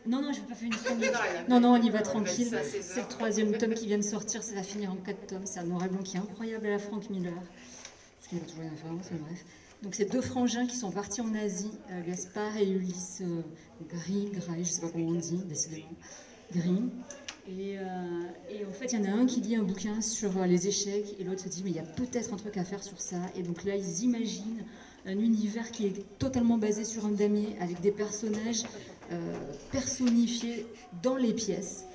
Non, 0.06 0.22
non, 0.22 0.32
je 0.32 0.40
vais 0.40 0.46
pas 0.46 0.54
faire 0.54 0.66
une 0.68 0.74
chronique. 0.74 1.12
Non, 1.12 1.18
a- 1.18 1.48
Non, 1.48 1.60
non, 1.60 1.72
on 1.72 1.76
y 1.82 1.90
va 1.90 1.98
il 1.98 2.00
a 2.00 2.02
tranquille. 2.02 2.44
dit 2.44 2.50
ça 2.50 2.58
à 2.58 2.62
16 2.64 2.90
C'est 2.94 3.00
le 3.02 3.08
troisième 3.08 3.52
tome 3.56 3.74
qui 3.74 3.86
vient 3.86 3.98
de 3.98 4.02
sortir, 4.02 4.42
ça 4.42 4.54
va 4.54 4.62
finir 4.62 4.92
en 4.92 4.96
quatre 4.96 5.26
tomes. 5.26 5.46
C'est 5.46 5.60
un 5.60 5.64
noir 5.64 5.84
et 5.84 5.88
blanc 5.88 6.02
qui 6.02 6.16
est 6.16 6.20
incroyable 6.20 6.66
à 6.66 6.70
la 6.70 6.78
Frank 6.78 7.08
Miller. 7.10 7.32
Parce 7.34 8.28
qu'il 8.28 8.38
va 8.38 8.46
toujours 8.46 8.62
faire, 8.64 8.92
c'est 9.02 9.18
bref. 9.20 9.44
Donc, 9.82 9.94
c'est 9.94 10.10
deux 10.10 10.20
frangins 10.20 10.66
qui 10.66 10.76
sont 10.76 10.90
partis 10.90 11.20
en 11.20 11.32
Asie, 11.34 11.70
euh, 11.90 12.02
Gaspard 12.04 12.56
et 12.56 12.68
Ulysse 12.68 13.18
euh, 13.22 13.42
Gris, 13.88 14.28
Gray, 14.32 14.64
je 14.64 14.70
sais 14.70 14.80
pas 14.80 14.88
comment 14.88 15.06
on 15.10 15.14
dit, 15.14 15.36
décidément. 15.44 15.86
Gris. 16.52 16.82
Et, 17.50 17.78
euh, 17.78 17.82
et 18.50 18.64
en 18.66 18.72
fait, 18.72 18.92
il 18.92 18.98
y 18.98 19.02
en 19.08 19.12
a 19.12 19.14
un 19.16 19.24
qui 19.26 19.40
lit 19.40 19.54
un 19.56 19.62
bouquin 19.62 20.00
sur 20.02 20.36
euh, 20.36 20.46
les 20.46 20.66
échecs 20.66 21.14
et 21.18 21.24
l'autre 21.24 21.42
se 21.44 21.48
dit, 21.48 21.62
mais 21.64 21.70
il 21.70 21.76
y 21.76 21.80
a 21.80 21.84
peut-être 21.84 22.32
un 22.34 22.36
truc 22.36 22.56
à 22.56 22.64
faire 22.64 22.82
sur 22.82 23.00
ça. 23.00 23.16
Et 23.36 23.42
donc 23.42 23.62
là, 23.64 23.76
ils 23.76 24.02
imaginent 24.02 24.64
un 25.06 25.18
univers 25.18 25.70
qui 25.70 25.86
est 25.86 26.18
totalement 26.18 26.58
basé 26.58 26.84
sur 26.84 27.06
un 27.06 27.10
damier 27.10 27.56
avec 27.60 27.80
des 27.80 27.92
personnages 27.92 28.64
euh, 29.10 29.34
personnifiés 29.72 30.66
dans 31.02 31.16
les 31.16 31.32
pièces. 31.32 31.86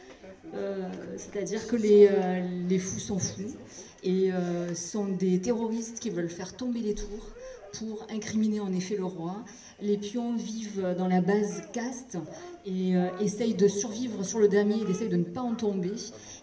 Euh, 0.55 0.89
C'est-à-dire 1.17 1.67
que 1.67 1.75
les, 1.75 2.09
euh, 2.11 2.41
les 2.67 2.79
fous 2.79 2.99
sont 2.99 3.19
fous 3.19 3.55
et 4.03 4.31
sont 4.75 5.07
des 5.07 5.39
terroristes 5.39 5.99
qui 5.99 6.09
veulent 6.09 6.29
faire 6.29 6.57
tomber 6.57 6.81
les 6.81 6.93
tours 6.93 7.29
pour 7.73 8.05
incriminer 8.09 8.59
en 8.59 8.73
effet 8.73 8.97
le 8.97 9.05
roi. 9.05 9.45
Les 9.81 9.97
pions 9.97 10.35
vivent 10.35 10.95
dans 10.97 11.07
la 11.07 11.21
base 11.21 11.63
caste 11.73 12.17
et 12.65 12.95
euh, 12.95 13.09
essayent 13.19 13.55
de 13.55 13.67
survivre 13.67 14.23
sur 14.23 14.39
le 14.39 14.47
damier, 14.47 14.77
ils 14.81 14.89
essayent 14.89 15.09
de 15.09 15.17
ne 15.17 15.23
pas 15.23 15.41
en 15.41 15.55
tomber. 15.55 15.93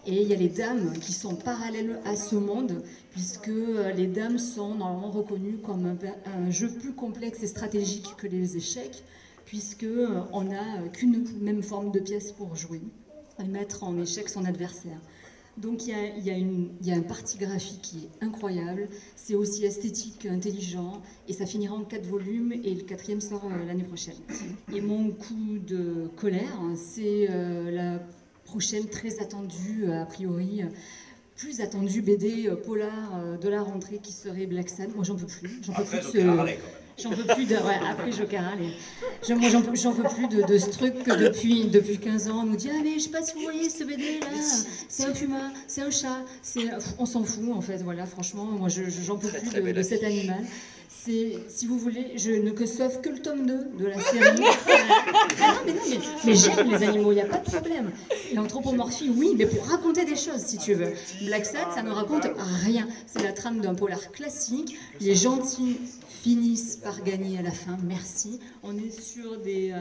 Et 0.05 0.21
il 0.21 0.27
y 0.27 0.33
a 0.33 0.35
les 0.35 0.49
dames 0.49 0.93
qui 0.99 1.13
sont 1.13 1.35
parallèles 1.35 1.99
à 2.05 2.15
ce 2.15 2.35
monde, 2.35 2.83
puisque 3.11 3.49
euh, 3.49 3.91
les 3.93 4.07
dames 4.07 4.37
sont 4.37 4.75
normalement 4.75 5.11
reconnues 5.11 5.57
comme 5.57 5.97
un, 6.25 6.51
jeu 6.51 6.69
plus 6.69 6.93
complexe 6.93 7.41
et 7.43 7.47
stratégique 7.47 8.15
que 8.17 8.27
les 8.27 8.57
échecs, 8.57 9.03
puisque 9.45 9.83
euh, 9.83 10.21
on 10.33 10.43
n'a 10.43 10.87
qu'une 10.93 11.25
même 11.39 11.63
forme 11.63 11.91
de 11.91 11.99
pièce 11.99 12.31
pour 12.31 12.55
jouer 12.55 12.81
et 13.39 13.47
mettre 13.47 13.83
en 13.83 13.97
échec 13.99 14.29
son 14.29 14.45
adversaire. 14.45 14.99
Donc 15.61 15.85
il 15.85 15.93
y 16.23 16.91
a, 16.91 16.95
un 16.95 17.01
parti 17.01 17.37
graphique 17.37 17.81
qui 17.83 17.97
est 17.99 18.25
incroyable, 18.25 18.89
c'est 19.15 19.35
aussi 19.35 19.63
esthétique 19.63 20.19
qu'intelligent, 20.19 21.03
et 21.27 21.33
ça 21.33 21.45
finira 21.45 21.75
en 21.75 21.83
quatre 21.83 22.07
volumes, 22.07 22.51
et 22.51 22.73
le 22.73 22.81
quatrième 22.81 23.21
sort 23.21 23.45
euh, 23.45 23.65
l'année 23.65 23.83
prochaine. 23.83 24.15
Et 24.73 24.81
mon 24.81 25.11
coup 25.11 25.59
de 25.59 26.09
colère, 26.15 26.59
hein, 26.59 26.73
c'est 26.75 27.27
euh, 27.29 27.69
la 27.69 27.99
prochaine 28.43 28.87
très 28.87 29.19
attendue, 29.19 29.83
euh, 29.83 30.01
a 30.01 30.05
priori, 30.05 30.63
plus 31.41 31.59
attendue 31.59 32.01
BD 32.01 32.47
euh, 32.47 32.55
polar 32.55 33.15
euh, 33.15 33.37
de 33.37 33.49
la 33.49 33.63
rentrée 33.63 33.97
qui 33.97 34.13
serait 34.13 34.45
Black 34.45 34.69
Sad. 34.69 34.93
Moi 34.93 35.03
j'en 35.03 35.15
peux 35.15 35.25
plus, 35.25 35.49
j'en 35.65 35.73
peux 35.73 35.83
plus 35.83 36.11
de. 36.13 36.29
J'en 37.01 37.09
peux 37.09 37.23
plus 37.23 37.45
de. 37.45 37.55
Ouais, 37.55 37.79
après 37.89 38.11
Joker 38.11 38.43
Harley. 38.43 38.67
J'en 39.27 39.35
peux, 39.61 39.71
plus 39.71 40.27
de, 40.27 40.45
de 40.45 40.57
ce 40.57 40.69
truc 40.69 41.03
que 41.03 41.17
depuis, 41.17 41.65
depuis 41.65 41.97
15 41.97 42.27
ans, 42.29 42.41
on 42.41 42.45
nous 42.45 42.55
dit 42.55 42.69
Ah, 42.71 42.79
mais 42.83 42.99
je 42.99 43.05
sais 43.05 43.09
pas 43.09 43.23
si 43.23 43.33
vous 43.33 43.41
voyez 43.41 43.69
ce 43.69 43.83
BD 43.83 44.19
là, 44.19 44.27
c'est 44.87 45.05
un 45.05 45.11
puma, 45.11 45.51
c'est 45.67 45.81
un 45.81 45.89
chat, 45.89 46.23
c'est. 46.43 46.69
On 46.99 47.05
s'en 47.07 47.23
fout 47.23 47.51
en 47.53 47.61
fait, 47.61 47.77
voilà, 47.77 48.05
franchement, 48.05 48.45
moi 48.45 48.69
je- 48.69 48.89
je- 48.89 49.01
j'en 49.01 49.17
peux 49.17 49.29
plus 49.29 49.73
de, 49.73 49.81
cet 49.81 50.03
animal. 50.03 50.43
C'est, 51.03 51.39
si 51.47 51.65
vous 51.65 51.79
voulez, 51.79 52.11
je 52.15 52.29
ne 52.29 52.51
que 52.51 52.67
sauf 52.67 53.01
que 53.01 53.09
le 53.09 53.19
tome 53.19 53.47
2 53.47 53.69
de 53.79 53.85
la 53.87 53.99
série. 53.99 54.43
Ah 55.41 55.55
non, 55.55 55.61
mais 55.65 55.73
non, 55.73 55.79
mais, 55.89 55.97
mais 56.25 56.35
j'aime 56.35 56.69
les 56.69 56.87
animaux, 56.87 57.11
il 57.11 57.15
n'y 57.15 57.21
a 57.21 57.25
pas 57.25 57.39
de 57.39 57.49
problème. 57.49 57.91
L'anthropomorphie, 58.35 59.09
oui, 59.17 59.33
mais 59.35 59.47
pour 59.47 59.65
raconter 59.65 60.05
des 60.05 60.15
choses, 60.15 60.41
si 60.45 60.59
tu 60.59 60.75
veux. 60.75 60.93
Black 61.25 61.47
Sad, 61.47 61.73
ça 61.73 61.81
ne 61.81 61.89
raconte 61.89 62.27
rien. 62.63 62.87
C'est 63.07 63.23
la 63.23 63.33
trame 63.33 63.61
d'un 63.61 63.73
polar 63.73 64.11
classique. 64.11 64.77
Les 64.99 65.15
gentils 65.15 65.79
finissent 66.21 66.75
par 66.75 67.01
gagner 67.03 67.39
à 67.39 67.41
la 67.41 67.49
fin, 67.51 67.77
merci. 67.83 68.39
On 68.61 68.77
est 68.77 68.91
sur 68.91 69.39
des, 69.39 69.71
euh, 69.71 69.79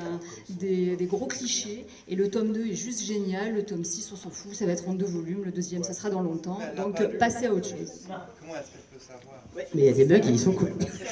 des, 0.49 0.97
des 0.97 1.05
gros 1.07 1.27
clichés. 1.27 1.85
Et 2.09 2.16
le 2.16 2.31
tome 2.31 2.53
2 2.53 2.66
est 2.68 2.75
juste 2.75 3.03
génial. 3.03 3.53
Le 3.55 3.62
tome 3.66 3.85
6, 3.85 4.11
on 4.12 4.16
s'en 4.16 4.31
fout, 4.31 4.55
ça 4.55 4.64
va 4.64 4.73
être 4.73 4.89
en 4.89 4.95
deux 4.95 5.05
volumes. 5.05 5.45
Le 5.45 5.53
deuxième, 5.53 5.85
ça 5.85 5.93
sera 5.93 6.09
dans 6.09 6.23
longtemps. 6.23 6.59
Donc, 6.79 7.18
passez 7.18 7.45
à 7.45 7.53
autre 7.53 7.68
chose. 7.68 8.07
Comment 8.09 8.55
est-ce 8.55 8.71
qu'elle 8.71 8.81
peut 8.91 8.99
savoir? 8.99 9.45
Mais 9.75 9.83
il 9.83 9.85
y 9.85 9.89
a 9.89 9.93
des 9.93 10.05
bugs 10.07 10.27
et 10.27 10.31
ils 10.31 10.41
sont 10.41 10.53
cool. 10.53 10.73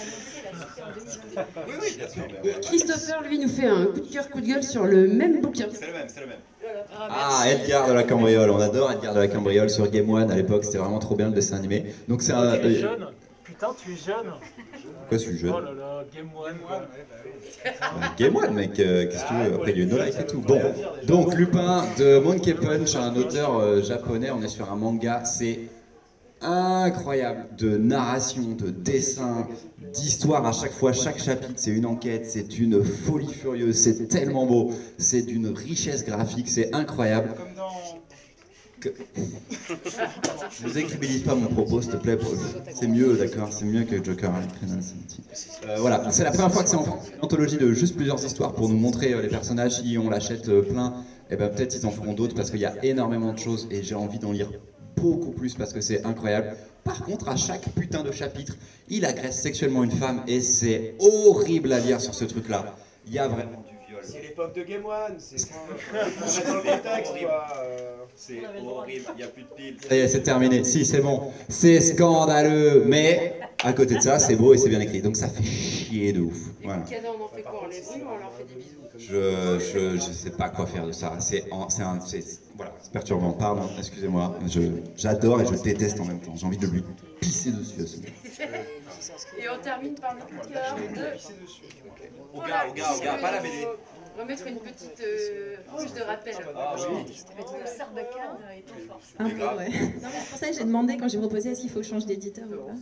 Oui, 1.67 1.75
oui, 1.81 1.95
bien 1.97 2.09
sûr. 2.09 2.27
mais 2.43 2.55
on- 2.57 2.61
Christopher, 2.61 3.23
lui, 3.23 3.39
nous 3.39 3.49
fait 3.49 3.67
un 3.67 3.87
coup 3.87 4.01
de 4.01 4.07
cœur, 4.07 4.29
coup 4.31 4.41
de 4.41 4.47
gueule 4.47 4.63
sur 4.63 4.85
le 4.87 5.07
même 5.07 5.41
bouquin. 5.41 5.67
C'est 5.73 5.87
le 5.87 5.93
même, 5.93 6.07
c'est 6.09 6.21
le 6.21 6.27
même. 6.27 6.39
Ah, 7.11 7.45
Edgar 7.47 7.87
de 7.87 7.93
la 7.93 8.05
Cambriole, 8.05 8.51
on 8.51 8.59
adore 8.59 8.91
Edgar 8.93 9.15
de 9.15 9.19
la 9.21 9.29
Cambriole 9.29 9.71
sur 9.71 9.87
Game 9.89 10.09
One 10.11 10.31
à 10.31 10.37
l'époque, 10.37 10.65
c'était 10.65 10.79
vraiment 10.79 10.99
trop 10.99 11.15
bien 11.15 11.29
le 11.29 11.33
dessin 11.33 11.57
animé. 11.57 11.85
Donc 12.09 12.23
c'est 12.23 12.33
un. 12.33 12.57
Tu 12.57 12.65
es 12.67 12.67
euh, 12.67 12.75
jeune 12.75 13.07
Putain, 13.45 13.69
tu 13.75 13.93
es 13.93 13.97
jeune 13.97 14.31
Quoi, 15.09 15.17
je 15.17 15.23
suis 15.23 15.39
jeune 15.39 15.53
Oh 15.57 15.61
là 15.61 15.73
là, 15.73 16.03
Game 16.13 16.35
One. 16.35 16.57
Game 18.17 18.37
One, 18.37 18.53
mec, 18.53 18.79
euh, 18.79 19.07
qu'est-ce 19.07 19.23
que 19.25 19.29
tu 19.29 19.35
veux? 19.35 19.55
Après, 19.55 19.71
il 19.71 19.77
y 19.79 19.81
a 19.81 19.85
eu 19.85 19.87
No 19.87 19.97
Life 19.99 20.19
et 20.21 20.25
tout. 20.25 20.43
Bon, 20.43 20.75
donc 21.07 21.35
Lupin 21.35 21.87
de 21.99 22.19
Monkey 22.19 22.55
Punch, 22.55 22.95
un 22.97 23.15
auteur 23.17 23.55
euh, 23.57 23.81
japonais, 23.81 24.31
on 24.31 24.43
est 24.43 24.49
sur 24.49 24.71
un 24.71 24.77
manga, 24.77 25.21
c'est 25.25 25.61
incroyable 26.41 27.47
de 27.51 27.77
narration, 27.77 28.55
de 28.55 28.71
dessin, 28.71 29.47
d'histoire 29.93 30.45
à 30.47 30.53
chaque 30.53 30.73
fois, 30.73 30.93
chaque 30.93 31.19
chapitre, 31.19 31.61
c'est 31.61 31.71
une 31.71 31.87
enquête, 31.87 32.25
c'est 32.25 32.59
une 32.59 32.83
folie 32.83 33.33
furieuse, 33.33 33.77
c'est 33.77 34.07
tellement 34.09 34.47
beau, 34.47 34.67
c'est 34.99 35.23
d'une 35.23 35.49
richesse 35.49 36.03
graphique, 36.03 36.49
c'est 36.51 36.69
incroyable. 36.73 37.31
Que- 38.81 38.91
Ne 40.61 40.71
décribilise 40.71 41.23
pas 41.23 41.35
mon 41.35 41.49
propos, 41.49 41.81
s'il 41.81 41.91
te 41.91 41.97
plaît. 41.97 42.17
C'est 42.73 42.87
mieux, 42.87 43.17
d'accord 43.17 43.53
C'est 43.53 43.65
mieux 43.65 43.85
que 43.85 44.03
Joker 44.03 44.33
hein, 44.33 44.43
Euh, 45.65 45.79
voilà, 45.81 46.01
c'est 46.11 46.25
la 46.25 46.31
première 46.31 46.51
fois 46.51 46.63
que 46.63 46.69
c'est 46.69 46.77
en 46.77 46.83
France. 46.85 47.11
Une 47.13 47.19
anthologie 47.23 47.57
de 47.59 47.73
juste 47.73 47.95
plusieurs 47.95 48.23
histoires 48.25 48.53
pour 48.53 48.69
nous 48.69 48.77
montrer 48.77 49.13
euh, 49.13 49.21
les 49.21 49.29
personnages. 49.29 49.73
Si 49.73 49.97
on 49.99 50.09
l'achète 50.09 50.49
euh, 50.49 50.63
plein, 50.63 50.91
et 51.31 51.37
ben 51.37 51.49
peut-être 51.49 51.75
ils 51.77 51.87
en 51.87 51.91
feront 51.91 52.15
d'autres 52.15 52.35
parce 52.35 52.51
qu'il 52.51 52.61
y 52.61 52.65
a 52.65 52.73
énormément 52.83 53.33
de 53.33 53.39
choses 53.39 53.67
et 53.71 53.83
j'ai 53.83 53.95
envie 53.95 54.19
d'en 54.19 54.33
lire 54.33 54.51
beaucoup 54.99 55.31
plus 55.31 55.55
parce 55.55 55.73
que 55.73 55.81
c'est 55.81 56.05
incroyable. 56.05 56.57
Par 56.85 57.05
contre, 57.05 57.29
à 57.29 57.37
chaque 57.37 57.69
putain 57.75 58.03
de 58.03 58.13
chapitre, 58.13 58.57
il 58.89 59.05
agresse 59.05 59.41
sexuellement 59.41 59.85
une 59.85 59.91
femme 59.91 60.23
et 60.27 60.41
c'est 60.41 60.95
horrible 60.99 61.73
à 61.73 61.81
lire 61.81 62.01
sur 62.01 62.15
ce 62.15 62.25
truc-là. 62.25 62.77
Il 63.07 63.13
y 63.13 63.19
a 63.19 63.29
vraiment 63.29 63.65
du 63.69 63.75
viol. 63.89 64.01
C'est 64.03 64.23
l'époque 64.23 64.55
de 64.55 64.63
Game 64.63 64.85
One, 64.85 65.17
c'est 65.19 65.51
euh. 65.95 66.07
C'est 68.15 68.41
horrible, 68.67 69.05
il 69.15 69.17
n'y 69.17 69.23
a 69.23 69.29
plus 69.29 69.43
de 69.43 69.49
piles. 69.49 69.77
Ça 69.87 69.95
y 69.95 69.99
est, 69.99 70.09
c'est 70.09 70.23
terminé. 70.23 70.65
Si, 70.65 70.85
c'est 70.85 71.01
bon. 71.01 71.31
C'est 71.49 71.81
scandaleux. 71.81 72.85
Mais 72.87 73.39
à 73.63 73.73
côté 73.73 73.95
de 73.97 74.01
ça, 74.01 74.19
c'est 74.19 74.37
beau 74.37 74.55
et 74.55 74.59
c'est 74.59 74.69
bien 74.69 74.81
écrit. 74.81 75.03
Donc 75.03 75.17
ça 75.17 75.29
fait 75.29 75.43
chier 75.43 76.13
de 76.13 76.21
ouf. 76.21 76.39
Voilà. 76.63 76.83
Cadeau, 76.83 77.09
on 77.19 77.25
en 77.25 77.29
fait 77.29 77.43
quoi? 77.43 77.63
On 77.65 77.69
les 77.69 77.81
brûle 77.81 78.03
ou 78.03 78.09
on 78.15 78.19
leur 78.19 78.33
fait 78.33 78.45
des 78.45 78.55
bisous? 78.55 78.79
Je, 78.99 79.97
je 79.97 80.13
sais 80.13 80.31
pas 80.31 80.49
quoi 80.49 80.67
faire 80.67 80.87
de 80.87 80.93
ça. 80.93 81.17
C'est 81.21 81.45
voilà, 82.59 82.73
c'est 82.83 82.93
perturbant. 82.93 83.33
Pardon, 83.33 83.63
excusez-moi. 83.79 84.35
Je- 84.47 84.61
J'adore 84.97 85.41
et 85.41 85.47
je 85.47 85.55
déteste 85.63 85.99
en 86.01 86.05
même 86.05 86.21
temps. 86.21 86.35
J'ai 86.37 86.45
envie 86.47 86.59
de 86.59 86.67
lui 86.67 86.83
pisser 87.21 87.53
dessus 87.53 87.81
à 87.81 87.87
ce. 87.87 87.97
Et 89.41 89.49
on 89.49 89.63
termine 89.63 89.95
par 89.95 90.15
le 90.17 90.21
coup 90.23 90.47
de 90.47 90.53
cœur 90.53 90.77
de. 90.77 92.37
Au 92.37 92.41
gars, 92.41 92.67
au 92.69 92.73
gars, 92.75 92.93
au 92.97 93.01
gars, 93.01 93.15
pas 93.19 93.31
la 93.33 93.41
BD. 93.41 93.67
On 94.15 94.19
va 94.19 94.25
mettre 94.25 94.47
une 94.49 94.59
petite 94.59 95.01
euh, 95.01 95.57
couche 95.73 95.93
de 95.93 96.01
rappel. 96.03 96.35
Ah 96.57 96.75
oui. 96.77 97.07
Le 97.07 97.67
sarbacane 97.67 98.39
est 98.57 98.67
trop 98.67 98.81
fort. 98.89 99.01
Un 99.21 99.31
peu, 99.31 99.37
ouais. 99.37 99.69
Non, 99.71 100.09
mais 100.09 100.21
c'est 100.21 100.31
pour 100.31 100.39
ça 100.39 100.49
que 100.49 100.55
j'ai 100.57 100.65
demandé 100.65 100.97
quand 100.97 101.07
j'ai 101.09 101.19
proposé 101.19 101.51
est-ce 101.51 101.61
qu'il 101.61 101.71
faut 101.71 101.79
que 101.79 101.85
je 101.85 101.91
change 101.91 102.07
d'éditeur 102.07 102.47
ou 102.49 102.67
pas? 102.67 102.73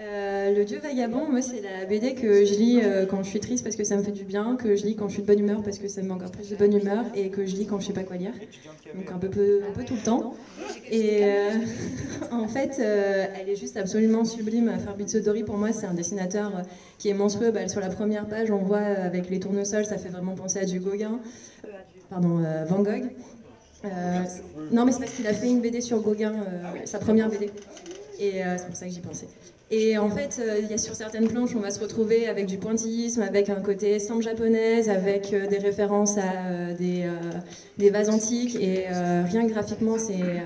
Euh, 0.00 0.54
le 0.54 0.64
Dieu 0.64 0.78
vagabond, 0.78 1.28
moi, 1.28 1.42
c'est 1.42 1.60
la 1.60 1.84
BD 1.84 2.14
que 2.14 2.44
je 2.44 2.54
lis 2.54 2.80
euh, 2.82 3.04
quand 3.04 3.24
je 3.24 3.28
suis 3.28 3.40
triste 3.40 3.64
parce 3.64 3.74
que 3.74 3.82
ça 3.82 3.96
me 3.96 4.02
fait 4.02 4.12
du 4.12 4.24
bien, 4.24 4.56
que 4.56 4.76
je 4.76 4.84
lis 4.84 4.94
quand 4.94 5.08
je 5.08 5.14
suis 5.14 5.22
de 5.22 5.26
bonne 5.26 5.40
humeur 5.40 5.60
parce 5.62 5.78
que 5.78 5.88
ça 5.88 6.02
me 6.02 6.08
met 6.08 6.14
encore 6.14 6.30
plus 6.30 6.48
de 6.48 6.56
bonne 6.56 6.72
humeur, 6.72 7.04
et 7.14 7.30
que 7.30 7.44
je 7.44 7.56
lis 7.56 7.66
quand 7.66 7.80
je 7.80 7.86
sais 7.86 7.92
pas 7.92 8.04
quoi 8.04 8.16
lire. 8.16 8.32
Donc 8.94 9.10
un 9.10 9.18
peu, 9.18 9.60
un 9.64 9.82
tout 9.82 9.94
le 9.94 10.04
temps. 10.04 10.34
Et 10.88 11.24
euh, 11.24 11.50
en 12.30 12.46
fait, 12.46 12.78
elle 12.78 13.48
est 13.48 13.56
juste 13.56 13.76
absolument 13.76 14.24
sublime. 14.24 14.78
Fabrizio 14.78 15.20
Dori, 15.20 15.42
pour 15.42 15.56
moi, 15.56 15.72
c'est 15.72 15.86
un 15.86 15.94
dessinateur 15.94 16.62
qui 16.98 17.08
est 17.08 17.14
monstrueux. 17.14 17.50
Bah, 17.50 17.66
sur 17.66 17.80
la 17.80 17.88
première 17.88 18.26
page, 18.26 18.52
on 18.52 18.62
voit 18.62 18.78
avec 18.78 19.28
les 19.28 19.40
tournesols, 19.40 19.84
ça 19.84 19.98
fait 19.98 20.10
vraiment 20.10 20.36
penser 20.36 20.60
à 20.60 20.64
du 20.64 20.78
Gauguin, 20.78 21.18
pardon, 22.08 22.40
Van 22.68 22.82
Gogh. 22.82 23.10
Non, 24.70 24.84
mais 24.84 24.92
c'est 24.92 25.00
parce 25.00 25.12
qu'il 25.12 25.26
a 25.26 25.34
fait 25.34 25.48
une 25.48 25.60
BD 25.60 25.80
sur 25.80 26.00
Gauguin, 26.00 26.34
sa 26.84 27.00
première 27.00 27.28
BD. 27.28 27.50
Et 28.20 28.42
c'est 28.56 28.66
pour 28.66 28.76
ça 28.76 28.86
que 28.86 28.92
j'y 28.92 29.00
pensais. 29.00 29.26
Et 29.70 29.98
en 29.98 30.08
fait, 30.08 30.40
euh, 30.40 30.60
il 30.62 30.70
y 30.70 30.72
a 30.72 30.78
sur 30.78 30.94
certaines 30.94 31.28
planches, 31.28 31.54
on 31.54 31.60
va 31.60 31.70
se 31.70 31.80
retrouver 31.80 32.26
avec 32.26 32.46
du 32.46 32.56
pointillisme, 32.56 33.20
avec 33.20 33.50
un 33.50 33.60
côté 33.60 33.96
estampe 33.96 34.22
japonaise, 34.22 34.88
avec 34.88 35.34
euh, 35.34 35.46
des 35.46 35.58
références 35.58 36.16
à 36.16 36.46
euh, 36.46 36.74
des, 37.76 37.90
vases 37.90 38.08
antiques. 38.08 38.56
Et 38.56 38.86
rien 38.88 39.46
que 39.46 39.52
graphiquement, 39.52 39.98
c'est 39.98 40.42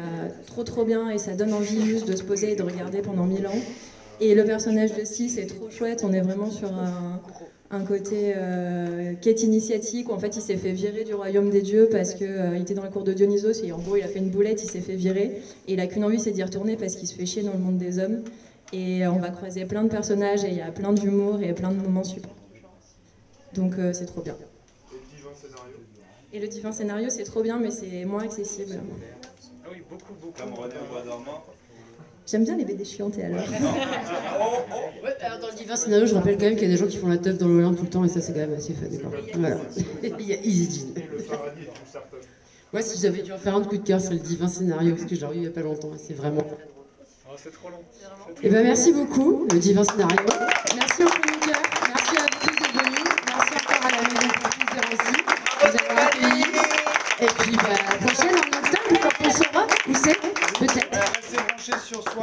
trop 0.46 0.64
trop 0.64 0.84
bien 0.84 1.10
et 1.10 1.18
ça 1.18 1.34
donne 1.34 1.52
envie 1.52 1.82
juste 1.82 2.08
de 2.08 2.16
se 2.16 2.22
poser 2.22 2.52
et 2.52 2.56
de 2.56 2.62
regarder 2.62 3.00
pendant 3.00 3.24
mille 3.24 3.46
ans. 3.46 3.60
Et 4.20 4.34
le 4.34 4.44
personnage 4.44 4.94
de 4.94 5.04
Steve, 5.04 5.30
c'est 5.30 5.46
trop 5.46 5.70
chouette. 5.70 6.02
On 6.04 6.12
est 6.12 6.20
vraiment 6.20 6.50
sur 6.50 6.72
un, 6.72 7.20
un 7.70 7.84
côté 7.84 8.34
quête 9.20 9.42
initiatique 9.42 10.10
où 10.10 10.12
en 10.12 10.18
fait 10.18 10.36
il 10.36 10.42
s'est 10.42 10.56
fait 10.56 10.72
virer 10.72 11.04
du 11.04 11.14
royaume 11.14 11.50
des 11.50 11.62
dieux 11.62 11.88
parce 11.90 12.14
qu'il 12.14 12.58
était 12.60 12.74
dans 12.74 12.82
la 12.82 12.90
cour 12.90 13.02
de 13.02 13.12
Dionysos 13.12 13.64
et 13.64 13.72
en 13.72 13.78
gros 13.78 13.96
il 13.96 14.02
a 14.02 14.08
fait 14.08 14.18
une 14.18 14.30
boulette, 14.30 14.62
il 14.62 14.70
s'est 14.70 14.80
fait 14.80 14.94
virer 14.94 15.40
et 15.66 15.72
il 15.72 15.80
a 15.80 15.86
qu'une 15.86 16.04
envie 16.04 16.20
c'est 16.20 16.32
d'y 16.32 16.42
retourner 16.42 16.76
parce 16.76 16.96
qu'il 16.96 17.08
se 17.08 17.14
fait 17.14 17.26
chier 17.26 17.42
dans 17.42 17.52
le 17.52 17.58
monde 17.58 17.78
des 17.78 17.98
hommes 17.98 18.22
et 18.72 19.06
on 19.06 19.18
va 19.18 19.30
croiser 19.30 19.64
plein 19.64 19.84
de 19.84 19.88
personnages 19.88 20.44
et 20.44 20.48
il 20.48 20.54
y 20.54 20.60
a 20.60 20.70
plein 20.70 20.92
d'humour 20.92 21.40
et 21.42 21.52
plein 21.52 21.70
de 21.70 21.76
moments 21.76 22.04
super. 22.04 22.30
Donc 23.54 23.78
euh, 23.78 23.92
c'est 23.92 24.06
trop 24.06 24.22
bien. 24.22 24.36
Et 26.32 26.38
le 26.40 26.48
divin 26.48 26.72
scénario 26.72 27.10
c'est 27.10 27.24
trop 27.24 27.42
bien 27.42 27.58
mais 27.58 27.70
c'est 27.70 28.04
moins 28.04 28.22
accessible. 28.22 28.80
Ah 29.64 29.68
oui, 29.70 29.82
beaucoup, 29.88 30.14
beaucoup. 30.14 30.40
Comme 30.40 30.54
René 30.54 30.74
au 30.82 30.86
bois 30.90 31.02
dormant. 31.02 31.42
J'aime 32.26 32.44
bien 32.44 32.56
les 32.56 32.64
BD 32.64 32.84
chiantes 32.84 33.18
et 33.18 33.24
alors. 33.24 33.44
Ouais, 35.02 35.14
alors 35.20 35.38
dans 35.40 35.48
le 35.48 35.54
divin 35.54 35.76
scénario, 35.76 36.06
je 36.06 36.14
rappelle 36.14 36.36
quand 36.36 36.46
même 36.46 36.54
qu'il 36.54 36.62
y 36.62 36.70
a 36.70 36.74
des 36.74 36.76
gens 36.76 36.86
qui 36.86 36.96
font 36.96 37.08
la 37.08 37.18
teuf 37.18 37.36
dans 37.36 37.48
l'Olympe 37.48 37.76
tout 37.76 37.84
le 37.84 37.90
temps 37.90 38.04
et 38.04 38.08
ça 38.08 38.20
c'est 38.20 38.32
quand 38.32 38.38
même 38.38 38.52
assez 38.52 38.72
fun. 38.74 38.86
Voilà. 39.34 39.58
Il 40.18 40.26
y 40.26 40.32
a 40.32 40.36
Easy 40.44 40.70
Jean. 40.80 40.94
Moi, 42.72 42.82
si 42.82 42.98
j'avais 42.98 43.22
dû 43.22 43.32
en 43.32 43.38
faire 43.38 43.54
un 43.54 43.60
de 43.60 43.66
coup 43.66 43.76
de 43.76 43.82
cœur, 43.82 44.00
c'est 44.00 44.14
le 44.14 44.20
divin 44.20 44.48
scénario 44.48 44.94
parce 44.94 45.04
que 45.04 45.14
je 45.14 45.20
l'ai 45.20 45.26
revu 45.26 45.38
il 45.38 45.42
y 45.42 45.46
a 45.46 45.50
pas 45.50 45.62
longtemps 45.62 45.92
et 45.94 45.98
c'est 45.98 46.14
vraiment. 46.14 46.46
Oh, 47.32 47.36
c'est 47.42 47.52
trop 47.52 47.70
long. 47.70 47.78
Et 48.42 48.50
ben 48.50 48.62
merci 48.62 48.92
beaucoup, 48.92 49.46
le 49.50 49.58
divin 49.58 49.82
scénario. 49.84 50.16
Merci 50.76 51.02
au 51.02 51.06
chroniqueur, 51.06 51.62
merci 51.88 52.16
à 52.18 52.20
vous 52.20 52.26
tous 52.40 52.54
d'être 52.56 52.84
venus, 52.84 53.04
merci 53.26 53.54
encore 53.54 53.86
à 53.86 53.90
la 53.90 54.02
maison 54.02 54.28
pour 54.38 54.50
plusieurs 54.50 54.86
aussi. 54.92 55.16
Vous 55.60 55.66
avez 55.66 55.78
accueillis. 56.02 56.44
Et 57.20 57.26
puis 57.38 57.56
bah, 57.56 57.62
la 57.88 57.94
prochaine 58.06 58.36
en 58.36 58.48
octobre, 58.58 58.96
quand 59.00 59.16
on 59.24 59.30
saura 59.30 59.64
où 59.88 59.94
c'est, 59.94 60.20
peut-être. 60.58 61.00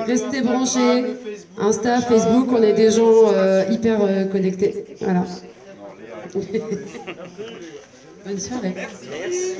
Restez 0.06 0.42
branchés. 0.42 1.16
Insta, 1.58 2.02
Facebook, 2.02 2.48
on 2.52 2.62
est 2.62 2.74
des 2.74 2.92
gens 2.92 3.32
euh, 3.34 3.64
hyper 3.72 4.04
euh, 4.04 4.26
connectés. 4.26 4.86
Voilà. 5.02 5.26
Bonne 8.26 8.40
soirée. 8.40 8.76
Elle 8.76 9.34
est 9.34 9.56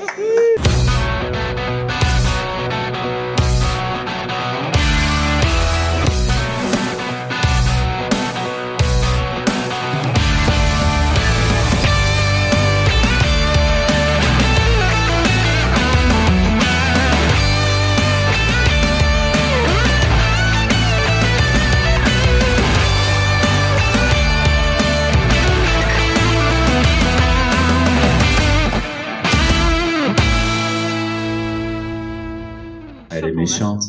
méchante. 33.40 33.84